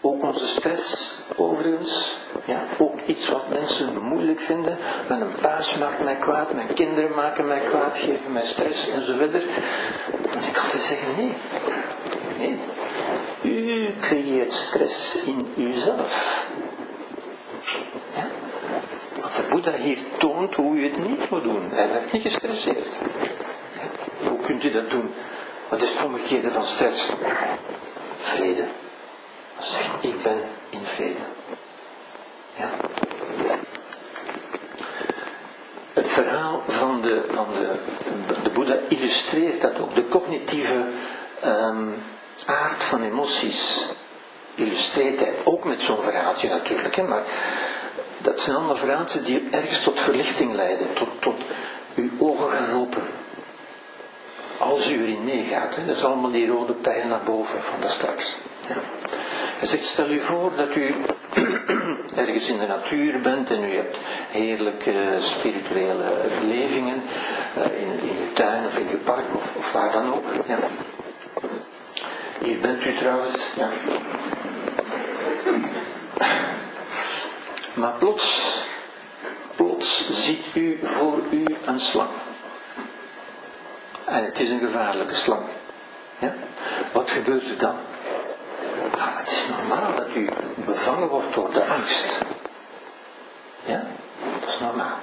ook 0.00 0.22
onze 0.22 0.46
stress 0.46 1.14
overigens, 1.36 2.16
ja, 2.44 2.64
ook 2.78 3.00
iets 3.06 3.28
wat 3.28 3.48
mensen 3.48 4.02
moeilijk 4.02 4.40
vinden. 4.40 4.78
Mijn 5.08 5.24
baas 5.42 5.76
maakt 5.78 6.02
mij 6.02 6.16
kwaad, 6.16 6.54
mijn 6.54 6.74
kinderen 6.74 7.14
maken 7.14 7.46
mij 7.46 7.60
kwaad, 7.60 7.98
geven 7.98 8.32
mij 8.32 8.44
stress 8.44 8.88
enzovoort. 8.88 9.32
En 10.34 10.42
ik 10.42 10.58
altijd 10.58 10.82
zeggen, 10.82 11.16
nee, 11.16 11.32
nee. 12.38 12.60
U 13.42 13.94
creëert 14.00 14.52
stress 14.52 15.24
in 15.24 15.52
uzelf. 15.56 16.08
Ja? 18.14 18.26
Wat 19.20 19.36
de 19.36 19.42
Boeddha 19.50 19.76
hier 19.76 19.98
toont 20.18 20.54
hoe 20.54 20.76
u 20.76 20.84
het 20.84 21.08
niet 21.08 21.30
moet 21.30 21.42
doen. 21.42 21.70
Hij 21.70 21.88
werd 21.92 22.12
niet 22.12 22.22
gestresseerd. 22.22 23.00
Hoe 24.28 24.38
kunt 24.40 24.64
u 24.64 24.70
dat 24.70 24.90
doen? 24.90 25.10
Wat 25.68 25.82
is 25.82 25.96
het 25.96 26.06
omgekeerde 26.06 26.52
van 26.52 26.66
stress? 26.66 27.12
Vrede. 28.20 28.64
Zeg, 29.60 29.90
ik 30.00 30.22
ben 30.22 30.38
in 30.70 30.84
vrede. 30.84 31.20
Ja. 32.56 32.70
Het 35.92 36.06
verhaal 36.06 36.62
van 36.66 37.02
de, 37.02 37.24
van 37.28 37.48
de, 37.48 37.78
de 38.42 38.50
Boeddha 38.50 38.78
illustreert 38.88 39.60
dat 39.60 39.78
ook. 39.78 39.94
De 39.94 40.08
cognitieve 40.08 40.84
um, 41.44 41.94
aard 42.46 42.82
van 42.82 43.02
emoties 43.02 43.90
illustreert 44.54 45.18
hij 45.18 45.34
ook 45.44 45.64
met 45.64 45.80
zo'n 45.80 46.02
verhaaltje 46.02 46.48
natuurlijk. 46.48 46.96
Hè, 46.96 47.02
maar 47.02 47.24
dat 48.18 48.40
zijn 48.40 48.56
allemaal 48.56 48.76
verhaaltjes 48.76 49.22
die 49.22 49.48
ergens 49.50 49.84
tot 49.84 50.00
verlichting 50.00 50.52
leiden, 50.52 50.94
tot, 50.94 51.08
tot 51.20 51.36
uw 51.96 52.10
ogen 52.18 52.50
gaan 52.50 52.70
open. 52.70 53.04
Als 54.58 54.88
u 54.88 55.02
erin 55.02 55.24
meegaat, 55.24 55.76
dat 55.86 55.96
is 55.96 56.04
allemaal 56.04 56.30
die 56.30 56.46
rode 56.46 56.72
pijl 56.72 57.06
naar 57.06 57.24
boven 57.24 57.62
van 57.62 57.80
daar 57.80 57.90
straks. 57.90 58.36
Ja. 58.68 58.76
Hij 59.56 59.66
zegt, 59.68 59.84
stel 59.84 60.10
u 60.10 60.20
voor 60.20 60.52
dat 60.56 60.76
u 60.76 60.94
ergens 62.24 62.48
in 62.48 62.58
de 62.58 62.66
natuur 62.66 63.20
bent 63.20 63.50
en 63.50 63.64
u 63.64 63.76
hebt 63.76 63.96
heerlijke 64.30 65.14
spirituele 65.18 66.28
belevingen 66.40 67.02
uh, 67.58 67.80
in, 67.80 68.00
in 68.00 68.16
uw 68.16 68.32
tuin 68.32 68.66
of 68.66 68.74
in 68.74 68.88
uw 68.88 68.98
park 68.98 69.34
of, 69.34 69.72
waar 69.72 69.92
dan 69.92 70.14
ook. 70.14 70.24
Hier 72.42 72.60
bent 72.60 72.84
u 72.84 72.96
trouwens. 72.96 73.54
Ja. 73.56 73.70
Maar 77.74 77.98
plots, 77.98 78.60
plots 79.56 80.08
ziet 80.08 80.46
u 80.54 80.78
voor 80.82 81.18
u 81.30 81.44
een 81.64 81.80
slang. 81.80 82.10
En 84.04 84.24
het 84.24 84.38
is 84.38 84.50
een 84.50 84.60
gevaarlijke 84.60 85.14
slang. 85.14 85.44
Ja? 86.18 86.34
Wat 86.92 87.10
gebeurt 87.10 87.48
er 87.48 87.58
dan? 87.58 87.76
Ah, 88.98 89.18
het 89.18 89.28
is 89.28 89.48
normaal 89.48 89.94
dat 89.94 90.14
u 90.14 90.28
bevangen 90.64 91.08
wordt 91.08 91.34
door 91.34 91.52
de 91.52 91.64
angst. 91.64 92.24
Ja, 93.64 93.82
dat 94.40 94.48
is 94.48 94.60
normaal. 94.60 94.96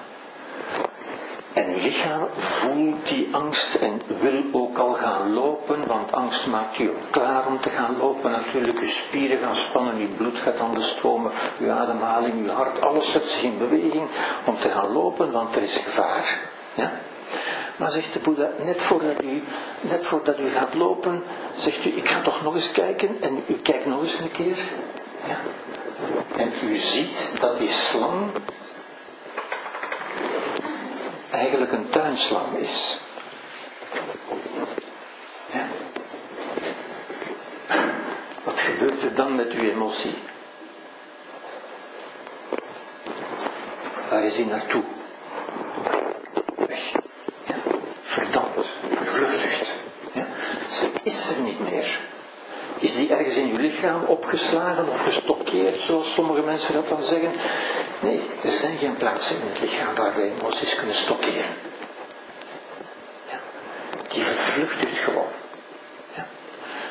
En 1.54 1.70
uw 1.70 1.80
lichaam 1.80 2.28
voelt 2.34 3.08
die 3.08 3.36
angst 3.36 3.76
en 3.76 4.02
wil 4.22 4.44
ook 4.52 4.78
al 4.78 4.94
gaan 4.94 5.34
lopen, 5.34 5.88
want 5.88 6.12
angst 6.12 6.48
maakt 6.48 6.80
u 6.80 6.92
klaar 7.12 7.48
om 7.48 7.60
te 7.60 7.70
gaan 7.70 7.98
lopen. 7.98 8.32
Natuurlijk, 8.32 8.80
uw 8.80 8.88
spieren 8.88 9.38
gaan 9.38 9.56
spannen, 9.56 9.96
uw 9.96 10.16
bloed 10.18 10.38
gaat 10.38 10.60
anders 10.60 10.90
stromen, 10.90 11.32
uw 11.60 11.72
ademhaling, 11.72 12.34
uw 12.34 12.50
hart, 12.50 12.82
alles 12.82 13.12
zet 13.12 13.24
zich 13.24 13.44
in 13.44 13.58
beweging 13.58 14.08
om 14.46 14.58
te 14.58 14.70
gaan 14.70 14.92
lopen, 14.92 15.32
want 15.32 15.56
er 15.56 15.62
is 15.62 15.78
gevaar. 15.78 16.40
Ja? 16.74 16.92
Maar 17.76 17.92
zegt 17.92 18.14
de 18.14 18.20
Boeddha, 18.20 18.50
net 18.64 18.82
voordat 18.82 19.24
u, 19.24 19.44
net 19.82 20.08
voordat 20.08 20.40
u 20.40 20.50
gaat 20.50 20.74
lopen, 20.74 21.24
zegt 21.54 21.86
u, 21.86 21.90
ik 21.90 22.08
ga 22.08 22.22
toch 22.22 22.42
nog 22.44 22.56
eens 22.56 22.72
kijken. 22.72 23.22
En 23.22 23.44
u 23.48 23.54
kijkt 23.54 23.86
nog 23.86 24.04
eens 24.04 24.20
een 24.20 24.32
keer. 24.32 24.58
Ja. 25.28 25.40
En 26.36 26.52
u 26.64 26.78
ziet 26.78 27.40
dat 27.40 27.58
die 27.58 27.74
slang 27.74 28.32
eigenlijk 31.30 31.72
een 31.72 31.90
tuinslang 31.90 32.58
is. 32.58 33.00
Ja. 35.52 35.68
Wat 38.44 38.60
gebeurt 38.60 39.04
er 39.04 39.16
dan 39.16 39.36
met 39.36 39.52
uw 39.52 39.70
emotie? 39.70 40.14
Waar 44.10 44.24
is 44.24 44.36
die 44.36 44.46
naartoe? 44.46 44.84
Is 51.04 51.38
er 51.38 51.44
niet 51.44 51.60
meer. 51.60 52.00
Is 52.80 52.96
die 52.96 53.10
ergens 53.10 53.36
in 53.36 53.48
uw 53.56 53.62
lichaam 53.62 54.04
opgeslagen 54.04 54.90
of 54.90 55.04
gestokkeerd, 55.04 55.82
zoals 55.86 56.14
sommige 56.14 56.42
mensen 56.42 56.74
dat 56.74 56.90
dan 56.90 57.04
zeggen? 57.04 57.32
Nee, 58.02 58.22
er 58.44 58.58
zijn 58.58 58.78
geen 58.78 58.98
plaatsen 58.98 59.36
in 59.42 59.48
het 59.48 59.60
lichaam 59.60 59.96
waar 59.96 60.16
wij 60.16 60.32
emoties 60.32 60.76
kunnen 60.76 60.96
stockeren. 60.96 61.56
Ja. 63.30 63.40
Die 64.10 64.26
vluchten 64.26 64.88
gewoon. 64.88 65.32
Ja. 66.16 66.26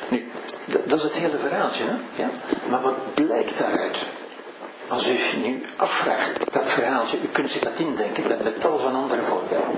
Nu, 0.09 0.31
dat 0.65 0.97
is 0.97 1.03
het 1.03 1.13
hele 1.13 1.37
verhaaltje, 1.37 1.83
hè? 1.83 2.23
Ja? 2.23 2.29
Maar 2.69 2.81
wat 2.81 3.13
blijkt 3.13 3.57
daaruit? 3.57 4.05
Als 4.93 5.05
u 5.05 5.37
nu 5.37 5.65
afvraagt, 5.75 6.53
dat 6.53 6.63
verhaaltje, 6.63 7.21
u 7.21 7.27
kunt 7.27 7.51
zich 7.51 7.61
dat 7.61 7.79
indenken, 7.79 8.27
met, 8.27 8.43
met 8.43 8.59
tal 8.59 8.79
van 8.79 8.95
andere 8.95 9.23
voorbeelden. 9.23 9.75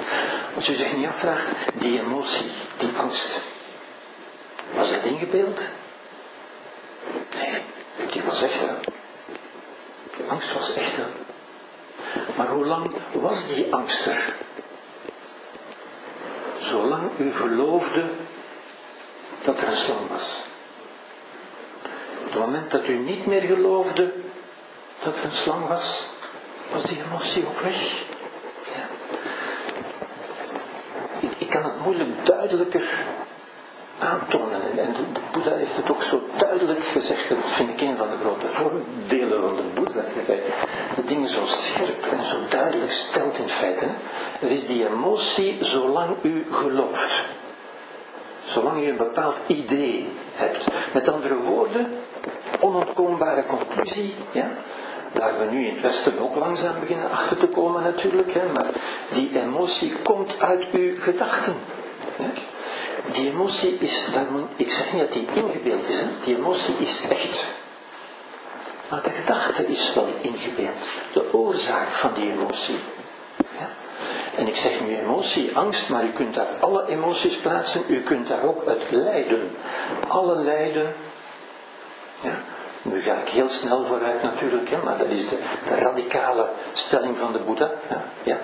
Als 0.55 0.69
u 0.69 0.75
zich 0.75 0.95
niet 0.95 1.07
afvraagt, 1.07 1.51
die 1.73 1.99
emotie, 1.99 2.51
die 2.77 2.97
angst, 2.97 3.41
was 4.73 4.89
dat 4.89 5.03
ingebeeld? 5.03 5.61
Nee, 7.35 7.61
die 8.11 8.23
was 8.23 8.41
echt. 8.41 8.65
Die 10.17 10.25
angst 10.27 10.53
was 10.53 10.73
echt. 10.73 10.93
Maar 12.35 12.47
hoe 12.47 12.65
lang 12.65 12.91
was 13.11 13.47
die 13.47 13.73
angst 13.73 14.05
er? 14.05 14.35
Zolang 16.57 17.11
u 17.17 17.31
geloofde 17.31 18.09
dat 19.43 19.57
er 19.57 19.67
een 19.67 19.77
slang 19.77 20.09
was. 20.09 20.37
Op 22.19 22.31
het 22.31 22.39
moment 22.39 22.71
dat 22.71 22.87
u 22.87 22.97
niet 22.97 23.25
meer 23.25 23.41
geloofde 23.41 24.13
dat 25.05 25.15
er 25.15 25.23
een 25.23 25.35
slang 25.35 25.67
was, 25.67 26.09
was 26.71 26.83
die 26.83 27.03
emotie 27.03 27.45
ook 27.47 27.59
weg. 27.59 28.03
Ja. 28.75 28.85
Ik, 31.37 31.49
kan 31.49 31.63
het 31.63 31.79
moeilijk 31.79 32.25
duidelijker 32.25 32.97
aantonen. 33.99 34.61
En 34.61 34.93
de, 34.93 35.11
de 35.13 35.19
Boeddha 35.31 35.55
heeft 35.55 35.75
het 35.75 35.89
ook 35.89 36.03
zo 36.03 36.21
duidelijk 36.37 36.83
gezegd. 36.83 37.29
Dat 37.29 37.37
vind 37.39 37.69
ik 37.69 37.81
een 37.81 37.97
van 37.97 38.09
de 38.09 38.17
grote 38.17 38.47
voordelen 38.47 39.41
van 39.41 39.55
de 39.55 39.63
Boeddha. 39.73 40.01
Dat 40.01 40.25
hij 40.25 40.41
de 40.95 41.03
dingen 41.03 41.29
zo 41.29 41.43
scherp 41.43 42.03
en 42.03 42.23
zo 42.23 42.37
duidelijk 42.49 42.91
stelt 42.91 43.37
in 43.37 43.49
feite. 43.49 43.87
Er 44.41 44.51
is 44.51 44.67
die 44.67 44.87
emotie 44.87 45.57
zolang 45.61 46.23
u 46.23 46.45
gelooft. 46.51 47.33
Zolang 48.45 48.81
u 48.81 48.89
een 48.89 48.97
bepaald 48.97 49.37
idee 49.47 50.07
hebt. 50.35 50.67
Met 50.93 51.07
andere 51.07 51.35
woorden, 51.35 51.89
onontkoombare 52.59 53.45
conclusie, 53.45 54.13
ja, 54.33 54.49
waar 55.19 55.39
we 55.39 55.45
nu 55.45 55.67
in 55.67 55.73
het 55.73 55.81
Westen 55.81 56.19
ook 56.19 56.35
langzaam 56.35 56.79
beginnen 56.79 57.11
achter 57.11 57.37
te 57.37 57.47
komen 57.47 57.83
natuurlijk, 57.83 58.33
hè, 58.33 58.51
maar 58.51 58.65
die 59.13 59.41
emotie 59.41 59.93
komt 60.03 60.41
uit 60.41 60.71
uw 60.71 60.95
gedachten. 60.99 61.55
Hè. 62.15 62.29
Die 63.11 63.29
emotie 63.29 63.77
is, 63.79 64.09
ik 64.55 64.69
zeg 64.69 64.93
niet 64.93 65.01
dat 65.01 65.11
die 65.11 65.27
ingebeeld 65.33 65.89
is, 65.89 65.95
hè. 65.95 66.05
die 66.23 66.35
emotie 66.35 66.75
is 66.77 67.07
echt. 67.07 67.47
Maar 68.89 69.03
de 69.03 69.09
gedachte 69.09 69.67
is 69.67 69.93
wel 69.93 70.07
ingebeeld, 70.21 70.75
de 71.13 71.33
oorzaak 71.33 71.87
van 71.87 72.13
die 72.13 72.31
emotie. 72.31 72.79
En 74.37 74.47
ik 74.47 74.55
zeg 74.55 74.81
nu 74.81 74.97
emotie, 74.97 75.57
angst, 75.57 75.89
maar 75.89 76.05
u 76.05 76.11
kunt 76.11 76.33
daar 76.33 76.57
alle 76.59 76.87
emoties 76.87 77.35
plaatsen, 77.35 77.81
u 77.87 78.01
kunt 78.01 78.27
daar 78.27 78.43
ook 78.43 78.65
het 78.65 78.91
lijden. 78.91 79.51
Alle 80.07 80.35
lijden. 80.35 80.93
Ja. 82.21 82.35
Nu 82.85 83.01
ga 83.01 83.13
ik 83.13 83.29
heel 83.29 83.49
snel 83.49 83.85
vooruit 83.85 84.23
natuurlijk, 84.23 84.69
hè, 84.69 84.77
maar 84.77 84.97
dat 84.97 85.09
is 85.09 85.29
de, 85.29 85.37
radicale 85.69 86.49
stelling 86.73 87.17
van 87.17 87.33
de 87.33 87.39
Boeddha, 87.39 87.71
ja, 88.23 88.37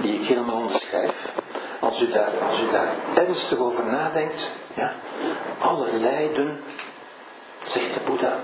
die 0.00 0.20
ik 0.20 0.28
helemaal 0.28 0.56
onderschrijf. 0.56 1.32
Als 1.80 2.00
u, 2.00 2.10
daar, 2.10 2.32
als 2.48 2.62
u 2.62 2.70
daar 2.70 2.88
ernstig 3.14 3.58
over 3.58 3.84
nadenkt, 3.84 4.50
ja, 4.74 4.92
alle 5.58 5.92
lijden, 5.92 6.60
zegt 7.64 7.94
de 7.94 8.00
Boeddha, 8.04 8.34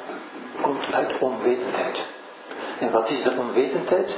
komt 0.60 0.92
uit 0.92 1.18
onwetendheid. 1.18 2.02
En 2.80 2.90
wat 2.90 3.10
is 3.10 3.22
de 3.22 3.36
onwetendheid? 3.38 4.14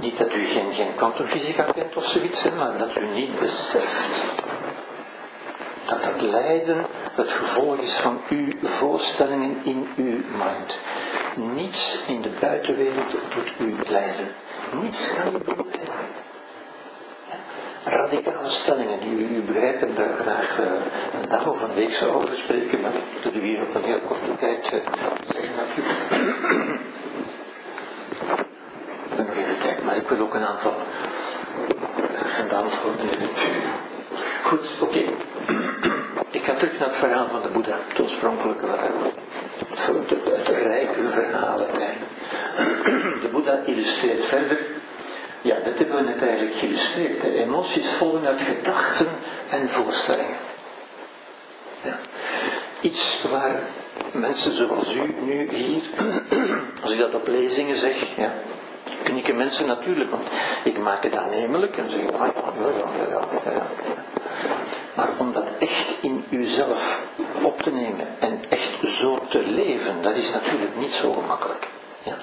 Niet 0.00 0.20
dat 0.20 0.32
u 0.32 0.44
geen, 0.44 0.74
geen 0.74 0.94
kwantumfysica 0.94 1.62
kent 1.62 1.96
of 1.96 2.04
zoiets, 2.04 2.50
maar 2.50 2.78
dat 2.78 2.96
u 2.96 3.06
niet 3.06 3.38
beseft 3.38 4.44
dat 5.88 6.04
het 6.04 6.20
lijden 6.20 6.86
het 7.14 7.30
gevolg 7.30 7.78
is 7.78 7.96
van 7.96 8.20
uw 8.28 8.48
voorstellingen 8.62 9.56
in 9.62 9.88
uw 9.96 10.20
mind. 10.36 10.78
Niets 11.54 12.06
in 12.08 12.22
de 12.22 12.30
buitenwereld 12.40 13.10
doet 13.10 13.52
u 13.58 13.74
lijden. 13.90 14.28
Niets 14.82 15.14
kan 15.14 15.34
u 15.34 15.44
doen. 15.44 15.66
Radicale 17.84 18.44
stellingen, 18.44 19.08
u, 19.08 19.36
u 19.36 19.40
begrijpt 19.40 19.80
dat 19.80 19.96
daar 19.96 20.16
graag 20.18 20.58
uh, 20.58 20.66
een 21.22 21.28
dag 21.28 21.46
of 21.46 21.62
een 21.62 21.74
week 21.74 21.92
zou 21.92 22.10
over 22.10 22.36
spreken, 22.36 22.80
maar 22.80 22.92
dat 23.22 23.34
u 23.34 23.40
hier 23.40 23.62
op 23.62 23.74
een 23.74 23.84
heel 23.84 24.00
korte 24.06 24.36
tijd 24.38 24.72
uh, 24.72 24.80
zeggen 25.26 25.54
natuurlijk. 25.56 26.80
nog 29.16 29.36
even 29.36 29.84
maar 29.84 29.96
ik 29.96 30.08
wil 30.08 30.20
ook 30.20 30.34
een 30.34 30.46
aantal 30.46 30.74
vragen 31.96 32.48
beantwoorden. 32.48 33.08
Goed, 34.42 34.80
oké. 34.80 35.04
Het 36.78 36.96
verhaal 36.96 37.26
van 37.26 37.42
de 37.42 37.48
Boeddha, 37.48 37.76
het 37.88 38.00
oorspronkelijke. 38.00 38.66
Het, 38.66 40.10
het, 40.10 40.46
het 40.46 40.48
rijke 40.48 41.10
verhalen. 41.10 41.66
De 43.22 43.28
Boeddha 43.32 43.62
illustreert 43.66 44.24
verder. 44.24 44.66
Ja, 45.40 45.60
dat 45.60 45.78
hebben 45.78 45.96
we 45.96 46.02
net 46.02 46.22
eigenlijk 46.22 46.56
geïllustreerd. 46.56 47.22
De 47.22 47.32
emoties 47.32 47.88
volgen 47.88 48.26
uit 48.26 48.40
gedachten 48.40 49.08
en 49.50 49.68
voorstellingen. 49.68 50.36
Ja. 51.82 51.96
Iets 52.80 53.24
waar 53.30 53.60
mensen 54.12 54.52
zoals 54.52 54.94
u 54.94 55.14
nu 55.24 55.56
hier, 55.56 55.82
als 56.82 56.90
ik 56.90 56.98
dat 56.98 57.14
op 57.14 57.26
lezingen 57.26 57.78
zeg, 57.78 58.16
ja, 58.16 58.32
knikken 59.02 59.36
mensen 59.36 59.66
natuurlijk, 59.66 60.10
want 60.10 60.28
ik 60.64 60.78
maak 60.78 61.02
het 61.02 61.16
aannemelijk 61.16 61.76
en 61.76 61.90
zeggen, 61.90 62.20
ah 62.20 62.28
ja. 63.44 63.66
Maar 64.98 65.10
om 65.18 65.32
dat 65.32 65.46
echt 65.58 65.96
in 66.00 66.24
uzelf 66.30 67.06
op 67.42 67.62
te 67.62 67.70
nemen 67.70 68.06
en 68.18 68.40
echt 68.48 68.94
zo 68.96 69.18
te 69.28 69.38
leven, 69.38 70.02
dat 70.02 70.16
is 70.16 70.32
natuurlijk 70.32 70.76
niet 70.78 70.90
zo 70.90 71.12
gemakkelijk. 71.12 71.68
Ja. 72.02 72.16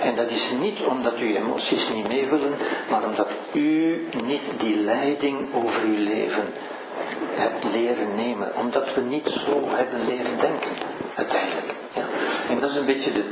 En 0.00 0.14
dat 0.14 0.30
is 0.30 0.54
niet 0.60 0.78
omdat 0.80 1.16
uw 1.16 1.34
emoties 1.34 1.88
niet 1.94 2.08
mee 2.08 2.24
willen, 2.24 2.54
maar 2.90 3.04
omdat 3.04 3.28
u 3.52 4.06
niet 4.24 4.42
die 4.58 4.76
leiding 4.76 5.54
over 5.54 5.82
uw 5.82 5.96
leven 5.96 6.44
hebt 7.34 7.64
leren 7.72 8.14
nemen. 8.14 8.56
Omdat 8.56 8.94
we 8.94 9.00
niet 9.00 9.26
zo 9.26 9.62
hebben 9.66 10.04
leren 10.06 10.38
denken, 10.40 10.72
uiteindelijk. 11.14 11.78
Ja. 11.94 12.04
En 12.48 12.60
dat 12.60 12.70
is 12.70 12.76
een 12.76 12.84
beetje 12.84 13.12
de, 13.12 13.24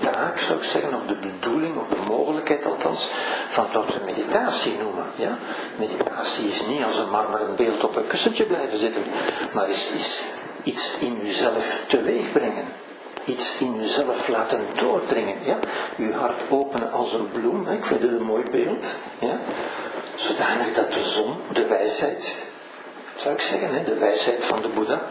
taak, 0.00 0.38
zou 0.38 0.58
ik 0.58 0.64
zeggen, 0.64 0.94
of 0.94 1.06
de 1.06 1.14
bedoeling, 1.14 1.76
of 1.76 1.88
de 1.88 2.00
mogelijkheid 2.08 2.66
althans, 2.66 3.10
van 3.50 3.66
wat 3.72 3.94
we 3.94 4.04
meditatie 4.04 4.76
noemen. 4.82 5.04
Ja? 5.16 5.38
Meditatie 5.78 6.48
is 6.48 6.66
niet 6.66 6.82
als 6.82 6.98
een 6.98 7.10
marmeren 7.10 7.56
beeld 7.56 7.84
op 7.84 7.96
een 7.96 8.06
kussentje 8.06 8.44
blijven 8.44 8.78
zitten, 8.78 9.02
maar 9.52 9.68
is, 9.68 9.92
is 9.92 10.32
iets 10.62 10.98
in 10.98 11.26
uzelf 11.26 11.84
teweeg 11.88 12.32
brengen. 12.32 12.64
Iets 13.24 13.60
in 13.60 13.80
uzelf 13.80 14.28
laten 14.28 14.60
doordringen. 14.74 15.44
Ja? 15.44 15.58
Uw 15.98 16.12
hart 16.12 16.40
openen 16.50 16.92
als 16.92 17.12
een 17.12 17.30
bloem, 17.30 17.66
hè? 17.66 17.74
ik 17.74 17.84
vind 17.84 18.02
het 18.02 18.10
een 18.10 18.22
mooi 18.22 18.44
beeld. 18.50 19.02
Ja? 19.18 19.38
Zodanig 20.16 20.74
dat 20.74 20.90
de 20.90 21.08
zon, 21.08 21.36
de 21.52 21.66
wijsheid, 21.66 22.32
zou 23.14 23.34
ik 23.34 23.40
zeggen, 23.40 23.74
hè? 23.74 23.84
de 23.84 23.98
wijsheid 23.98 24.44
van 24.44 24.56
de 24.56 24.68
Boeddha, 24.68 25.02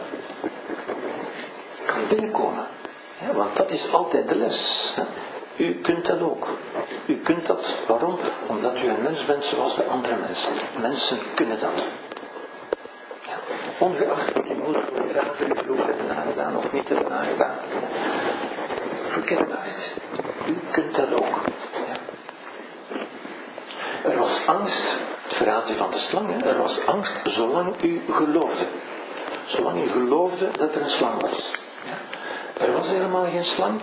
kan 1.86 2.00
binnenkomen. 2.08 2.66
Ja, 3.20 3.32
want 3.34 3.56
dat 3.56 3.70
is 3.70 3.92
altijd 3.92 4.28
de 4.28 4.34
les. 4.34 4.94
U 5.56 5.80
kunt 5.80 6.06
dat 6.06 6.20
ook. 6.20 6.46
U 7.06 7.16
kunt 7.16 7.46
dat. 7.46 7.74
Waarom? 7.86 8.18
Omdat 8.46 8.74
u 8.74 8.88
een 8.88 9.02
mens 9.02 9.24
bent 9.24 9.44
zoals 9.44 9.76
de 9.76 9.84
andere 9.84 10.16
mensen. 10.16 10.52
Mensen 10.80 11.18
kunnen 11.34 11.60
dat. 11.60 11.88
Ja. 13.26 13.36
Ongeacht 13.78 14.32
wat 14.32 14.46
uw 14.46 14.62
moeder 14.64 14.82
of 14.82 15.00
uw 15.00 15.08
vader 15.08 15.46
uw 15.46 15.54
geloof 15.54 15.86
hebben 15.86 16.56
of 16.56 16.72
niet 16.72 16.88
hebben 16.88 17.12
aangedaan. 17.12 17.58
Verkenbaarheid. 19.08 19.96
U 20.46 20.58
kunt 20.70 20.94
dat 20.94 21.12
ook. 21.12 21.40
Ja. 21.72 21.94
Er 24.10 24.18
was 24.18 24.46
angst, 24.46 24.96
het 25.22 25.34
verhaaltje 25.34 25.74
van 25.74 25.90
de 25.90 25.96
slang, 25.96 26.44
er 26.44 26.58
was 26.58 26.86
angst 26.86 27.18
zolang 27.24 27.82
u 27.82 28.00
geloofde. 28.10 28.66
Zolang 29.44 29.84
u 29.84 29.86
geloofde 29.88 30.48
dat 30.58 30.74
er 30.74 30.82
een 30.82 30.90
slang 30.90 31.20
was. 31.20 31.64
Er 32.60 32.72
was 32.72 32.88
helemaal 32.88 33.24
geen 33.24 33.44
slang. 33.44 33.80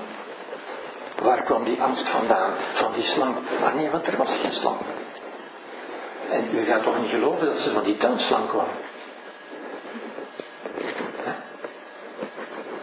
Waar 1.22 1.44
kwam 1.44 1.64
die 1.64 1.82
angst 1.82 2.10
vandaan? 2.10 2.54
Van 2.74 2.92
die 2.94 3.04
slang. 3.04 3.36
Maar 3.60 3.76
nee, 3.76 3.90
want 3.90 4.08
er 4.08 4.18
was 4.18 4.38
geen 4.38 4.54
slang. 4.54 4.78
En 6.30 6.48
u 6.54 6.64
gaat 6.64 6.84
toch 6.84 7.00
niet 7.00 7.10
geloven 7.10 7.46
dat 7.46 7.60
ze 7.60 7.72
van 7.72 7.84
die 7.84 7.98
tuinslang 7.98 8.48
kwam? 8.48 8.66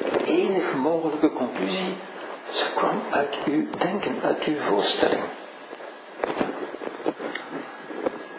De 0.00 0.24
enige 0.24 0.76
mogelijke 0.76 1.32
conclusie, 1.32 1.94
ze 2.48 2.64
kwam 2.74 3.02
uit 3.10 3.36
uw 3.44 3.66
denken, 3.78 4.22
uit 4.22 4.44
uw 4.44 4.60
voorstelling. 4.60 5.22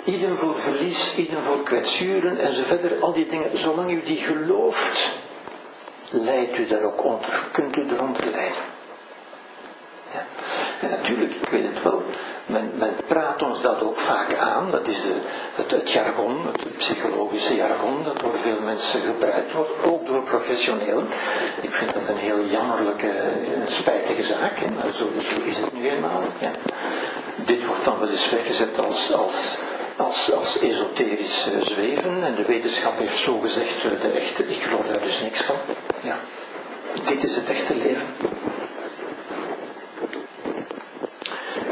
Ieder 0.04 0.38
voor 0.38 0.62
verlies, 0.62 1.18
ieder 1.18 1.44
voor 1.44 1.64
kwetsuren 1.64 2.38
en 2.38 2.66
verder, 2.66 3.00
al 3.00 3.14
die 3.14 3.28
dingen, 3.28 3.60
zolang 3.60 3.92
u 3.92 4.04
die 4.04 4.18
gelooft, 4.18 5.12
leidt 6.12 6.58
u 6.58 6.68
daar 6.68 6.82
ook 6.82 7.04
onder, 7.04 7.44
kunt 7.52 7.78
u 7.78 7.90
eronder 7.90 8.26
lijden. 8.26 8.64
Ja. 10.14 10.24
En 10.82 10.90
natuurlijk, 10.90 11.34
ik 11.34 11.50
weet 11.50 11.74
het 11.74 11.84
wel, 11.84 12.04
men, 12.46 12.72
men 12.78 12.96
praat 13.08 13.42
ons 13.42 13.62
dat 13.62 13.82
ook 13.82 14.00
vaak 14.00 14.36
aan, 14.38 14.72
dat 14.72 14.88
is 14.88 15.02
de, 15.02 15.16
het, 15.56 15.72
het, 15.72 15.92
jargon, 15.92 16.46
het 16.46 16.78
psychologische 16.78 17.56
jargon, 17.56 18.04
dat 18.04 18.20
door 18.20 18.42
veel 18.42 18.62
mensen 18.62 19.02
gebruikt 19.02 19.52
wordt, 19.52 19.86
ook 19.86 20.06
door 20.06 20.24
professionelen. 20.24 21.08
Ik 21.62 21.70
vind 21.70 21.94
dat 21.94 22.08
een 22.08 22.24
heel 22.24 22.46
jammerlijke, 22.46 23.24
een 23.56 23.68
spijtige 23.68 24.24
zaak, 24.24 24.58
hè, 24.58 24.92
zo, 24.92 25.08
is 25.44 25.58
het 25.58 25.74
nu 25.74 25.90
eenmaal. 25.90 26.22
Ja. 26.40 26.52
Dit 27.46 27.66
wordt 27.66 27.86
dan 27.86 28.00
wel 28.00 28.10
eens 28.10 28.30
weggezet 28.30 28.80
als, 28.80 29.14
als, 29.14 29.64
als, 30.04 30.32
als 30.32 30.60
esoterisch 30.60 31.48
zweven 31.60 32.24
en 32.24 32.36
de 32.36 32.46
wetenschap 32.46 32.98
heeft 32.98 33.18
zo 33.18 33.40
gezegd 33.40 33.82
de 33.82 34.12
echte, 34.12 34.48
ik 34.48 34.62
geloof 34.64 34.88
daar 34.88 35.02
dus 35.02 35.22
niks 35.22 35.42
van. 35.42 35.56
Ja. 36.02 36.16
Dit 37.06 37.24
is 37.24 37.36
het 37.36 37.50
echte 37.50 37.76
leven. 37.76 38.06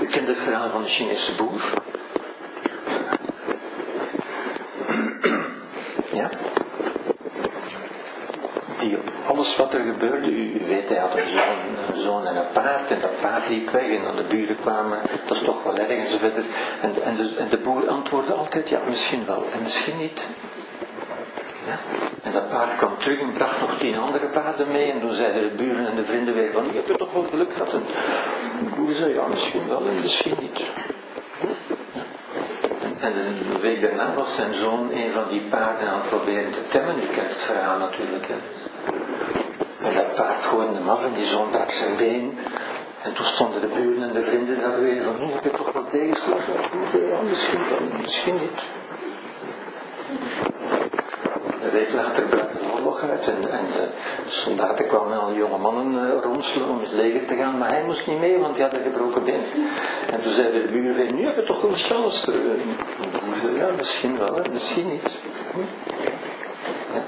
U 0.02 0.06
kent 0.06 0.28
het 0.28 0.38
verhaal 0.38 0.72
van 0.72 0.84
de 0.84 0.90
Chinese 0.90 1.36
boer. 1.36 1.74
Ja? 6.12 6.30
Die 8.80 8.98
op 8.98 9.19
alles 9.30 9.56
wat 9.56 9.74
er 9.74 9.92
gebeurde, 9.92 10.32
u, 10.32 10.62
weet, 10.66 10.88
hij 10.88 10.98
had 10.98 11.16
een 11.16 11.96
zoon, 11.96 12.28
en 12.28 12.36
een 12.36 12.52
paard, 12.54 12.92
en 12.92 13.00
dat 13.02 13.22
paard 13.22 13.50
liep 13.50 13.70
weg, 13.70 13.90
en 13.90 14.04
dan 14.04 14.16
de 14.16 14.24
buren 14.24 14.56
kwamen, 14.56 15.00
dat 15.28 15.38
is 15.38 15.44
toch 15.44 15.64
wel 15.64 15.78
erg, 15.78 16.06
en 16.06 16.12
zo 16.12 16.18
verder. 16.18 16.46
En, 16.82 17.02
en, 17.04 17.16
de, 17.16 17.36
en 17.38 17.50
de 17.50 17.58
boer 17.58 17.90
antwoordde 17.90 18.34
altijd, 18.34 18.70
ja, 18.70 18.80
misschien 18.90 19.26
wel, 19.26 19.44
en 19.54 19.62
misschien 19.62 19.98
niet. 19.98 20.22
Ja? 21.66 21.78
En 22.24 22.32
dat 22.32 22.50
paard 22.50 22.78
kwam 22.78 22.98
terug 22.98 23.20
en 23.20 23.34
bracht 23.34 23.60
nog 23.60 23.78
tien 23.78 23.98
andere 23.98 24.28
paarden 24.28 24.72
mee. 24.72 24.92
En 24.92 25.00
toen 25.00 25.16
zeiden 25.16 25.42
de 25.50 25.64
buren 25.64 25.88
en 25.88 25.96
de 25.96 26.06
vrienden 26.06 26.34
weer 26.34 26.52
van, 26.52 26.64
je 26.66 26.82
hebt 26.86 26.98
toch 26.98 27.14
wel 27.14 27.26
geluk 27.30 27.54
gehad. 27.54 27.74
En 27.74 27.84
de 28.60 28.76
boer 28.76 28.96
zei, 28.96 29.14
ja, 29.14 29.28
misschien 29.28 29.68
wel 29.68 29.82
en 29.88 30.02
misschien 30.02 30.36
niet. 30.40 30.64
En 33.00 33.14
een 33.16 33.62
week 33.62 33.82
daarna 33.82 34.14
was 34.14 34.36
zijn 34.36 34.54
zoon 34.54 34.92
een 34.92 35.12
van 35.12 35.30
die 35.30 35.50
paarden 35.50 35.90
aan 35.90 36.00
het 36.00 36.10
proberen 36.10 36.52
te 36.52 36.68
temmen. 36.70 36.96
U 36.96 37.16
kent 37.16 37.30
het 37.30 37.42
verhaal 37.42 37.78
natuurlijk. 37.78 38.28
En 39.82 39.94
dat 39.94 40.16
paard 40.16 40.44
gooide 40.44 40.74
hem 40.74 40.90
af 40.90 41.04
en 41.04 41.14
die 41.14 41.26
zoon 41.26 41.50
brak 41.50 41.70
zijn 41.70 41.98
been. 41.98 42.38
En 43.02 43.14
toen 43.14 43.26
stonden 43.26 43.62
de 43.62 43.68
buren 43.68 44.04
en 44.04 44.14
de 44.14 44.22
vrienden 44.22 44.62
daar 44.62 44.80
weer 44.82 45.04
van, 45.04 45.26
nu 45.26 45.32
heb 45.32 45.44
je 45.44 45.50
toch 45.50 45.72
wat 45.72 45.90
tegenslagen. 45.90 46.54
Ja, 47.10 47.22
misschien 47.22 47.60
wel, 47.70 47.80
misschien 48.02 48.36
niet. 48.36 48.62
Een 51.62 51.72
week 51.72 51.94
later 51.94 52.24
brak 52.24 52.52
de 52.52 52.60
oorlog 52.74 53.02
uit 53.02 53.28
en, 53.28 53.52
en 53.52 53.66
de 53.66 53.90
soldaten 54.28 54.88
kwamen 54.88 55.20
al 55.20 55.34
jonge 55.34 55.58
mannen 55.58 55.94
uh, 55.94 56.22
ronselen 56.24 56.70
om 56.70 56.80
het 56.80 56.92
leger 56.92 57.26
te 57.26 57.36
gaan, 57.36 57.58
maar 57.58 57.70
hij 57.70 57.84
moest 57.84 58.08
niet 58.08 58.20
mee, 58.20 58.38
want 58.38 58.56
hij 58.56 58.64
had 58.64 58.74
een 58.74 58.84
gebroken 58.84 59.24
been. 59.24 59.42
En 60.12 60.22
toen 60.22 60.34
zeiden 60.34 60.68
de 60.68 60.74
buren, 60.74 61.16
nu 61.16 61.26
heb 61.26 61.36
je 61.36 61.44
toch 61.44 61.64
een 61.64 61.76
chance. 61.76 62.34
Uh, 62.34 63.58
ja, 63.58 63.68
misschien 63.78 64.18
wel, 64.18 64.40
misschien 64.52 64.88
niet. 64.92 65.18
Hm? 65.54 65.60
Ja. 66.94 67.02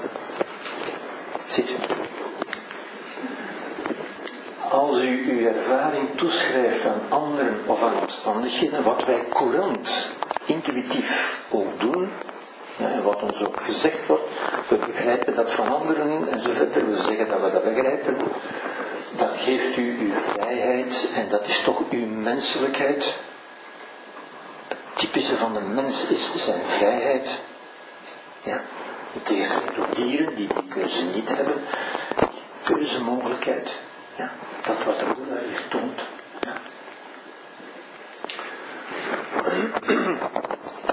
Ziet 1.46 1.68
u. 1.68 1.74
Als 4.72 4.98
u 4.98 5.30
uw 5.30 5.46
ervaring 5.46 6.08
toeschrijft 6.16 6.84
aan 6.84 7.00
anderen 7.08 7.60
of 7.66 7.82
aan 7.82 8.00
omstandigheden, 8.00 8.82
wat 8.82 9.04
wij 9.04 9.24
courant, 9.28 10.08
intuïtief 10.44 11.40
ook 11.50 11.80
doen, 11.80 12.08
ja, 12.76 13.00
wat 13.00 13.22
ons 13.22 13.46
ook 13.46 13.60
gezegd 13.60 14.06
wordt, 14.06 14.22
we 14.68 14.76
begrijpen 14.76 15.34
dat 15.34 15.52
van 15.52 15.68
anderen 15.68 16.28
enzovoort, 16.28 16.74
we 16.74 16.96
zeggen 16.96 17.28
dat 17.28 17.40
we 17.40 17.50
dat 17.50 17.64
begrijpen, 17.64 18.16
dan 19.16 19.38
geeft 19.38 19.76
u 19.76 19.98
uw 19.98 20.12
vrijheid 20.12 21.10
en 21.14 21.28
dat 21.28 21.46
is 21.46 21.62
toch 21.64 21.82
uw 21.90 22.06
menselijkheid. 22.06 23.16
Het 24.68 24.78
typische 24.94 25.36
van 25.36 25.54
de 25.54 25.60
mens 25.60 26.10
is 26.10 26.44
zijn 26.44 26.64
vrijheid. 26.66 27.28
Ja, 28.42 28.60
het 29.12 29.60
door 29.76 29.86
dieren 29.94 30.34
die 30.34 30.48
die 30.54 30.68
keuze 30.68 31.02
niet 31.02 31.28
hebben, 31.28 31.62
keuzemogelijkheid. 32.62 33.70
Ja, 34.16 34.30
dat 34.66 34.84
wat 34.84 34.98
de 34.98 35.04
Boeddha 35.16 35.38
hier 35.48 35.68
toont. 35.68 36.00
Ja. 36.40 36.60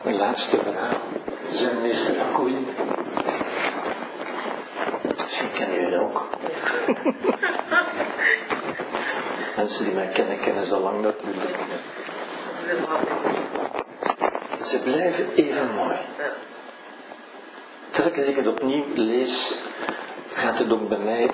Een 0.03 0.15
laatste 0.15 0.57
verhaal. 0.57 1.01
Zijn 1.51 1.81
meester 1.81 2.21
Akkoei. 2.21 2.67
Misschien 5.17 5.51
kennen 5.53 5.81
jullie 5.81 5.99
ook. 5.99 6.27
Mensen 9.55 9.85
die 9.85 9.93
mij 9.93 10.07
kennen, 10.07 10.39
kennen 10.39 10.65
zo 10.65 10.79
lang 10.79 11.01
natuurlijk. 11.01 11.57
Ze 14.59 14.79
blijven 14.79 15.33
even 15.35 15.73
mooi. 15.75 15.97
Telkens 17.89 18.25
ik 18.25 18.35
het 18.35 18.47
opnieuw 18.47 18.85
lees, 18.93 19.59
gaat 20.33 20.57
het 20.57 20.71
ook 20.71 20.87
bij 20.89 20.97
mij 20.97 21.29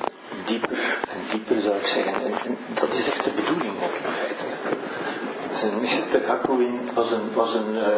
dieper 0.46 0.98
en 1.12 1.20
dieper 1.32 1.62
zou 1.62 1.76
ik 1.76 1.86
zeggen. 1.86 2.24
En, 2.24 2.58
dat 2.74 2.94
is 2.94 3.08
echt 3.08 3.24
de 3.24 3.32
bedoeling 3.36 3.84
ook 3.84 3.94
in 3.94 4.12
feite. 4.12 4.44
Zijn 5.54 5.82
meester 5.82 6.28
Hakuin 6.28 6.90
was 6.94 7.12
een, 7.12 7.34
was 7.34 7.54
een, 7.56 7.76
uh, 7.76 7.98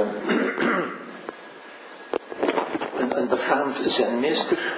een, 3.16 3.28
befaamd 3.28 3.82
zijn 3.86 4.20
meester, 4.20 4.74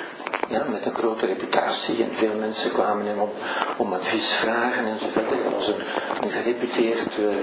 ja, 0.50 0.64
met 0.64 0.86
een 0.86 0.92
grote 0.92 1.26
reputatie 1.26 2.04
en 2.04 2.16
veel 2.16 2.36
mensen 2.36 2.72
kwamen 2.72 3.06
hem 3.06 3.20
om, 3.20 3.32
om 3.78 3.94
advies 3.94 4.34
vragen 4.34 4.86
enzovoort. 4.86 5.30
Hij 5.30 5.52
was 5.52 5.68
een, 5.68 5.82
een 6.22 6.32
gereputeerd 6.32 7.18
uh, 7.18 7.36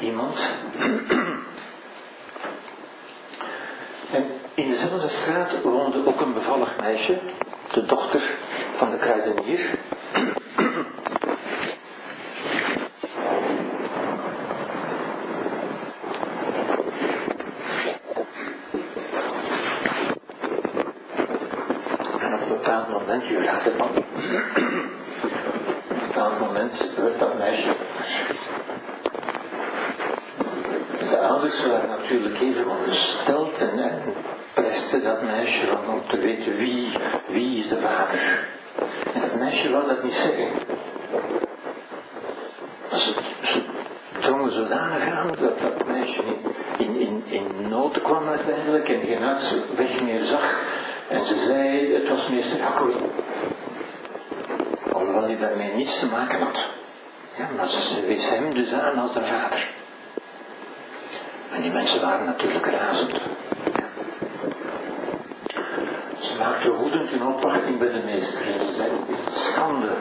iemand. 0.00 0.50
en 4.12 4.26
in 4.54 4.68
dezelfde 4.68 5.08
straat 5.08 5.62
woonde 5.62 6.06
ook 6.06 6.20
een 6.20 6.34
bevallig 6.34 6.80
meisje, 6.80 7.20
de 7.72 7.86
dochter 7.86 8.30
van 8.78 8.90
de 8.90 8.96
kruidenier. 8.96 9.60
En 22.18 22.34
op 22.34 22.40
een 22.40 22.48
bepaald 22.48 22.88
moment, 22.88 23.24
u 23.30 23.38
raadt 23.38 23.64
het 23.64 23.80
al, 23.80 23.88
op 23.88 24.04
een 25.88 25.98
bepaald 26.06 26.40
moment 26.40 26.94
werd 27.02 27.18
dat 27.18 27.38
meisje 27.38 27.74
de 30.98 31.18
ouders 31.18 31.66
waren 31.66 31.88
natuurlijk 31.88 32.40
even 32.40 32.68
ondersteld 32.68 33.58
en, 33.58 33.78
en 33.78 34.02
presten 34.54 35.02
dat 35.02 35.22
meisje 35.22 35.66
van 35.66 35.88
om 35.88 36.02
te 36.08 36.18
weten 36.18 36.56
wie, 36.56 36.88
wie 37.26 37.62
is 37.64 37.68
de 37.68 37.80
vader. 37.80 38.46
En 39.14 39.20
dat 39.20 39.34
meisje 39.34 39.70
wou 39.70 39.86
dat 39.86 40.02
niet 40.02 40.14
zeggen. 40.14 40.48
Maar 42.90 43.00
ze, 43.00 43.14
ze 43.42 43.60
drongen 44.20 44.52
zodanig 44.52 45.14
aan 45.14 45.28
dat 45.40 45.60
dat 45.60 45.86
meisje 45.86 46.22
in, 46.78 47.00
in, 47.00 47.22
in 47.26 47.68
nood 47.68 48.02
kwam 48.02 48.28
uiteindelijk 48.28 48.88
en 48.88 49.00
geen 49.00 49.76
weg 49.76 50.02
meer 50.02 50.22
zag. 50.22 50.64
En 51.08 51.26
ze 51.26 51.44
zei, 51.46 51.94
het 51.94 52.08
was 52.08 52.28
meester 52.28 52.60
Hakkoei. 52.60 52.94
Alhoewel 54.92 55.22
hij 55.22 55.38
daarmee 55.38 55.74
niets 55.74 55.98
te 55.98 56.06
maken 56.06 56.40
had. 56.40 56.66
Ze 57.68 58.04
wees 58.06 58.28
hem 58.28 58.54
dus 58.54 58.72
aan 58.72 58.98
als 58.98 59.12
de 59.12 59.24
vader. 59.24 59.68
En 61.50 61.62
die 61.62 61.70
mensen 61.70 62.00
waren 62.00 62.26
natuurlijk 62.26 62.66
razend. 62.66 63.22
Ze 66.20 66.38
maakten 66.38 66.74
woedend 66.74 67.10
hun 67.10 67.26
opwachting 67.26 67.78
bij 67.78 67.92
de 67.92 68.02
meester 68.04 68.46
en 68.46 68.60
ze 68.60 68.70
zeiden, 68.70 68.98
schande 69.30 69.92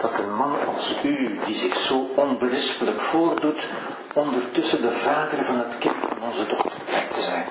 dat 0.00 0.18
een 0.18 0.34
man 0.34 0.56
als 0.66 0.94
u, 1.04 1.38
die 1.44 1.58
zich 1.58 1.76
zo 1.76 2.08
onberispelijk 2.16 3.00
voordoet, 3.00 3.64
ondertussen 4.14 4.82
de 4.82 5.00
vader 5.04 5.44
van 5.44 5.58
het 5.58 5.78
kind 5.78 5.96
van 6.08 6.22
onze 6.22 6.46
dochter 6.46 6.80
blijkt 6.86 7.14
te 7.14 7.22
zijn. 7.22 7.46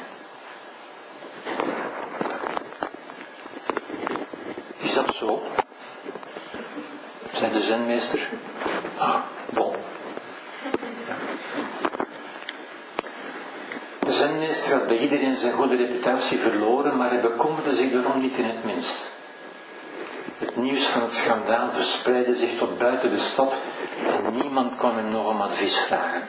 Is 4.77 4.93
dat 4.93 5.13
zo? 5.13 5.43
zei 7.37 7.51
de 7.51 7.61
zenmeester. 7.61 8.27
Ah, 8.97 9.21
bon. 9.49 9.75
De 13.99 14.11
had 14.71 14.87
bij 14.87 14.97
iedereen 14.97 15.37
zijn 15.37 15.53
goede 15.53 15.75
reputatie 15.75 16.39
verloren, 16.39 16.97
maar 16.97 17.09
hij 17.09 17.21
bekommerde 17.21 17.75
zich 17.75 17.91
daarom 17.91 18.21
niet 18.21 18.37
in 18.37 18.45
het 18.45 18.63
minst. 18.63 19.15
Het 20.37 20.55
nieuws 20.55 20.87
van 20.87 21.01
het 21.01 21.13
schandaal 21.13 21.71
verspreidde 21.71 22.35
zich 22.35 22.57
tot 22.57 22.77
buiten 22.77 23.09
de 23.09 23.19
stad 23.19 23.61
en 24.25 24.33
niemand 24.33 24.75
kwam 24.75 24.95
hem 24.95 25.11
nog 25.11 25.27
om 25.27 25.41
advies 25.41 25.75
vragen. 25.75 26.27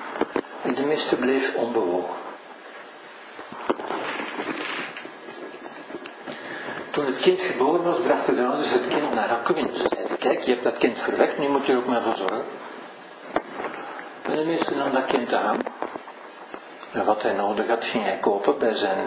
En 0.62 0.74
de 0.74 0.82
meester 0.82 1.18
bleef 1.18 1.54
onbewogen. 1.54 2.14
Toen 6.90 7.06
het 7.06 7.18
kind 7.18 7.40
geboren 7.40 7.84
was, 7.84 8.00
brachten 8.00 8.36
de 8.36 8.44
ouders 8.44 8.72
het 8.72 8.88
kind 8.88 9.14
naar 9.14 9.28
Hakuin. 9.28 9.76
Ze 9.76 9.86
zeiden, 9.88 10.18
kijk, 10.18 10.40
je 10.40 10.50
hebt 10.50 10.64
dat 10.64 10.78
kind 10.78 10.98
verwekt, 10.98 11.38
nu 11.38 11.48
moet 11.48 11.66
je 11.66 11.72
er 11.72 11.78
ook 11.78 11.86
maar 11.86 12.02
voor 12.02 12.14
zorgen. 12.14 12.44
En 14.22 14.36
de 14.36 14.44
meester 14.44 14.76
nam 14.76 14.92
dat 14.92 15.04
kind 15.04 15.32
aan. 15.32 15.58
En 16.92 17.04
wat 17.04 17.22
hij 17.22 17.32
nodig 17.32 17.66
had, 17.66 17.84
ging 17.84 18.04
hij 18.04 18.18
kopen 18.20 18.58
bij 18.58 18.74
zijn, 18.74 18.98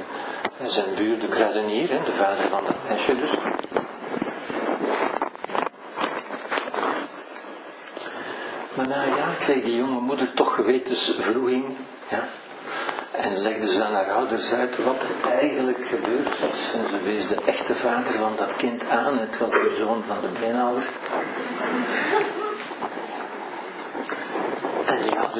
zijn 0.63 0.95
buur, 0.95 1.19
de 1.19 1.27
kruidenier, 1.27 1.87
de 1.87 2.11
vader 2.17 2.43
van 2.49 2.63
dat 2.63 2.75
meisje 2.87 3.15
dus. 3.15 3.33
Maar 8.73 8.87
na 8.87 9.03
een 9.03 9.15
jaar 9.15 9.35
kreeg 9.35 9.63
die 9.63 9.75
jonge 9.75 9.99
moeder 9.99 10.33
toch 10.33 10.55
gewetensvroeging. 10.55 11.65
Ja? 12.09 12.23
En 13.11 13.37
legde 13.37 13.67
ze 13.73 13.83
aan 13.83 13.93
haar 13.93 14.11
ouders 14.11 14.53
uit 14.53 14.83
wat 14.83 14.99
er 14.99 15.31
eigenlijk 15.31 15.85
gebeurd 15.87 16.39
was. 16.39 16.73
En 16.73 16.89
ze 16.89 17.03
wees 17.03 17.27
de 17.27 17.41
echte 17.45 17.75
vader 17.75 18.19
van 18.19 18.35
dat 18.35 18.55
kind 18.55 18.89
aan. 18.89 19.17
Het 19.17 19.37
was 19.37 19.49
de 19.49 19.75
zoon 19.79 20.03
van 20.07 20.21
de 20.21 20.39
beenhouwer. 20.39 20.83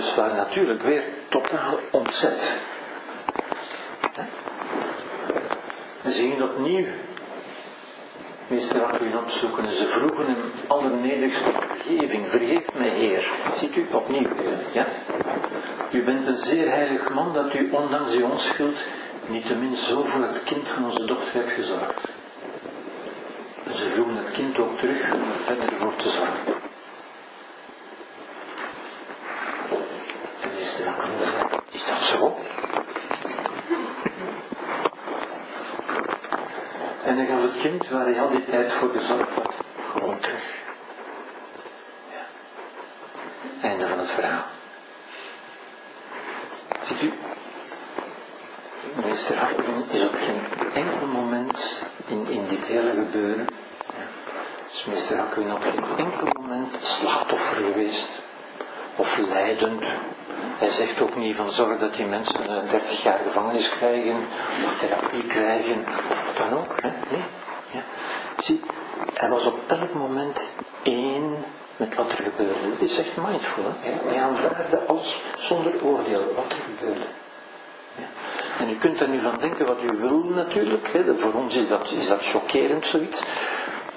Ouders 0.02 0.20
waren 0.20 0.36
natuurlijk 0.36 0.82
weer 0.82 1.04
totaal 1.30 1.80
ontzet. 1.92 2.56
Ze 6.04 6.12
gingen 6.12 6.50
opnieuw 6.50 6.86
meester 8.48 8.84
Aquin 8.84 9.18
opzoeken 9.18 9.66
en 9.66 9.72
ze 9.72 9.88
vroegen 9.88 10.26
hem 10.26 10.52
allernederigste 10.68 11.52
vergeving. 11.52 12.30
Vergeef 12.30 12.74
mij, 12.74 12.90
Heer. 12.90 13.32
Ziet 13.56 13.76
u 13.76 13.86
opnieuw, 13.92 14.28
ja? 14.72 14.86
U 15.92 16.04
bent 16.04 16.28
een 16.28 16.36
zeer 16.36 16.70
heilig 16.70 17.10
man 17.10 17.34
dat 17.34 17.54
u 17.54 17.70
ondanks 17.72 18.14
uw 18.14 18.26
onschuld 18.26 18.78
niettemin 19.28 19.76
zo 19.76 20.04
voor 20.04 20.22
het 20.22 20.44
kind 20.44 20.68
van 20.68 20.86
onze 20.86 21.06
dochter 21.06 21.42
hebt 21.42 21.54
gezorgd. 21.54 22.08
En 23.68 23.78
ze 23.78 23.86
vroegen 23.86 24.16
het 24.16 24.32
kind 24.32 24.58
ook 24.58 24.78
terug 24.80 25.14
om 25.14 25.20
er 25.20 25.40
verder 25.40 25.70
voor 25.80 25.96
te 25.96 26.10
zorgen. 26.10 26.60
En 30.42 30.50
meester 30.58 30.88
Aquin 30.88 31.12
zei, 31.24 31.44
is 31.72 31.86
dat 31.86 32.02
zo? 32.02 32.36
En 37.06 37.16
dan 37.16 37.26
gaf 37.26 37.42
het 37.42 37.62
kind 37.62 37.88
waar 38.02 38.14
hij 38.14 38.22
al 38.22 38.30
die 38.30 38.46
tijd 38.46 38.74
voor 38.74 38.90
gezorgd 38.90 39.36
had, 39.36 39.56
gewoon 39.92 40.20
terug. 40.20 40.44
Ja. 42.10 42.26
Einde 43.68 43.88
van 43.88 44.00
het 44.00 44.12
verhaal. 44.12 44.44
Ziet 46.84 47.02
u, 47.02 47.14
meester 49.06 49.38
Hartman 49.38 49.90
is 49.90 50.08
op 50.08 50.16
geen 50.16 50.74
enkel 50.74 51.08
moment 51.08 51.86
in, 52.08 52.28
in 52.28 52.48
dit 52.48 52.64
hele 52.66 52.92
gebeuren, 52.92 53.46
ja, 53.94 54.06
is 54.72 54.86
meester 54.86 55.18
Hartman 55.18 55.52
op 55.52 55.62
geen 55.62 56.06
enkel 56.06 56.28
moment 56.42 56.84
slachtoffer 56.84 57.56
geweest, 57.56 58.22
of 58.96 59.18
leidend. 59.18 59.86
Hij 60.58 60.72
zegt 60.72 61.02
ook 61.02 61.16
niet 61.16 61.36
van 61.36 61.50
zorg 61.50 61.80
dat 61.80 61.94
die 61.94 62.06
mensen 62.06 62.44
30 62.70 63.04
jaar 63.04 63.20
gevangenis 63.20 63.70
krijgen, 63.70 64.16
of 64.66 64.78
therapie 64.80 65.28
krijgen, 65.28 65.80
of 66.10 66.26
wat 66.26 66.38
dan 66.38 66.58
ook. 66.58 66.82
Hè? 66.82 66.90
Nee. 66.90 67.24
Zie, 68.38 68.62
hij 69.14 69.30
was 69.30 69.44
op 69.46 69.58
elk 69.68 69.94
moment 69.94 70.56
één 70.84 71.36
met 71.76 71.96
wat 71.96 72.12
er 72.12 72.24
gebeurde. 72.24 72.70
Het 72.72 72.82
is 72.82 72.98
echt 72.98 73.18
mindful. 73.18 73.64
Hè? 73.64 73.92
Hij 74.10 74.22
aanvaarde 74.22 74.80
als 74.86 75.22
zonder 75.38 75.84
oordeel 75.84 76.34
wat 76.36 76.52
er 76.52 76.64
gebeurde. 76.64 77.06
Ja. 77.98 78.06
En 78.60 78.70
u 78.70 78.76
kunt 78.76 79.00
er 79.00 79.10
nu 79.10 79.22
van 79.22 79.34
denken 79.40 79.66
wat 79.66 79.84
u 79.84 79.98
wil 79.98 80.24
natuurlijk. 80.24 80.94
Hè? 80.94 81.16
Voor 81.16 81.34
ons 81.34 81.54
is 81.54 81.70
dat, 81.70 81.92
is 81.92 82.08
dat 82.08 82.26
chockerend 82.26 82.86
zoiets. 82.86 83.26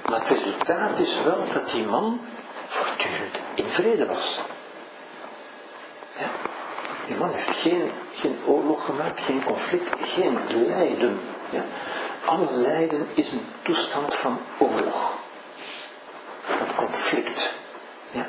Maar 0.09 0.21
het 0.21 0.29
resultaat 0.29 0.99
is 0.99 1.23
wel 1.23 1.41
dat 1.53 1.71
die 1.71 1.85
man 1.85 2.21
voortdurend 2.67 3.39
in 3.55 3.69
vrede 3.69 4.07
was. 4.07 4.43
Ja. 6.19 6.27
Die 7.07 7.17
man 7.17 7.33
heeft 7.33 7.57
geen, 7.57 7.91
geen 8.13 8.37
oorlog 8.47 8.85
gemaakt, 8.85 9.21
geen 9.21 9.45
conflict, 9.45 9.97
geen 9.99 10.39
lijden. 10.49 11.19
Ja. 11.51 11.63
Alle 12.25 12.53
lijden 12.53 13.07
is 13.15 13.33
een 13.33 13.47
toestand 13.63 14.15
van 14.15 14.39
oorlog, 14.59 15.13
van 16.43 16.75
conflict. 16.77 17.55
Ja. 18.11 18.27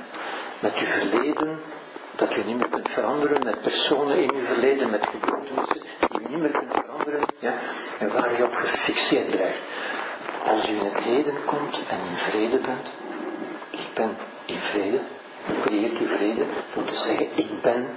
Met 0.59 0.75
uw 0.75 0.85
verleden, 0.85 1.59
dat 2.15 2.33
u 2.33 2.43
niet 2.43 2.57
meer 2.57 2.69
kunt 2.69 2.89
veranderen, 2.89 3.43
met 3.43 3.61
personen 3.61 4.17
in 4.17 4.33
uw 4.33 4.45
verleden, 4.45 4.89
met 4.89 5.07
gebeurtenissen 5.07 5.81
die 5.81 6.19
u 6.19 6.29
niet 6.29 6.39
meer 6.39 6.51
kunt 6.51 6.73
veranderen, 6.73 7.21
ja. 7.39 7.53
en 7.99 8.11
waar 8.11 8.37
je 8.37 8.45
op 8.45 8.53
gefixeerd 8.53 9.29
blijft. 9.29 9.63
Als 10.45 10.69
u 10.69 10.73
in 10.73 10.85
het 10.85 10.99
heden 10.99 11.45
komt 11.45 11.79
en 11.87 11.99
in 11.99 12.17
vrede 12.17 12.57
bent, 12.57 12.91
ik 13.69 13.93
ben 13.93 14.17
in 14.45 14.59
vrede, 14.59 14.99
creëert 15.61 16.01
u 16.01 16.07
vrede, 16.07 16.45
door 16.73 16.83
te 16.83 16.95
zeggen, 16.95 17.27
ik 17.35 17.61
ben 17.61 17.89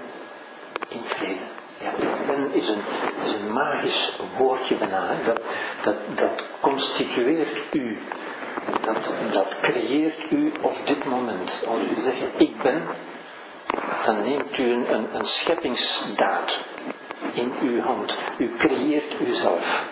in 0.88 1.02
vrede. 1.04 1.57
Ja, 1.80 1.92
ben 2.26 2.52
is 2.52 2.68
een, 2.68 2.82
is 3.24 3.32
een 3.32 3.52
magisch 3.52 4.18
woordje 4.36 4.76
bijna. 4.76 5.14
Dat, 5.24 5.40
dat, 5.82 5.96
dat 6.14 6.44
constitueert 6.60 7.74
u. 7.74 7.98
Dat, 8.84 9.12
dat 9.32 9.54
creëert 9.60 10.30
u 10.30 10.52
op 10.62 10.86
dit 10.86 11.04
moment. 11.04 11.64
Als 11.66 11.80
u 11.80 12.00
zegt 12.00 12.28
ik 12.36 12.62
ben, 12.62 12.86
dan 14.04 14.22
neemt 14.22 14.58
u 14.58 14.72
een, 14.72 15.14
een, 15.14 15.26
scheppingsdaad 15.26 16.58
in 17.32 17.52
uw 17.60 17.80
hand. 17.80 18.18
U 18.38 18.52
creëert 18.56 19.20
uzelf. 19.20 19.82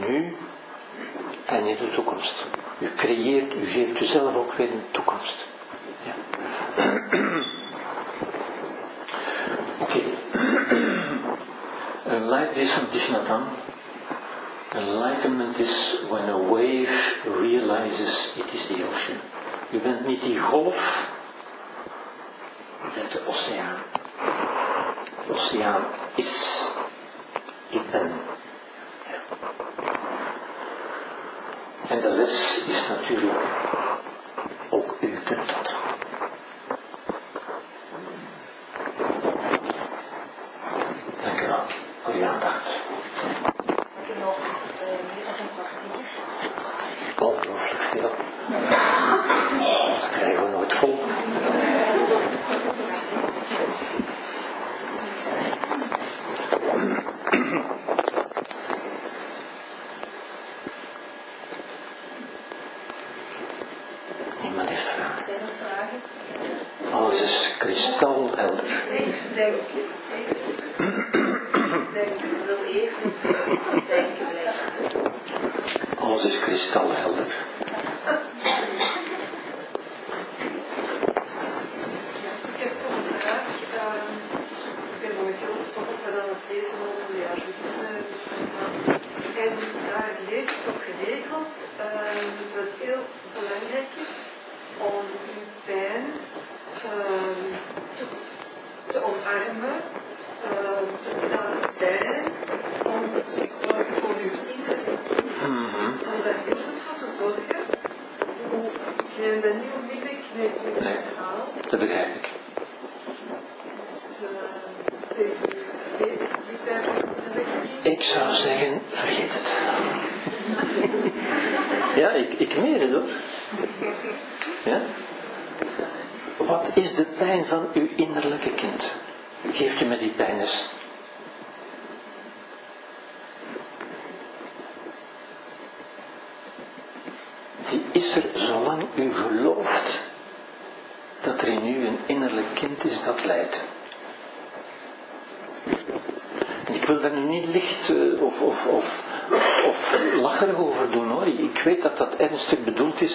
Nu 0.00 0.36
en 1.46 1.66
in 1.66 1.76
de 1.76 1.92
toekomst. 1.94 2.46
U 2.78 2.90
creëert, 2.96 3.54
u 3.54 3.66
geeft 3.66 4.00
uzelf 4.00 4.34
ook 4.34 4.54
weer 4.54 4.70
een 4.70 4.84
toekomst. 4.90 5.46
Ja. 6.02 6.14
Oké. 9.80 10.02
Enlightenment 12.06 12.94
is 12.94 13.08
not 13.10 13.26
done. 13.26 13.46
Enlightenment 14.74 15.58
is 15.58 15.98
when 16.10 16.28
a 16.28 16.38
wave 16.38 16.90
realizes 17.26 18.34
it 18.36 18.54
is 18.54 18.68
the 18.68 18.84
ocean. 18.86 19.18
U 19.72 19.80
bent 19.80 20.06
niet 20.06 20.20
die 20.20 20.38
golf, 20.40 21.10
u 22.84 22.94
bent 22.94 23.10
de 23.12 23.20
oceaan. 23.26 23.76
De 25.26 25.32
oceaan 25.32 25.82
is, 26.14 26.66
ik 27.68 27.90
ben. 27.90 28.12
En 31.88 32.00
de 32.00 32.08
les 32.08 32.64
is 32.68 32.88
natuurlijk, 32.88 33.42
ook 34.70 34.96
u 35.00 35.18
kunt 35.24 35.63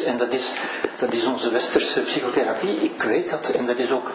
en 0.03 0.17
dat 0.17 0.31
is, 0.31 0.55
dat 0.99 1.13
is 1.13 1.25
onze 1.25 1.49
westerse 1.49 2.01
psychotherapie. 2.01 2.81
Ik 2.81 3.03
weet 3.03 3.29
dat 3.29 3.49
en 3.49 3.65
dat 3.65 3.77
is 3.77 3.91
ook 3.91 4.11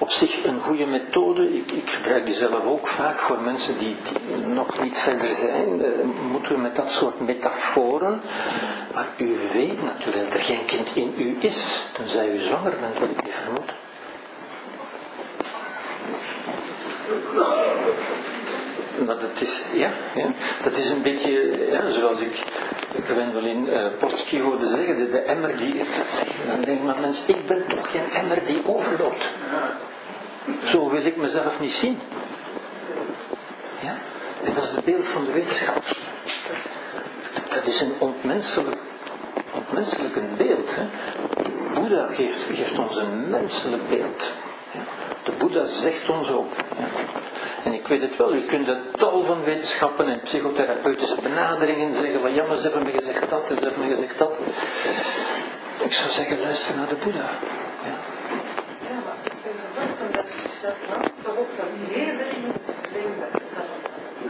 op 0.00 0.10
zich 0.10 0.44
een 0.44 0.60
goede 0.60 0.86
methode. 0.86 1.54
Ik, 1.54 1.70
ik, 1.70 1.90
gebruik 1.90 2.26
die 2.26 2.34
zelf 2.34 2.64
ook 2.64 2.88
vaak 2.88 3.20
voor 3.20 3.40
mensen 3.40 3.78
die, 3.78 3.96
nog 4.46 4.82
niet 4.82 4.96
verder 4.96 5.30
zijn. 5.30 5.80
Uh, 5.80 5.86
moeten 6.30 6.52
we 6.52 6.58
met 6.58 6.76
dat 6.76 6.90
soort 6.90 7.20
metaforen. 7.20 8.20
Maar 8.94 9.08
u 9.16 9.38
weet 9.52 9.82
natuurlijk 9.82 10.24
dat 10.24 10.38
er 10.38 10.44
geen 10.44 10.64
kind 10.64 10.96
in 10.96 11.14
u 11.16 11.36
is, 11.40 11.90
tenzij 11.92 12.28
u 12.28 12.46
zwanger 12.46 12.74
bent, 12.80 12.98
wat 12.98 13.10
ik 13.10 13.24
niet 13.24 13.34
vermoed. 13.34 13.72
Maar 19.06 19.18
dat 19.18 19.40
is, 19.40 19.72
ja, 19.76 19.92
ja, 20.14 20.32
dat 20.62 20.72
is 20.72 20.90
een 20.90 21.02
beetje, 21.02 21.30
ja, 21.70 21.90
zoals 21.90 22.20
ik 22.20 22.44
Gwendolyn 23.10 23.66
uh, 23.66 23.98
Potski 23.98 24.40
hoorde 24.40 24.68
zeggen, 24.68 24.96
de, 24.96 25.08
de 25.10 25.18
emmer 25.18 25.56
die, 25.56 25.74
dan 26.46 26.60
denk 26.60 26.78
ik, 26.78 26.84
maar 26.84 27.00
mensen, 27.00 27.34
ik 27.34 27.46
ben 27.46 27.64
toch 27.68 27.90
geen 27.90 28.10
emmer 28.12 28.46
die 28.46 28.66
overloopt. 28.66 29.24
Zo 30.64 30.90
wil 30.90 31.04
ik 31.04 31.16
mezelf 31.16 31.60
niet 31.60 31.72
zien. 31.72 31.98
Ja? 33.82 33.96
En 34.44 34.54
dat 34.54 34.64
is 34.64 34.70
het 34.70 34.84
beeld 34.84 35.08
van 35.08 35.24
de 35.24 35.32
wetenschap. 35.32 35.82
Dat 37.50 37.66
is 37.66 37.80
een 37.80 37.94
ontmenselijk, 37.98 38.76
ontmenselijk 39.54 40.16
een 40.16 40.36
beeld. 40.36 40.74
Hè? 40.74 40.84
Boeddha 41.74 42.06
geeft, 42.06 42.42
geeft 42.42 42.78
ons 42.78 42.96
een 42.96 43.30
menselijk 43.30 43.88
beeld. 43.88 44.30
Ja? 44.72 44.80
De 45.24 45.32
Boeddha 45.38 45.64
zegt 45.64 46.08
ons 46.08 46.30
ook. 46.30 46.52
En 47.64 47.72
ik 47.72 47.86
weet 47.86 48.00
het 48.00 48.16
wel, 48.16 48.34
u 48.34 48.40
kunt 48.40 48.66
het 48.66 48.98
tal 48.98 49.22
van 49.22 49.44
wetenschappen 49.44 50.06
en 50.06 50.20
psychotherapeutische 50.20 51.20
benaderingen 51.20 51.90
zeggen 51.94 52.20
van 52.20 52.34
ja, 52.34 52.46
maar 52.46 52.56
ze 52.56 52.62
hebben 52.62 52.82
me 52.82 52.90
gezegd 52.90 53.30
dat, 53.30 53.46
ze 53.46 53.54
hebben 53.54 53.88
me 53.88 53.94
gezegd 53.94 54.18
dat. 54.18 54.38
Ik 55.84 55.92
zou 55.92 56.10
zeggen, 56.10 56.40
luister 56.40 56.76
naar 56.76 56.88
de 56.88 56.96
Boeddha. 57.04 57.30
Ja. 57.84 57.98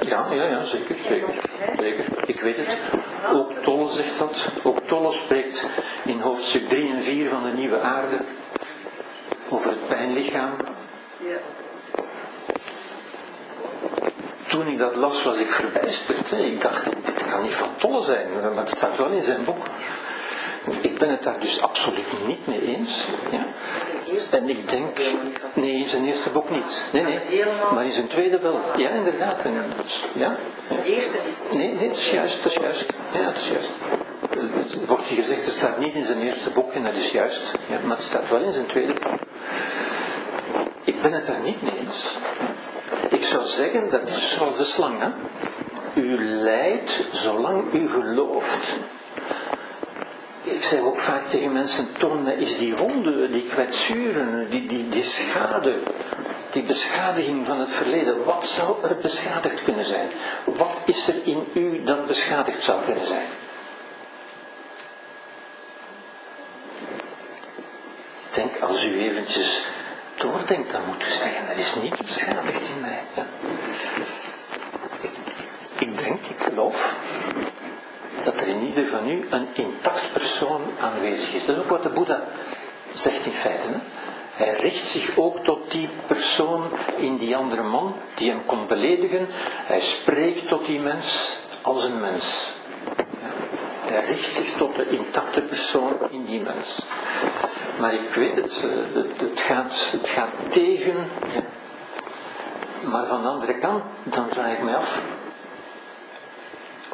Ja, 0.00 0.32
ja, 0.32 0.44
ja, 0.44 0.64
zeker, 0.64 0.98
zeker, 0.98 1.34
zeker. 1.78 2.28
Ik 2.28 2.40
weet 2.40 2.56
het. 2.56 2.78
Ook 3.32 3.52
Tolle 3.52 3.92
zegt 3.92 4.18
dat. 4.18 4.52
Ook 4.62 4.80
Tolle 4.80 5.18
spreekt 5.24 5.68
in 6.04 6.20
hoofdstuk 6.20 6.68
3 6.68 6.92
en 6.92 7.02
4 7.02 7.30
van 7.30 7.42
de 7.42 7.52
Nieuwe 7.52 7.80
Aarde 7.80 8.18
over 9.48 9.70
het 9.70 9.86
pijnlichaam. 9.86 10.52
Toen 14.50 14.66
ik 14.66 14.78
dat 14.78 14.94
las, 14.94 15.22
was 15.22 15.36
ik 15.36 15.50
verbijsterd. 15.50 16.32
Ik 16.32 16.60
dacht, 16.60 17.04
dit 17.04 17.26
kan 17.30 17.42
niet 17.42 17.54
van 17.54 17.68
Tolle 17.78 18.04
zijn, 18.04 18.28
maar 18.32 18.56
het 18.56 18.70
staat 18.70 18.96
wel 18.96 19.10
in 19.10 19.22
zijn 19.22 19.44
boek. 19.44 19.66
Ik 20.80 20.98
ben 20.98 21.10
het 21.10 21.22
daar 21.22 21.40
dus 21.40 21.60
absoluut 21.60 22.26
niet 22.26 22.46
mee 22.46 22.76
eens. 22.76 23.06
Ja. 23.30 23.44
En 24.30 24.48
ik 24.48 24.68
denk, 24.68 24.98
nee, 25.54 25.76
in 25.76 25.88
zijn 25.88 26.06
eerste 26.06 26.30
boek 26.30 26.50
niet. 26.50 26.84
Nee, 26.92 27.02
nee. 27.02 27.44
Maar 27.74 27.84
in 27.84 27.92
zijn 27.92 28.08
tweede 28.08 28.38
wel. 28.40 28.60
Ja, 28.76 28.90
inderdaad. 28.90 29.42
Dat, 29.76 30.00
ja. 30.14 30.36
ja. 30.68 30.84
Nee, 31.52 31.74
nee, 31.74 31.88
dat 31.88 31.96
is 31.96 32.10
juist, 32.10 32.42
dat 32.42 32.52
is 32.52 32.58
juist. 32.58 32.94
Ja, 33.12 33.22
dat 33.22 33.36
is 33.36 33.48
juist. 33.48 33.72
Het 34.30 34.86
wordt 34.86 35.06
hier 35.06 35.22
gezegd, 35.22 35.44
het 35.44 35.54
staat 35.54 35.78
niet 35.78 35.94
in 35.94 36.04
zijn 36.04 36.20
eerste 36.20 36.50
boek 36.50 36.72
en 36.72 36.82
dat 36.82 36.94
is 36.94 37.10
juist. 37.10 37.58
Ja, 37.68 37.78
maar 37.82 37.96
het 37.96 38.04
staat 38.04 38.28
wel 38.28 38.40
in 38.40 38.52
zijn 38.52 38.66
tweede 38.66 38.92
boek. 38.92 39.18
Ik 40.84 41.02
ben 41.02 41.12
het 41.12 41.26
daar 41.26 41.40
niet 41.40 41.62
mee 41.62 41.78
eens. 41.78 42.18
Ik 43.10 43.22
zou 43.22 43.46
zeggen, 43.46 43.90
dat 43.90 44.08
is 44.08 44.32
zoals 44.34 44.56
de 44.56 44.64
slang. 44.64 45.00
Hè? 45.00 45.10
U 46.00 46.18
lijdt 46.24 47.08
zolang 47.12 47.72
u 47.72 47.88
gelooft. 47.88 48.80
Ik 50.42 50.62
zeg 50.62 50.80
ook 50.80 51.00
vaak 51.00 51.26
tegen 51.26 51.52
mensen, 51.52 51.98
toon 51.98 52.28
is 52.28 52.58
die 52.58 52.76
wonden, 52.76 53.32
die 53.32 53.48
kwetsuren, 53.48 54.50
die, 54.50 54.68
die, 54.68 54.88
die 54.88 55.02
schade, 55.02 55.80
die 56.50 56.66
beschadiging 56.66 57.46
van 57.46 57.60
het 57.60 57.74
verleden. 57.74 58.24
Wat 58.24 58.46
zou 58.46 58.82
er 58.82 58.96
beschadigd 58.96 59.64
kunnen 59.64 59.86
zijn? 59.86 60.10
Wat 60.44 60.76
is 60.86 61.08
er 61.08 61.26
in 61.26 61.44
u 61.54 61.82
dat 61.82 62.06
beschadigd 62.06 62.64
zou 62.64 62.84
kunnen 62.84 63.06
zijn? 63.06 63.26
Denk, 68.34 68.60
als 68.60 68.84
u 68.84 69.00
eventjes 69.00 69.72
doordenkt, 70.20 70.72
dan 70.72 70.86
moet 70.86 71.02
u 71.02 71.10
zeggen, 71.10 71.48
er 71.48 71.56
is 71.56 71.74
niets 71.74 72.00
beschadigd 72.00 72.68
in 72.68 72.80
mij. 72.80 73.02
Ik 75.78 75.98
denk, 75.98 76.20
ik 76.20 76.38
geloof 76.38 76.94
dat 78.24 78.34
er 78.36 78.46
in 78.46 78.66
ieder 78.66 78.86
van 78.86 79.08
u 79.08 79.26
een 79.30 79.54
intact 79.54 80.12
persoon 80.12 80.62
aanwezig 80.80 81.34
is. 81.34 81.46
Dat 81.46 81.56
is 81.56 81.62
ook 81.62 81.68
wat 81.68 81.82
de 81.82 81.88
Boeddha 81.88 82.22
zegt 82.94 83.24
in 83.24 83.32
feite. 83.32 83.68
Hè? 83.68 83.76
Hij 84.44 84.54
richt 84.54 84.88
zich 84.88 85.16
ook 85.16 85.44
tot 85.44 85.70
die 85.70 85.88
persoon 86.06 86.70
in 86.96 87.16
die 87.16 87.36
andere 87.36 87.62
man 87.62 87.94
die 88.14 88.30
hem 88.30 88.44
kon 88.46 88.66
beledigen. 88.66 89.26
Hij 89.66 89.80
spreekt 89.80 90.48
tot 90.48 90.66
die 90.66 90.80
mens 90.80 91.36
als 91.62 91.84
een 91.84 92.00
mens. 92.00 92.50
Hij 93.80 94.04
richt 94.04 94.34
zich 94.34 94.52
tot 94.56 94.76
de 94.76 94.88
intacte 94.88 95.42
persoon 95.42 95.96
in 96.10 96.24
die 96.24 96.40
mens. 96.40 96.82
Maar 97.80 97.94
ik 97.94 98.14
weet 98.14 98.36
het, 98.36 98.66
het, 98.94 99.20
het, 99.20 99.40
gaat, 99.40 99.88
het 99.90 100.08
gaat 100.08 100.28
tegen. 100.50 101.08
Maar 102.90 103.06
van 103.06 103.22
de 103.22 103.28
andere 103.28 103.58
kant, 103.58 103.84
dan 104.04 104.28
vraag 104.28 104.52
ik 104.52 104.62
me 104.62 104.76
af, 104.76 105.00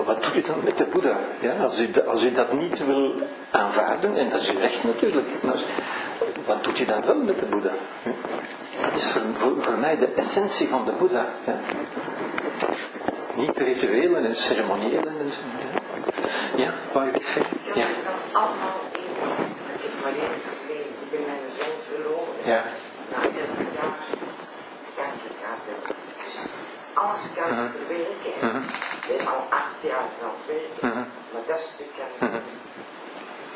wat 0.05 0.22
doe 0.22 0.34
je 0.34 0.43
dan 0.43 0.64
met 0.64 0.76
de 0.76 0.84
Boeddha? 0.84 1.18
Ja, 1.41 1.53
als, 1.53 1.78
u, 1.78 1.91
als 2.07 2.22
u 2.22 2.32
dat 2.32 2.53
niet 2.53 2.87
wil 2.87 3.12
aanvaarden, 3.51 4.16
en 4.16 4.30
dat 4.30 4.41
is 4.41 4.53
uw 4.53 4.59
recht 4.59 4.84
natuurlijk, 4.84 5.28
wat 6.47 6.64
doet 6.64 6.80
u 6.80 6.84
dan 6.84 7.07
wel 7.07 7.16
met 7.16 7.39
de 7.39 7.47
Boeddha? 7.47 7.72
Dat 8.82 8.93
is 8.93 9.11
voor, 9.11 9.22
voor, 9.59 9.78
mij 9.78 9.97
de 9.97 10.07
essentie 10.07 10.68
van 10.68 10.84
de 10.84 10.93
Boeddha. 10.93 11.26
Ja? 11.47 11.61
Niet 13.34 13.57
rituelen 13.57 14.24
en 14.24 14.37
ceremoniëlen 14.37 15.18
en 15.18 15.30
zo. 15.30 15.41
Ja, 16.57 16.64
ja 16.64 16.74
wou 16.93 17.07
je 17.07 17.20
zeggen? 17.74 17.97
Allemaal 18.32 18.80
in, 18.93 19.01
ik 19.84 19.93
wanneer 20.03 20.22
ik 20.22 21.11
ben 21.11 21.20
mijn 21.26 21.51
zoon 21.51 21.76
verloren. 21.89 22.36
Ja. 22.47 22.62
Na 23.11 23.16
11 23.16 23.32
jaar 23.74 23.94
kan 24.97 25.07
je 25.22 25.28
het 25.40 25.97
Dus 26.24 26.38
alles 26.94 27.28
kan 27.34 27.53
Mhm. 27.53 27.70
verwerken. 27.70 28.34
Mhm. 28.49 28.57
Ik 28.57 29.16
ben 29.16 29.26
al 29.26 29.44
acht 29.51 29.76
jaar 29.80 30.03
het 30.18 30.47
werken, 30.47 30.88
Mhm. 30.88 31.09
maar 31.32 31.42
dat 31.47 31.61
stuk 31.61 31.86
kan 31.97 32.28
Mhm. 32.28 32.38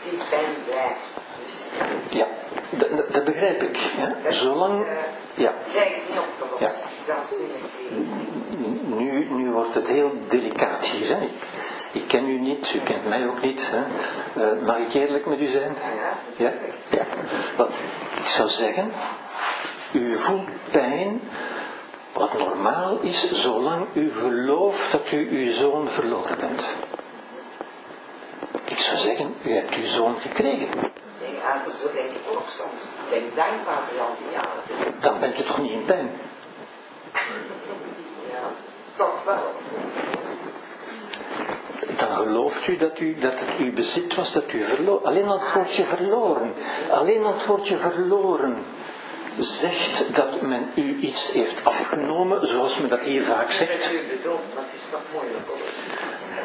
die 0.02 0.28
pijn 0.30 0.54
blijft. 0.64 1.08
Dus 1.44 1.70
Ja, 2.10 2.26
dat, 3.10 3.24
begrijp 3.24 3.62
ik. 3.62 3.76
Ja. 3.76 4.32
Zolang, 4.32 4.86
eh, 4.86 4.96
ja, 5.34 5.54
krijg 5.72 5.88
ik 5.96 6.02
niet 6.08 6.18
opgelost, 6.18 6.84
Ja. 6.84 7.02
zelfs 7.02 7.38
niet 7.38 8.98
nu, 8.98 9.24
nu 9.30 9.50
wordt 9.50 9.74
het 9.74 9.86
heel 9.86 10.12
delicaat 10.28 10.86
hier. 10.86 11.16
Hè. 11.16 11.22
Ik, 11.22 11.30
ik 11.92 12.08
ken 12.08 12.28
u 12.28 12.38
niet, 12.38 12.72
u 12.74 12.78
kent 12.80 13.04
mij 13.08 13.26
ook 13.26 13.40
niet. 13.40 13.70
Hè. 13.74 13.82
Eh, 14.42 14.66
mag 14.66 14.78
ik 14.78 14.94
eerlijk 14.94 15.26
met 15.26 15.40
u 15.40 15.46
zijn? 15.46 15.74
Ja, 15.74 16.12
Ja? 16.36 16.52
ja. 16.90 17.04
Want 17.56 17.70
ik 17.70 18.09
zou 18.30 18.48
zeggen, 18.48 18.92
u 19.92 20.18
voelt 20.18 20.48
pijn, 20.70 21.20
wat 22.12 22.32
normaal 22.32 22.98
is, 23.00 23.32
zolang 23.32 23.86
u 23.94 24.12
gelooft 24.12 24.92
dat 24.92 25.12
u 25.12 25.28
uw 25.30 25.52
zoon 25.52 25.88
verloren 25.88 26.38
bent. 26.38 26.62
Ik 28.64 28.78
zou 28.78 28.98
zeggen, 28.98 29.34
u 29.42 29.52
hebt 29.52 29.74
uw 29.74 29.86
zoon 29.86 30.20
gekregen. 30.20 30.68
Nee, 31.20 31.70
zo 31.70 31.92
denk 31.92 32.10
ik 32.10 32.22
ook 32.30 32.48
soms. 32.48 32.82
Ik 32.82 33.10
ben 33.10 33.22
dankbaar 33.34 33.82
voor 33.88 34.00
al 34.00 34.16
die 34.18 34.30
jaren. 34.32 35.00
Dan 35.00 35.20
bent 35.20 35.38
u 35.38 35.44
toch 35.44 35.58
niet 35.58 35.72
in 35.72 35.84
pijn? 35.84 36.10
Ja, 38.30 38.42
toch 38.96 39.24
wel. 39.24 39.54
Dan 42.00 42.16
gelooft 42.16 42.66
u 42.66 42.76
dat, 42.76 42.98
u 42.98 43.14
dat 43.14 43.38
het 43.38 43.56
uw 43.58 43.72
bezit 43.72 44.14
was 44.14 44.32
dat 44.32 44.52
u 44.52 44.64
verloor. 44.64 45.00
Alleen 45.00 45.28
al 45.28 45.40
het 45.40 45.54
woordje 45.54 45.84
verloren, 45.84 46.52
alleen 46.90 47.24
al 47.24 47.32
het 47.32 47.46
woordje 47.46 47.76
verloren 47.76 48.56
zegt 49.38 50.14
dat 50.16 50.40
men 50.40 50.70
u 50.74 50.96
iets 50.96 51.32
heeft 51.32 51.64
afgenomen, 51.64 52.46
zoals 52.46 52.78
men 52.78 52.88
dat 52.88 53.00
hier 53.00 53.22
vaak 53.22 53.50
zegt. 53.50 53.90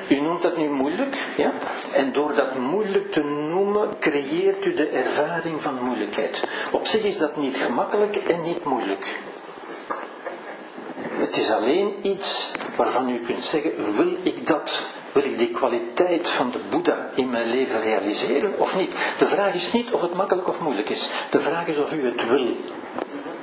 U 0.09 0.21
noemt 0.21 0.41
dat 0.41 0.57
nu 0.57 0.69
moeilijk, 0.69 1.23
ja? 1.37 1.51
En 1.93 2.13
door 2.13 2.35
dat 2.35 2.57
moeilijk 2.57 3.11
te 3.11 3.23
noemen, 3.23 3.99
creëert 3.99 4.65
u 4.65 4.73
de 4.73 4.87
ervaring 4.87 5.61
van 5.61 5.83
moeilijkheid. 5.83 6.47
Op 6.71 6.85
zich 6.85 7.01
is 7.01 7.17
dat 7.17 7.37
niet 7.37 7.55
gemakkelijk 7.55 8.15
en 8.15 8.41
niet 8.41 8.63
moeilijk. 8.63 9.17
Het 10.99 11.37
is 11.37 11.51
alleen 11.51 11.93
iets 12.01 12.51
waarvan 12.75 13.09
u 13.09 13.19
kunt 13.19 13.43
zeggen, 13.43 13.95
wil 13.95 14.17
ik 14.23 14.47
dat? 14.47 14.81
Wil 15.11 15.23
ik 15.23 15.37
die 15.37 15.51
kwaliteit 15.51 16.27
van 16.27 16.51
de 16.51 16.59
Boeddha 16.69 17.09
in 17.15 17.29
mijn 17.29 17.47
leven 17.47 17.81
realiseren 17.81 18.59
of 18.59 18.75
niet? 18.75 18.91
De 19.17 19.27
vraag 19.27 19.53
is 19.53 19.71
niet 19.71 19.93
of 19.93 20.01
het 20.01 20.13
makkelijk 20.13 20.47
of 20.47 20.59
moeilijk 20.59 20.89
is. 20.89 21.13
De 21.29 21.39
vraag 21.39 21.67
is 21.67 21.77
of 21.77 21.91
u 21.91 22.05
het 22.05 22.27
wil. 22.27 22.55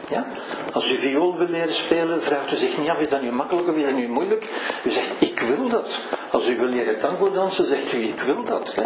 Ja? 0.09 0.27
Als 0.73 0.85
u 0.85 1.01
viool 1.01 1.37
wil 1.37 1.47
leren 1.47 1.75
spelen, 1.75 2.23
vraagt 2.23 2.53
u 2.53 2.57
zich 2.57 2.79
niet 2.79 2.89
af, 2.89 2.99
is 2.99 3.09
dat 3.09 3.23
nu 3.23 3.33
makkelijk 3.33 3.69
of 3.69 3.77
is 3.77 3.85
dat 3.85 3.95
nu 3.95 4.09
moeilijk? 4.09 4.49
U 4.85 4.91
zegt, 4.91 5.15
ik 5.19 5.41
wil 5.41 5.69
dat. 5.69 5.99
Als 6.31 6.49
u 6.49 6.57
wil 6.57 6.69
leren 6.69 6.99
tango 6.99 7.33
dansen, 7.33 7.67
zegt 7.67 7.93
u, 7.93 8.03
ik 8.03 8.21
wil 8.21 8.45
dat. 8.45 8.75
Hè? 8.75 8.83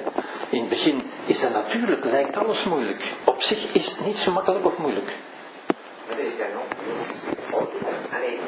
In 0.50 0.60
het 0.60 0.68
begin 0.68 1.02
is 1.26 1.40
dat 1.40 1.52
natuurlijk, 1.52 2.04
lijkt 2.04 2.36
alles 2.36 2.64
moeilijk. 2.64 3.12
Op 3.24 3.42
zich 3.42 3.74
is 3.74 3.90
het 3.90 4.06
niet 4.06 4.16
zo 4.16 4.32
makkelijk 4.32 4.66
of 4.66 4.78
moeilijk. 4.78 5.16
Maar 6.08 6.18
is 6.18 6.36
dan 6.38 6.46
ook 7.52 7.70
Alleen, 8.14 8.38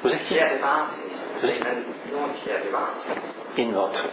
Hoe 0.00 0.10
zegt 0.10 0.28
je? 0.28 0.34
graduaties. 0.34 1.02
Zeg. 1.40 1.58
En 1.58 1.84
nooit 2.12 2.36
graduaties. 2.46 3.22
In 3.54 3.72
wat? 3.72 4.08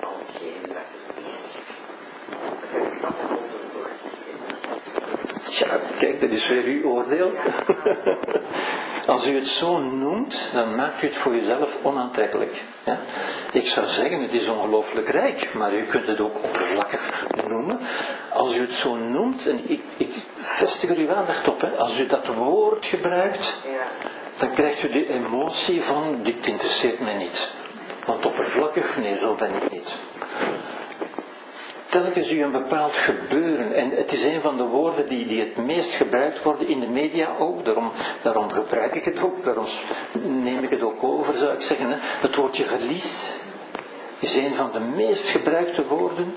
Al 0.00 0.16
hetgeen 0.26 0.60
dat 0.62 0.76
er 0.76 1.24
is. 1.24 1.54
Dat 3.00 3.12
onder. 3.12 3.90
Tja, 5.44 5.80
kijk, 5.98 6.20
dat 6.20 6.30
is 6.30 6.46
weer 6.48 6.64
uw 6.64 6.84
oordeel. 6.84 7.32
Als 9.06 9.26
u 9.26 9.34
het 9.34 9.46
zo 9.48 9.78
noemt, 9.78 10.50
dan 10.52 10.74
maakt 10.74 11.02
u 11.02 11.06
het 11.06 11.16
voor 11.16 11.34
uzelf 11.34 11.84
onaantrekkelijk. 11.84 12.62
Ja? 12.84 12.98
Ik 13.52 13.64
zou 13.64 13.86
zeggen, 13.86 14.22
het 14.22 14.32
is 14.32 14.48
ongelooflijk 14.48 15.08
rijk, 15.08 15.54
maar 15.54 15.74
u 15.74 15.84
kunt 15.84 16.06
het 16.06 16.20
ook 16.20 16.34
oppervlakkig 16.44 17.26
noemen. 17.48 17.78
Als 18.32 18.54
u 18.54 18.60
het 18.60 18.70
zo 18.70 18.96
noemt, 18.96 19.46
en 19.46 19.70
ik, 19.70 19.82
ik 19.96 20.24
vestig 20.40 20.90
er 20.90 20.96
uw 20.96 21.10
aandacht 21.14 21.48
op, 21.48 21.60
hè, 21.60 21.76
als 21.76 21.98
u 21.98 22.06
dat 22.06 22.34
woord 22.34 22.86
gebruikt, 22.86 23.60
Ja. 23.64 24.08
dan 24.36 24.50
krijgt 24.50 24.82
u 24.82 24.88
de 24.88 25.06
emotie 25.06 25.82
van, 25.82 26.22
dit 26.22 26.46
interesseert 26.46 27.00
mij 27.00 27.16
niet. 27.16 27.54
Want 28.06 28.24
oppervlakkig, 28.26 28.96
nee, 28.96 29.18
zo 29.18 29.34
ben 29.34 29.50
ik 29.62 29.70
niet. 29.70 29.94
Telkens 32.02 32.30
u 32.30 32.42
een 32.42 32.52
bepaald 32.52 32.92
gebeuren, 32.92 33.74
en 33.74 33.90
het 33.90 34.12
is 34.12 34.22
een 34.22 34.40
van 34.40 34.56
de 34.56 34.62
woorden 34.62 35.06
die, 35.06 35.26
die 35.26 35.40
het 35.40 35.56
meest 35.56 35.94
gebruikt 35.94 36.42
worden 36.42 36.68
in 36.68 36.80
de 36.80 36.86
media 36.86 37.36
ook, 37.38 37.64
daarom, 37.64 37.92
daarom 38.22 38.50
gebruik 38.50 38.94
ik 38.94 39.04
het 39.04 39.18
ook, 39.20 39.44
daarom 39.44 39.66
neem 40.22 40.64
ik 40.64 40.70
het 40.70 40.82
ook 40.82 41.04
over, 41.04 41.34
zou 41.38 41.54
ik 41.54 41.60
zeggen. 41.60 41.90
Hè. 41.90 41.96
Het 42.00 42.36
woordje 42.36 42.64
verlies 42.64 43.42
is 44.18 44.34
een 44.34 44.56
van 44.56 44.72
de 44.72 44.80
meest 44.80 45.28
gebruikte 45.28 45.86
woorden 45.86 46.34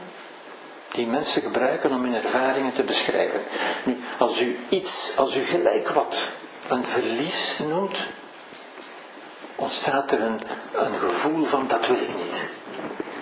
die 0.91 1.07
mensen 1.07 1.41
gebruiken 1.41 1.91
om 1.91 2.03
hun 2.03 2.13
ervaringen 2.13 2.73
te 2.73 2.83
beschrijven. 2.83 3.39
Nu, 3.85 3.97
als 4.19 4.39
u 4.39 4.57
iets, 4.69 5.17
als 5.17 5.35
u 5.35 5.43
gelijk 5.43 5.89
wat 5.89 6.31
een 6.69 6.83
verlies 6.83 7.59
noemt, 7.67 7.97
ontstaat 9.55 10.11
er 10.11 10.21
een, 10.21 10.39
een 10.73 10.99
gevoel 10.99 11.45
van 11.45 11.67
dat 11.67 11.87
wil 11.87 12.01
ik 12.01 12.15
niet. 12.17 12.49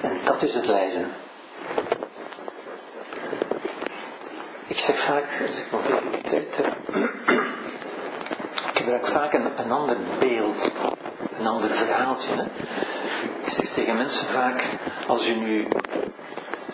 En 0.01 0.17
dat 0.23 0.43
is 0.43 0.53
het 0.53 0.65
lijden. 0.65 1.11
Ik 4.67 4.77
zeg 4.77 4.95
vaak, 4.95 5.25
als 5.41 5.57
ik 5.57 5.71
nog 5.71 5.85
even 5.85 6.21
tijd 6.21 6.55
heb, 6.55 6.75
ik 8.73 8.77
gebruik 8.77 9.07
vaak 9.07 9.33
een, 9.33 9.59
een 9.59 9.71
ander 9.71 9.97
beeld, 10.19 10.71
een 11.39 11.47
ander 11.47 11.69
verhaaltje. 11.69 12.43
Ik 13.39 13.49
zeg 13.49 13.69
tegen 13.73 13.95
mensen 13.95 14.27
vaak, 14.27 14.63
als 15.07 15.27
u 15.27 15.35
nu 15.35 15.67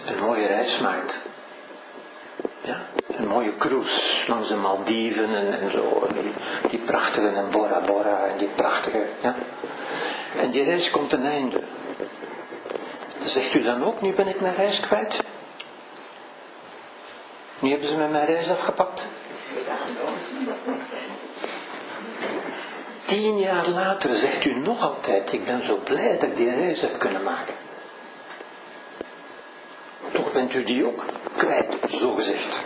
een 0.08 0.26
mooie 0.26 0.48
reis 0.48 0.80
maakt, 0.80 1.16
ja, 2.62 2.78
een 3.18 3.28
mooie 3.28 3.56
cruise 3.56 4.24
langs 4.28 4.50
de 4.50 4.56
Maldiven 4.56 5.36
en, 5.36 5.60
en 5.60 5.70
zo, 5.70 6.08
en 6.08 6.32
die, 6.70 6.80
prachtige 6.80 7.28
en 7.28 7.50
Bora 7.50 7.86
Bora 7.86 8.26
en 8.26 8.38
die 8.38 8.50
prachtige, 8.56 9.06
ja. 9.22 9.36
En 10.40 10.52
die 10.52 10.64
reis 10.64 10.90
komt 10.92 11.10
ten 11.10 11.26
einde. 11.26 11.62
Zegt 13.18 13.54
u 13.54 13.64
dan 13.64 13.84
ook, 13.84 14.02
nu 14.02 14.14
ben 14.14 14.28
ik 14.28 14.42
mijn 14.42 14.56
reis 14.56 14.80
kwijt? 14.80 15.24
Nu 17.64 17.70
hebben 17.70 17.90
ze 17.90 17.96
me 17.96 18.08
mijn 18.08 18.26
reis 18.26 18.50
afgepakt. 18.50 19.02
Tien 23.06 23.38
jaar 23.38 23.70
later 23.70 24.18
zegt 24.18 24.46
u 24.46 24.60
nog 24.60 24.82
altijd, 24.82 25.34
ik 25.34 25.46
ben 25.46 25.66
zo 25.66 25.80
blij 25.84 26.12
dat 26.12 26.30
ik 26.30 26.36
die 26.36 26.50
reis 26.50 26.82
heb 26.82 27.00
kunnen 27.00 27.24
maken. 27.24 27.54
Toch 30.12 30.32
bent 30.32 30.54
u 30.54 30.64
die 30.64 30.86
ook 30.86 31.06
kwijt, 31.36 31.78
zo 31.90 32.14
gezegd. 32.14 32.62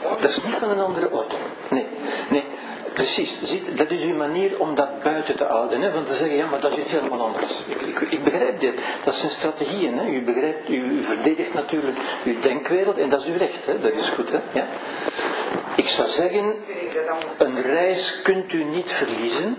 Dat 0.00 0.24
is, 0.24 0.44
niet 0.44 0.54
van 0.54 0.70
een 0.70 0.80
andere 0.80 1.10
orde. 1.10 1.36
Nee, 1.70 1.86
nee, 2.30 2.44
precies. 2.98 3.42
Ziet, 3.42 3.76
dat 3.76 3.90
is 3.90 4.02
uw 4.02 4.16
manier 4.16 4.60
om 4.60 4.74
dat 4.74 5.02
buiten 5.02 5.36
te 5.36 5.44
houden. 5.44 5.80
Hè? 5.80 5.92
Van 5.92 6.04
te 6.04 6.14
zeggen, 6.14 6.36
ja, 6.36 6.46
maar 6.46 6.60
dat 6.60 6.72
is 6.72 6.78
iets 6.78 6.90
helemaal 6.90 7.20
anders. 7.20 7.64
Ik, 7.66 8.00
ik, 8.00 8.24
begrijp 8.24 8.60
dit. 8.60 8.82
Dat 9.04 9.14
zijn 9.14 9.30
strategieën. 9.30 9.98
Hè? 9.98 10.04
U 10.04 10.24
begrijpt, 10.24 10.68
u, 10.68 11.02
verdedigt 11.02 11.54
natuurlijk 11.54 11.96
uw 12.24 12.40
denkwereld 12.40 12.98
en 12.98 13.08
dat 13.08 13.20
is 13.20 13.26
uw 13.26 13.36
recht. 13.36 13.66
Hè? 13.66 13.78
Dat 13.78 13.92
is 13.92 14.08
goed. 14.08 14.30
Hè? 14.30 14.38
Ja? 14.52 14.66
Ik 15.76 15.88
zou 15.88 16.08
zeggen, 16.08 16.54
een 17.38 17.62
reis 17.62 18.22
kunt 18.22 18.52
u 18.52 18.64
niet 18.64 18.92
verliezen, 18.92 19.56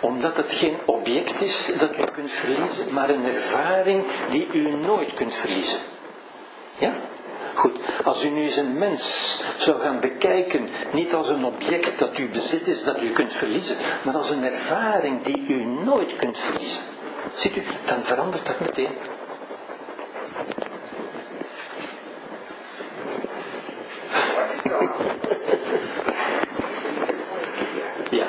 omdat 0.00 0.36
het 0.36 0.52
geen 0.52 0.78
object 0.84 1.40
is 1.40 1.76
dat 1.78 1.98
u 1.98 2.04
kunt 2.04 2.30
verliezen, 2.30 2.92
maar 2.92 3.10
een 3.10 3.24
ervaring 3.24 4.04
die 4.30 4.46
u 4.52 4.70
nooit 4.70 5.12
kunt 5.12 5.36
verliezen. 5.36 5.78
Ja? 6.78 6.92
Goed, 7.54 7.78
als 8.04 8.24
u 8.24 8.28
nu 8.30 8.42
eens 8.42 8.56
een 8.56 8.78
mens 8.78 9.36
zou 9.58 9.80
gaan 9.80 10.00
bekijken, 10.00 10.68
niet 10.92 11.14
als 11.14 11.28
een 11.28 11.44
object 11.44 11.98
dat 11.98 12.18
u 12.18 12.28
bezit 12.28 12.66
is, 12.66 12.84
dat 12.84 13.02
u 13.02 13.12
kunt 13.12 13.32
verliezen, 13.32 13.76
maar 14.04 14.14
als 14.14 14.30
een 14.30 14.44
ervaring 14.44 15.22
die 15.22 15.46
u 15.48 15.64
nooit 15.64 16.14
kunt 16.16 16.38
verliezen. 16.38 16.84
Ziet 17.34 17.56
u, 17.56 17.62
dan 17.84 18.04
verandert 18.04 18.46
dat 18.46 18.60
meteen. 18.60 18.92
Ja. 28.10 28.28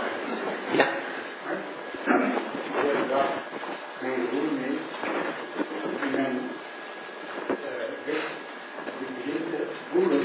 Goedendag, 2.82 3.30
mijn 4.00 4.14
gevoel 4.14 4.50
mee. 4.60 4.78
In 6.04 6.12
mijn 6.12 6.40
eh, 7.48 7.56
weg 8.06 8.24
die 8.98 9.08
begint 9.18 9.50
te 9.52 9.66
voelen 9.92 10.24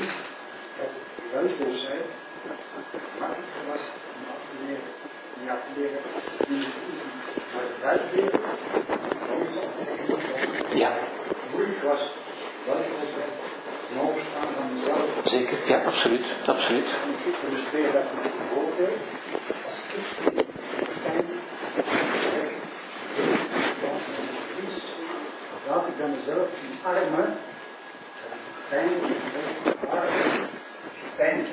dat 0.78 0.90
welboosheid 1.32 2.04
makkelijker 3.18 3.64
was 3.70 3.80
om 4.14 4.22
af 4.32 4.40
te 4.50 4.56
leren. 4.66 4.82
Niet 5.40 5.50
af 5.50 5.58
te 5.66 5.80
leren, 5.80 6.00
niet 6.48 6.64
te 6.64 6.80
oefenen. 6.86 7.12
Maar 7.52 7.62
het 7.70 7.82
uitleren, 7.92 8.40
langzaam 9.28 9.72
en 9.78 10.08
langzaam, 10.08 10.78
Ja, 10.78 10.92
moeilijk 11.52 11.82
was 11.82 12.00
welboosheid 12.66 13.32
ten 13.88 14.00
overstaan 14.00 14.48
van 14.56 14.66
mezelf. 14.74 15.08
zeker. 15.24 15.58
Ja, 15.68 15.84
absoluut. 15.84 16.26
Absoluut. 16.46 16.84
En 16.84 17.10
ik 17.28 17.34
illustreer 17.48 17.92
dat 17.92 18.02
met 18.14 18.24
een 18.24 18.48
voorbeeld. 18.54 18.98
Als 19.64 19.76
ik 19.78 20.06
pijn 21.02 21.26
dans 23.82 24.04
en 24.18 24.28
verlies, 24.54 24.84
laat 25.68 25.86
ik 25.86 25.98
dan 25.98 26.10
mezelf 26.10 26.48
in 26.62 26.78
armen. 26.82 27.36
Pijn, 28.68 28.88
armen, 29.88 30.48
pijn. 31.16 31.46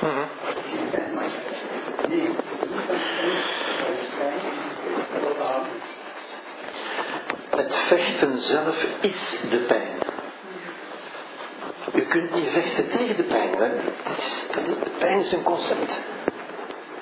Mhm. 0.00 0.26
Pijn, 0.90 1.14
maar 1.14 1.24
nee, 2.08 2.18
niet 2.20 2.36
dan 2.36 2.86
pijn, 2.86 3.30
pijn, 4.18 4.40
tot 5.22 5.40
aan. 5.40 5.64
Het 7.56 7.74
vechten 7.74 8.38
zelf 8.38 8.89
is 9.00 9.40
de 9.50 9.56
pijn. 9.56 9.98
U 11.94 12.06
kunt 12.06 12.34
niet 12.34 12.48
vechten 12.48 12.88
tegen 12.88 13.16
de 13.16 13.22
pijn. 13.22 13.48
Hè? 13.48 13.68
De 14.64 14.90
pijn 14.98 15.20
is 15.20 15.32
een 15.32 15.42
concept. 15.42 15.94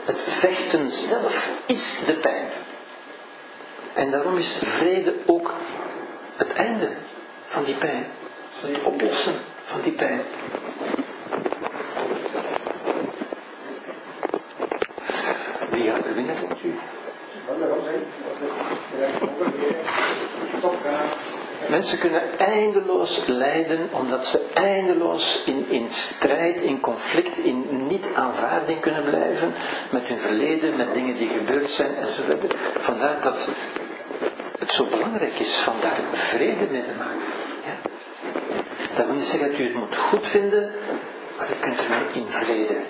Het 0.05 0.19
vechten 0.29 0.89
zelf 0.89 1.51
is 1.67 2.05
de 2.07 2.13
pijn. 2.13 2.49
En 3.95 4.11
daarom 4.11 4.37
is 4.37 4.63
vrede 4.65 5.15
ook 5.27 5.55
het 6.37 6.53
einde 6.53 6.91
van 7.49 7.65
die 7.65 7.75
pijn. 7.75 8.07
Het 8.61 8.83
oplossen 8.83 9.35
van 9.63 9.81
die 9.83 9.93
pijn. 9.93 10.23
Wie 15.71 15.91
gaat 15.91 16.05
er 16.05 16.15
winnen, 16.15 16.37
denkt 16.37 16.65
u? 16.65 16.75
Wel, 17.47 17.59
daarom 17.59 17.79
zeg 17.85 17.95
ik, 17.95 19.21
dat 19.21 19.23
ik 19.23 19.45
ook 19.45 19.57
weer 19.57 19.77
stopgaan. 20.59 21.09
Mensen 21.79 21.99
kunnen 21.99 22.39
eindeloos 22.39 23.27
lijden 23.27 23.89
omdat 23.93 24.27
ze 24.27 24.51
eindeloos 24.55 25.45
in, 25.69 25.89
strijd, 25.89 26.61
in 26.61 26.81
conflict, 26.81 27.39
in 27.39 27.87
niet-aanvaarding 27.87 28.81
kunnen 28.81 29.05
blijven 29.05 29.53
met 29.91 30.03
hun 30.03 30.19
verleden, 30.19 30.77
met 30.77 30.95
dingen 30.95 31.17
die 31.17 31.29
gebeurd 31.29 31.71
zijn 31.71 31.95
enzovoort. 31.97 32.55
Vandaar 32.79 33.21
dat 33.23 33.51
het 34.59 34.71
zo 34.71 34.85
belangrijk 34.85 35.39
is 35.39 35.57
van 35.57 35.75
daar 35.81 36.01
vrede 36.13 36.67
mee 36.71 36.85
te 36.85 36.95
maken. 36.99 37.21
Ja? 37.65 38.97
Dat 38.97 39.07
wil 39.07 39.15
niet 39.15 39.25
zeggen 39.25 39.51
dat 39.51 39.61
u 39.61 39.65
het 39.65 39.75
moet 39.75 39.97
goed 39.97 40.27
vinden 40.27 40.75
maar 41.37 41.49
je 41.49 41.59
kunt 41.61 41.79
ermee 41.79 42.07
in 42.13 42.27
vrede. 42.27 42.81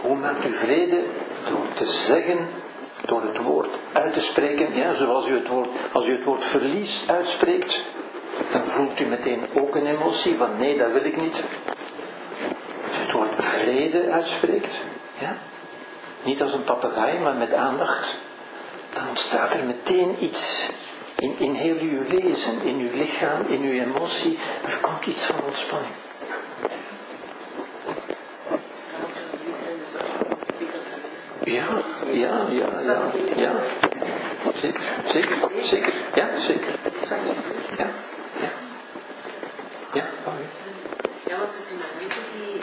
Hoe 0.00 0.16
maakt 0.16 0.44
u 0.44 0.58
vrede? 0.58 1.04
Door 1.48 1.72
te 1.74 1.84
zeggen, 1.84 2.38
door 3.06 3.22
het 3.22 3.38
woord 3.38 3.70
uit 3.92 4.12
te 4.12 4.20
spreken, 4.20 4.74
ja, 4.74 4.92
zoals 4.92 5.28
u 5.28 5.34
het 5.34 5.48
woord, 5.48 5.68
als 5.92 6.06
u 6.06 6.12
het 6.12 6.24
woord 6.24 6.44
verlies 6.44 7.10
uitspreekt, 7.10 7.84
voelt 8.76 9.00
u 9.00 9.06
meteen 9.06 9.46
ook 9.54 9.74
een 9.74 9.86
emotie 9.86 10.36
van 10.36 10.56
nee, 10.56 10.78
dat 10.78 10.92
wil 10.92 11.04
ik 11.04 11.20
niet. 11.20 11.44
Als 12.86 12.98
u 12.98 13.02
het 13.02 13.12
woord 13.12 13.30
vrede 13.36 14.10
uitspreekt, 14.12 14.76
ja, 15.18 15.36
niet 16.24 16.40
als 16.40 16.52
een 16.52 16.64
papegaai, 16.64 17.18
maar 17.18 17.34
met 17.34 17.52
aandacht, 17.52 18.18
dan 18.94 19.08
ontstaat 19.08 19.52
er 19.52 19.64
meteen 19.64 20.16
iets 20.20 20.68
in, 21.18 21.34
in 21.38 21.54
heel 21.54 21.76
uw 21.76 22.02
wezen, 22.08 22.62
in 22.62 22.78
uw 22.78 22.90
lichaam, 22.92 23.46
in 23.46 23.62
uw 23.62 23.80
emotie. 23.80 24.38
Er 24.66 24.78
komt 24.80 25.06
iets 25.06 25.24
van 25.24 25.44
ontspanning. 25.44 25.94
Ja, 31.44 31.82
ja, 32.12 32.46
ja, 32.50 32.80
ja, 32.80 33.10
ja. 33.36 33.54
Zeker, 34.54 34.94
zeker, 35.04 35.36
zeker. 35.60 35.94
Ja, 36.14 36.36
zeker. 36.36 36.74
Ja, 37.76 37.88
ja. 39.96 40.02
Ja, 40.02 40.08
Paul. 40.24 40.36
Ja, 41.26 41.38
want 41.38 41.50
toen 41.52 41.78
de 41.78 41.84
mensen 41.98 42.22
die 42.32 42.62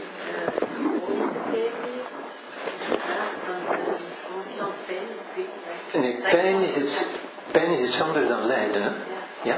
constant 4.34 4.74
pijn 4.86 5.02
is 5.02 6.02
Nee, 6.02 6.22
pijn 6.32 6.62
is, 6.62 6.76
iets, 6.76 7.06
pijn 7.52 7.72
is 7.72 7.80
iets 7.80 8.02
anders 8.02 8.28
dan 8.28 8.46
lijden. 8.46 8.82
Hè? 8.82 8.90
Ja? 9.42 9.58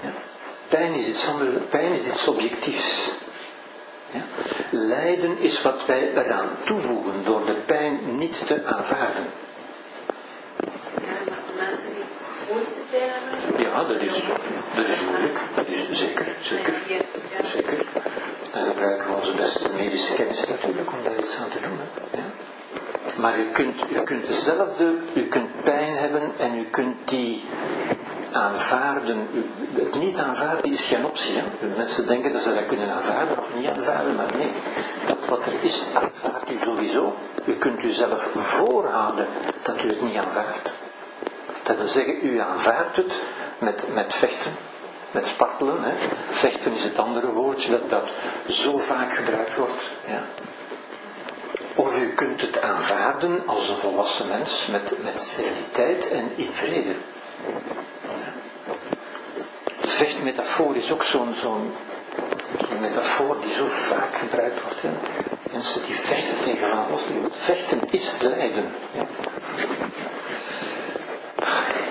ja. 0.00 0.12
Pijn 0.68 0.94
is 0.94 1.06
iets 1.06 1.28
anders, 1.28 1.64
pijn 1.68 1.92
is 1.92 2.06
iets 2.06 2.22
subjectiefs. 2.22 3.10
Ja? 4.10 4.22
Lijden 4.70 5.38
is 5.38 5.62
wat 5.62 5.86
wij 5.86 6.10
eraan 6.14 6.48
toevoegen 6.64 7.24
door 7.24 7.46
de 7.46 7.54
pijn 7.66 8.16
niet 8.16 8.46
te 8.46 8.64
aanvaarden. 8.64 9.26
Ja, 11.04 11.12
maar 11.28 11.66
mensen 11.66 11.94
die 11.94 12.04
chronische 12.04 12.04
pijn 12.04 12.12
hebben, 12.12 12.33
Ja, 13.58 13.84
dat 13.84 14.00
is, 14.00 14.22
dat 14.74 14.86
is 14.86 15.00
moeilijk. 15.08 15.40
Dat 15.54 15.66
is 15.66 15.88
zeker, 15.90 16.26
zeker, 16.40 16.74
zeker. 17.54 17.86
Dan 18.52 18.64
gebruiken 18.64 19.08
we 19.08 19.16
onze 19.16 19.34
beste 19.34 19.72
medische 19.72 20.14
kennis 20.14 20.48
natuurlijk 20.48 20.92
om 20.92 21.02
daar 21.02 21.18
iets 21.18 21.38
aan 21.38 21.48
te 21.48 21.60
doen. 21.60 21.78
Maar 23.16 23.38
u 23.38 23.52
kunt, 23.52 23.90
u 23.90 24.00
kunt 24.00 24.26
dezelfde, 24.26 24.94
u 25.14 25.26
kunt 25.28 25.62
pijn 25.62 25.94
hebben 25.96 26.32
en 26.38 26.58
u 26.58 26.64
kunt 26.70 27.08
die 27.08 27.44
aanvaarden. 28.32 29.28
Het 29.74 29.94
niet 29.94 30.16
aanvaarden 30.16 30.72
is 30.72 30.84
geen 30.84 31.04
optie. 31.04 31.42
Mensen 31.76 32.06
denken 32.06 32.32
dat 32.32 32.42
ze 32.42 32.54
dat 32.54 32.66
kunnen 32.66 32.90
aanvaarden 32.90 33.38
of 33.38 33.54
niet 33.54 33.68
aanvaarden, 33.68 34.14
maar 34.14 34.36
nee. 34.38 34.52
Dat 35.06 35.28
wat 35.28 35.46
er 35.46 35.52
is, 35.60 35.88
aanvaardt 35.94 36.50
u 36.50 36.56
sowieso. 36.56 37.14
U 37.46 37.56
kunt 37.56 37.82
u 37.82 37.92
zelf 37.92 38.28
voorhouden 38.32 39.26
dat 39.62 39.82
u 39.82 39.86
het 39.88 40.02
niet 40.02 40.16
aanvaardt. 40.16 40.72
Dat 41.64 41.76
wil 41.76 41.86
zeggen, 41.86 42.26
u 42.26 42.40
aanvaardt 42.40 42.96
het 42.96 43.22
met, 43.58 43.94
met 43.94 44.14
vechten, 44.14 44.52
met 45.10 45.26
spartelen. 45.26 45.82
Hè. 45.82 45.94
Vechten 46.30 46.72
is 46.72 46.82
het 46.82 46.98
andere 46.98 47.32
woordje 47.32 47.70
dat, 47.70 47.90
dat 47.90 48.10
zo 48.48 48.78
vaak 48.78 49.14
gebruikt 49.14 49.56
wordt. 49.56 49.82
Ja. 50.06 50.24
Of 51.74 51.92
u 51.92 52.08
kunt 52.14 52.40
het 52.40 52.60
aanvaarden 52.60 53.46
als 53.46 53.68
een 53.68 53.76
volwassen 53.76 54.28
mens 54.28 54.66
met, 54.66 55.02
met 55.02 55.48
en 56.12 56.30
in 56.36 56.50
vrede. 56.52 56.94
Het 59.80 59.90
vechtmetafoor 59.90 60.76
is 60.76 60.92
ook 60.92 61.04
zo'n 61.04 61.34
zo'n 61.34 61.72
metafoor 62.80 63.40
die 63.40 63.54
zo 63.54 63.68
vaak 63.70 64.16
gebruikt 64.16 64.62
wordt. 64.62 64.82
Hè. 64.82 64.90
Mensen 65.52 65.86
die 65.86 66.00
vechten 66.00 66.40
tegen. 66.40 66.86
Vechten 67.30 67.80
is 67.90 68.20
lijden. 68.20 68.72
Ja. 68.92 69.02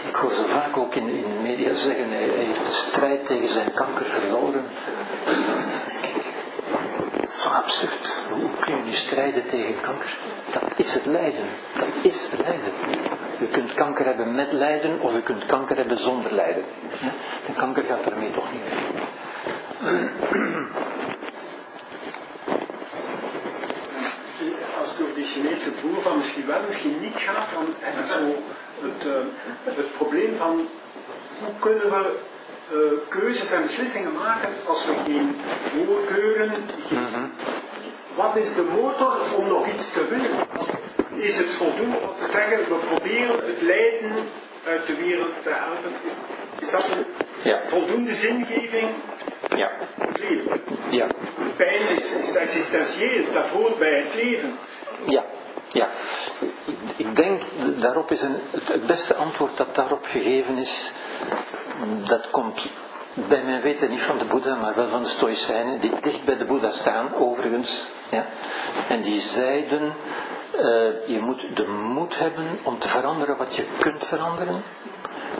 Ik 0.07 0.15
hoor 0.15 0.31
zo 0.31 0.45
vaak 0.47 0.77
in, 0.95 1.05
de 1.05 1.39
media 1.41 1.75
zeggen, 1.75 2.09
hij, 2.09 2.23
heeft 2.23 2.65
de 2.65 2.71
strijd 2.71 3.25
tegen 3.25 3.49
zijn 3.49 3.73
kanker 3.73 4.19
verloren. 4.19 4.65
Dat 6.97 7.23
is 7.23 7.41
zo 7.41 7.47
absurd. 7.47 8.23
Hoe 8.29 8.49
kun 8.59 8.77
je 8.77 8.83
nu 8.83 8.91
strijden 8.91 9.49
tegen 9.49 9.79
kanker? 9.79 10.17
Dat 10.51 10.63
is 10.75 10.93
het 10.93 11.05
lijden. 11.05 11.45
Dat 11.77 11.87
is 12.01 12.35
lijden. 12.37 12.73
U 13.41 13.45
kunt 13.45 13.73
kanker 13.73 14.05
hebben 14.05 14.35
met 14.35 14.51
lijden 14.51 15.01
of 15.01 15.13
u 15.13 15.21
kunt 15.21 15.45
kanker 15.45 15.77
hebben 15.77 15.97
zonder 15.97 16.33
lijden. 16.33 16.63
De 17.45 17.53
kanker 17.53 17.83
gaat 17.83 18.11
ermee 18.11 18.31
toch 18.31 18.51
niet 18.51 18.61
als 24.79 24.89
het 24.89 24.97
door 24.97 25.15
die 25.15 25.25
Chinese 25.25 25.71
boer 25.81 26.01
van 26.01 26.17
misschien 26.17 26.45
wel, 26.45 26.61
misschien 26.67 26.97
niet 27.01 27.15
gaat, 27.15 27.47
dan 27.53 27.65
heb 27.79 27.93
je 27.93 28.13
zo 28.13 28.21
het, 28.87 29.07
eh, 29.07 29.75
het 29.75 29.93
probleem 29.97 30.35
van 30.37 30.67
hoe 31.45 31.53
kunnen 31.59 31.89
we 31.89 32.15
eh, 32.71 32.77
keuzes 33.09 33.51
en 33.51 33.61
beslissingen 33.61 34.13
maken 34.13 34.49
als 34.67 34.85
we 34.85 34.93
geen 35.05 35.35
voorkeuren, 35.85 36.51
geen, 36.87 37.31
wat 38.15 38.35
is 38.35 38.53
de 38.53 38.61
motor 38.81 39.17
om 39.37 39.47
nog 39.47 39.67
iets 39.73 39.91
te 39.93 40.07
willen? 40.07 40.47
Is 41.23 41.37
het 41.37 41.47
voldoende 41.49 41.97
om 41.97 42.09
te 42.25 42.31
zeggen, 42.31 42.57
we 42.57 42.75
proberen 42.89 43.35
het 43.45 43.61
lijden 43.61 44.11
uit 44.65 44.87
de 44.87 44.95
wereld 44.95 45.31
te 45.43 45.49
helpen? 45.49 45.91
Is 46.59 46.71
dat 46.71 46.83
een 46.91 47.05
Ja. 47.43 47.59
voldoende 47.67 48.13
zingeving 48.13 48.89
Ja. 49.55 49.71
het 49.99 50.19
leven? 50.19 50.61
Ja. 50.89 51.07
Pijn 51.55 51.87
is, 51.89 52.13
is 52.15 52.35
essentieel, 52.35 53.33
dat 53.33 53.45
hoort 53.47 53.77
bij 53.77 53.99
het 54.03 54.13
leven. 54.23 54.57
Ja, 55.05 55.23
ja. 55.73 55.89
Ik, 56.95 57.15
denk, 57.15 57.43
daarop 57.79 58.11
is 58.11 58.21
een, 58.21 58.37
het, 58.51 58.67
het 58.67 58.85
beste 58.85 59.15
antwoord 59.15 59.57
dat 59.57 59.75
daarop 59.75 60.05
gegeven 60.05 60.57
is, 60.57 60.93
dat 62.07 62.29
komt 62.29 62.61
bij 63.13 63.43
mijn 63.43 63.61
weten 63.61 63.89
niet 63.89 64.05
van 64.07 64.17
de 64.17 64.25
Boeddha, 64.25 64.55
maar 64.55 64.75
wel 64.75 64.87
van 64.87 65.03
de 65.03 65.09
Stoïcijnen, 65.09 65.79
die 65.79 65.99
dicht 66.01 66.25
bij 66.25 66.37
de 66.37 66.45
Boeddha 66.45 66.69
staan, 66.69 67.15
overigens. 67.15 67.85
Ja. 68.09 68.25
En 68.89 69.01
die 69.01 69.19
zeiden, 69.19 69.93
eh, 70.51 71.07
je 71.07 71.19
moet 71.21 71.55
de 71.55 71.67
moed 71.67 72.17
hebben 72.17 72.59
om 72.63 72.79
te 72.79 72.87
veranderen 72.87 73.37
wat 73.37 73.55
je 73.55 73.65
kunt 73.79 74.05
veranderen, 74.05 74.63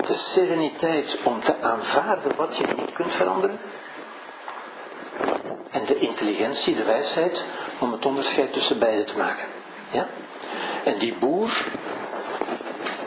de 0.08 0.14
sereniteit 0.14 1.18
om 1.24 1.44
te 1.44 1.62
aanvaarden 1.62 2.36
wat 2.36 2.58
je 2.58 2.66
niet 2.78 2.92
kunt 2.92 3.14
veranderen, 3.14 3.60
en 5.70 5.86
de 5.86 6.00
intelligentie, 6.00 6.76
de 6.76 6.84
wijsheid, 6.84 7.46
om 7.80 7.92
het 7.92 8.06
onderscheid 8.06 8.54
tussen 8.54 8.80
beide 8.80 9.04
te 9.04 9.18
maken. 9.18 9.46
Ja? 9.94 10.08
En 10.84 11.00
die 11.00 11.14
boer, 11.20 11.66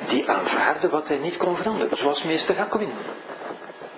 die 0.08 0.30
aanvaarde 0.30 0.88
wat 0.88 1.08
hij 1.08 1.16
niet 1.16 1.36
kon 1.36 1.56
veranderen, 1.56 1.96
zoals 1.96 2.22
meester 2.22 2.56
Jacobin. 2.56 2.92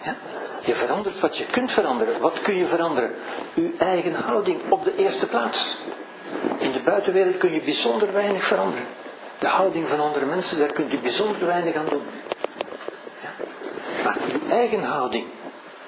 Ja? 0.02 0.16
Je 0.64 0.74
verandert 0.74 1.20
wat 1.20 1.36
je 1.36 1.44
kunt 1.44 1.72
veranderen. 1.72 2.20
Wat 2.20 2.38
kun 2.38 2.56
je 2.56 2.66
veranderen? 2.66 3.14
Uw 3.54 3.70
eigen 3.78 4.14
houding 4.14 4.60
op 4.68 4.84
de 4.84 4.96
eerste 4.96 5.26
plaats. 5.26 5.78
In 6.58 6.72
de 6.72 6.82
buitenwereld 6.82 7.38
kun 7.38 7.52
je 7.52 7.60
bijzonder 7.60 8.12
weinig 8.12 8.46
veranderen. 8.46 8.84
De 9.38 9.46
houding 9.46 9.88
van 9.88 10.00
andere 10.00 10.26
mensen, 10.26 10.58
daar 10.58 10.72
kunt 10.72 10.92
u 10.92 10.98
bijzonder 10.98 11.46
weinig 11.46 11.74
aan 11.74 11.88
doen. 11.88 12.02
Ja? 13.22 13.30
Maar 14.04 14.16
uw 14.32 14.50
eigen 14.50 14.82
houding, 14.82 15.26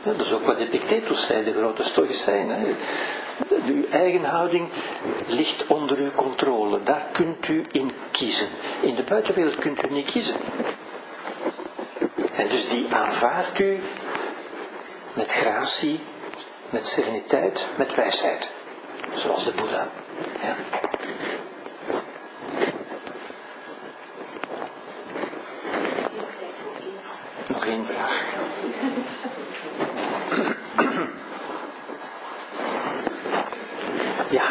dat 0.02 0.20
is 0.20 0.32
ook 0.32 0.44
wat 0.44 0.58
Epictetus 0.58 1.26
zei, 1.26 1.44
de 1.44 1.52
grote 1.52 1.82
stoïcijn. 1.82 2.76
Uw 3.66 3.84
eigen 3.90 4.24
houding 4.24 4.68
ligt 5.26 5.66
onder 5.66 5.98
uw 5.98 6.10
controle. 6.10 6.82
Daar 6.82 7.06
kunt 7.12 7.48
u 7.48 7.64
in 7.72 7.92
kiezen. 8.10 8.48
In 8.80 8.94
de 8.94 9.02
buitenwereld 9.02 9.56
kunt 9.56 9.90
u 9.90 9.92
niet 9.92 10.10
kiezen. 10.10 10.36
En 12.32 12.48
dus 12.48 12.68
die 12.68 12.94
aanvaardt 12.94 13.58
u 13.58 13.80
met 15.12 15.28
gratie, 15.28 16.00
met 16.70 16.86
sereniteit, 16.86 17.66
met 17.76 17.94
wijsheid. 17.94 18.48
Zoals 19.14 19.44
de 19.44 19.52
Boeddha. 19.52 19.88
Ja. 20.42 20.54
Nog 27.48 27.66
één 27.66 27.86
vraag. 27.86 28.24
Ja. 34.30 34.48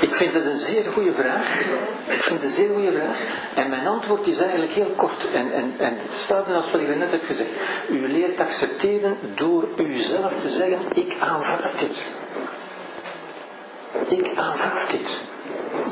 Ik 0.00 0.14
vind 0.14 0.32
het 0.32 0.44
een 0.44 0.58
zeer 0.82 0.92
goede 0.92 1.12
vraag. 1.12 1.60
Ik 2.06 2.22
vind 2.22 2.40
het 2.40 2.50
een 2.50 2.56
zeer 2.56 2.74
goede 2.74 2.92
vraag. 2.92 3.18
En 3.54 3.70
mijn 3.70 3.86
antwoord 3.86 4.26
is 4.26 4.38
eigenlijk 4.38 4.72
heel 4.72 4.92
kort. 4.96 5.32
En, 5.34 5.52
en, 5.52 5.74
en 5.78 5.96
het 5.98 6.12
staat 6.12 6.50
als 6.50 6.70
wat 6.70 6.80
ik 6.80 6.96
net 6.96 7.10
heb 7.10 7.24
gezegd. 7.24 7.50
U 7.88 8.08
leert 8.08 8.40
accepteren 8.40 9.16
door 9.34 9.68
uzelf 9.76 10.40
te 10.40 10.48
zeggen, 10.48 10.80
ik 10.92 11.16
aanvaard 11.18 11.78
dit. 11.78 12.06
Ik 14.08 14.30
aanvaard 14.36 14.90
dit. 14.90 15.24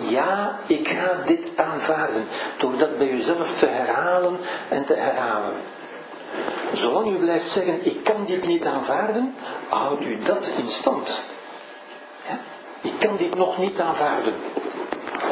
Ja, 0.09 0.59
ik 0.67 0.89
ga 0.89 1.23
dit 1.27 1.49
aanvaarden. 1.57 2.27
Door 2.59 2.79
dat 2.79 2.99
bij 2.99 3.11
uzelf 3.11 3.59
te 3.59 3.67
herhalen 3.67 4.39
en 4.71 4.85
te 4.85 4.95
herhalen. 4.95 5.55
Zolang 6.73 7.11
u 7.11 7.19
blijft 7.19 7.49
zeggen, 7.49 7.87
ik 7.87 8.05
kan 8.05 8.25
dit 8.25 8.47
niet 8.47 8.67
aanvaarden, 8.67 9.35
houdt 9.69 10.05
u 10.05 10.19
dat 10.19 10.57
in 10.59 10.71
stand. 10.71 11.25
Ik 12.83 12.93
kan 12.99 13.17
dit 13.17 13.35
nog 13.35 13.59
niet 13.59 13.79
aanvaarden. 13.79 14.35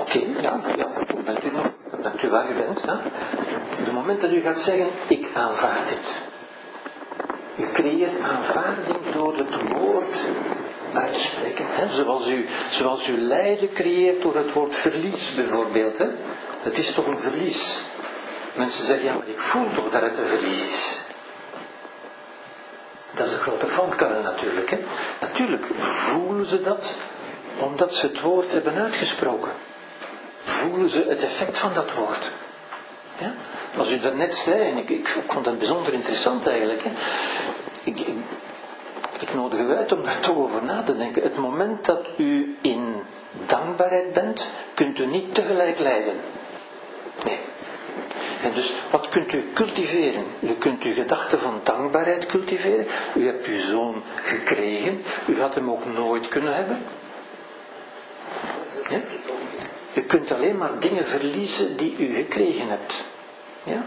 Oké, 0.05 0.19
ja, 0.19 0.61
ja, 0.77 1.05
dan 1.07 1.25
bent 1.25 1.45
u 1.45 1.51
nog, 1.51 1.71
bent 2.03 2.23
u 2.23 2.29
waar 2.29 2.51
u 2.51 2.55
bent. 2.55 2.83
Hè? 2.83 2.93
Op 2.93 3.85
het 3.85 3.93
moment 3.93 4.21
dat 4.21 4.31
u 4.31 4.41
gaat 4.41 4.61
zeggen, 4.61 4.89
ik 5.09 5.27
aanvaard 5.35 5.89
dit. 5.89 6.09
U 7.57 7.69
creëert 7.73 8.21
aanvaarding 8.21 8.99
door 9.15 9.35
het 9.35 9.73
woord 9.73 10.21
uitspreken. 10.93 11.65
Hè? 11.69 11.95
Zoals, 11.95 12.29
u, 12.29 12.47
zoals 12.71 13.09
u 13.09 13.21
lijden 13.21 13.69
creëert 13.73 14.23
door 14.23 14.37
het 14.37 14.53
woord 14.53 14.79
verlies 14.79 15.35
bijvoorbeeld. 15.35 15.99
Hè? 15.99 16.09
Het 16.63 16.79
is 16.79 16.95
toch 16.95 17.07
een 17.07 17.19
verlies. 17.19 17.85
Mensen 18.57 18.85
zeggen, 18.85 19.05
ja 19.05 19.15
maar 19.15 19.29
ik 19.29 19.41
voel 19.41 19.73
toch 19.75 19.91
dat 19.91 20.03
het 20.03 20.19
een 20.19 20.39
verlies 20.39 20.67
is. 20.67 21.05
Dat 23.15 23.27
is 23.27 23.33
een 23.33 23.39
grote 23.39 23.69
valkuil 23.69 24.23
natuurlijk. 24.23 24.71
Hè? 24.71 24.79
Natuurlijk 25.21 25.67
voelen 25.97 26.47
ze 26.47 26.63
dat 26.63 26.97
omdat 27.59 27.95
ze 27.95 28.07
het 28.07 28.21
woord 28.21 28.53
hebben 28.53 28.75
uitgesproken. 28.75 29.51
Voelen 30.45 30.89
ze 30.89 31.05
het 31.09 31.19
effect 31.19 31.59
van 31.59 31.75
dat 31.75 31.95
woord. 31.95 32.31
Ja? 33.19 33.33
Als 33.77 33.91
u 33.91 34.01
dat 34.01 34.15
net 34.15 34.35
zei, 34.35 34.71
en 34.71 34.77
ik, 34.77 34.91
ik, 34.91 35.17
vond 35.27 35.45
dat 35.45 35.59
bijzonder 35.59 35.93
interessant 35.93 36.49
eigenlijk. 36.49 36.83
Hè? 36.85 36.91
Ik, 37.83 38.01
ik, 39.21 39.35
nodig 39.35 39.59
u 39.59 39.75
uit 39.75 39.93
om 39.93 40.03
daar 40.03 40.21
toch 40.21 40.37
over 40.37 40.65
na 40.65 40.83
te 40.83 40.97
denken. 40.97 41.23
Het 41.23 41.37
moment 41.37 41.85
dat 41.85 42.09
u 42.17 42.57
in 42.61 43.03
dankbaarheid 43.47 44.13
bent, 44.13 44.51
kunt 44.75 44.99
u 44.99 45.07
niet 45.07 45.35
tegelijk 45.35 45.79
lijden. 45.79 46.15
Nee. 47.25 47.39
En 48.43 48.55
dus 48.55 48.73
wat 48.91 49.09
kunt 49.09 49.33
u 49.33 49.45
cultiveren? 49.55 50.25
U 50.41 50.55
kunt 50.55 50.83
uw 50.83 50.93
gedachte 50.93 51.39
van 51.39 51.61
dankbaarheid 51.63 52.27
cultiveren. 52.27 52.87
U 53.15 53.27
hebt 53.27 53.47
uw 53.47 53.59
zoon 53.59 54.03
gekregen. 54.23 55.03
U 55.27 55.41
had 55.41 55.55
hem 55.55 55.71
ook 55.71 55.85
nooit 55.85 56.29
kunnen 56.29 56.55
hebben. 56.55 56.79
Ja? 58.89 59.01
U 59.95 60.01
kunt 60.01 60.31
alleen 60.31 60.59
maar 60.59 60.81
dingen 60.81 61.05
verliezen 61.05 61.77
die 61.77 61.97
u 61.99 62.15
gekregen 62.15 62.69
hebt. 62.69 62.95
Ja? 63.63 63.85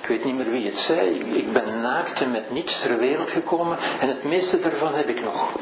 Ik 0.00 0.08
weet 0.08 0.24
niet 0.24 0.36
meer 0.36 0.50
wie 0.50 0.64
het 0.64 0.76
zei. 0.76 1.08
Ik 1.18 1.52
ben 1.52 1.80
naakt 1.80 2.20
en 2.20 2.30
met 2.30 2.50
niets 2.50 2.80
ter 2.80 2.98
wereld 2.98 3.30
gekomen 3.30 3.78
en 4.00 4.08
het 4.08 4.24
meeste 4.24 4.60
daarvan 4.60 4.94
heb 4.94 5.08
ik 5.08 5.20
nog. 5.20 5.52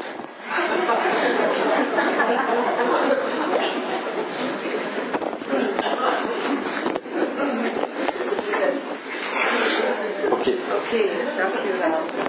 Oké. 10.31 10.53
Oké, 10.75 11.03
dankjewel. 11.37 12.27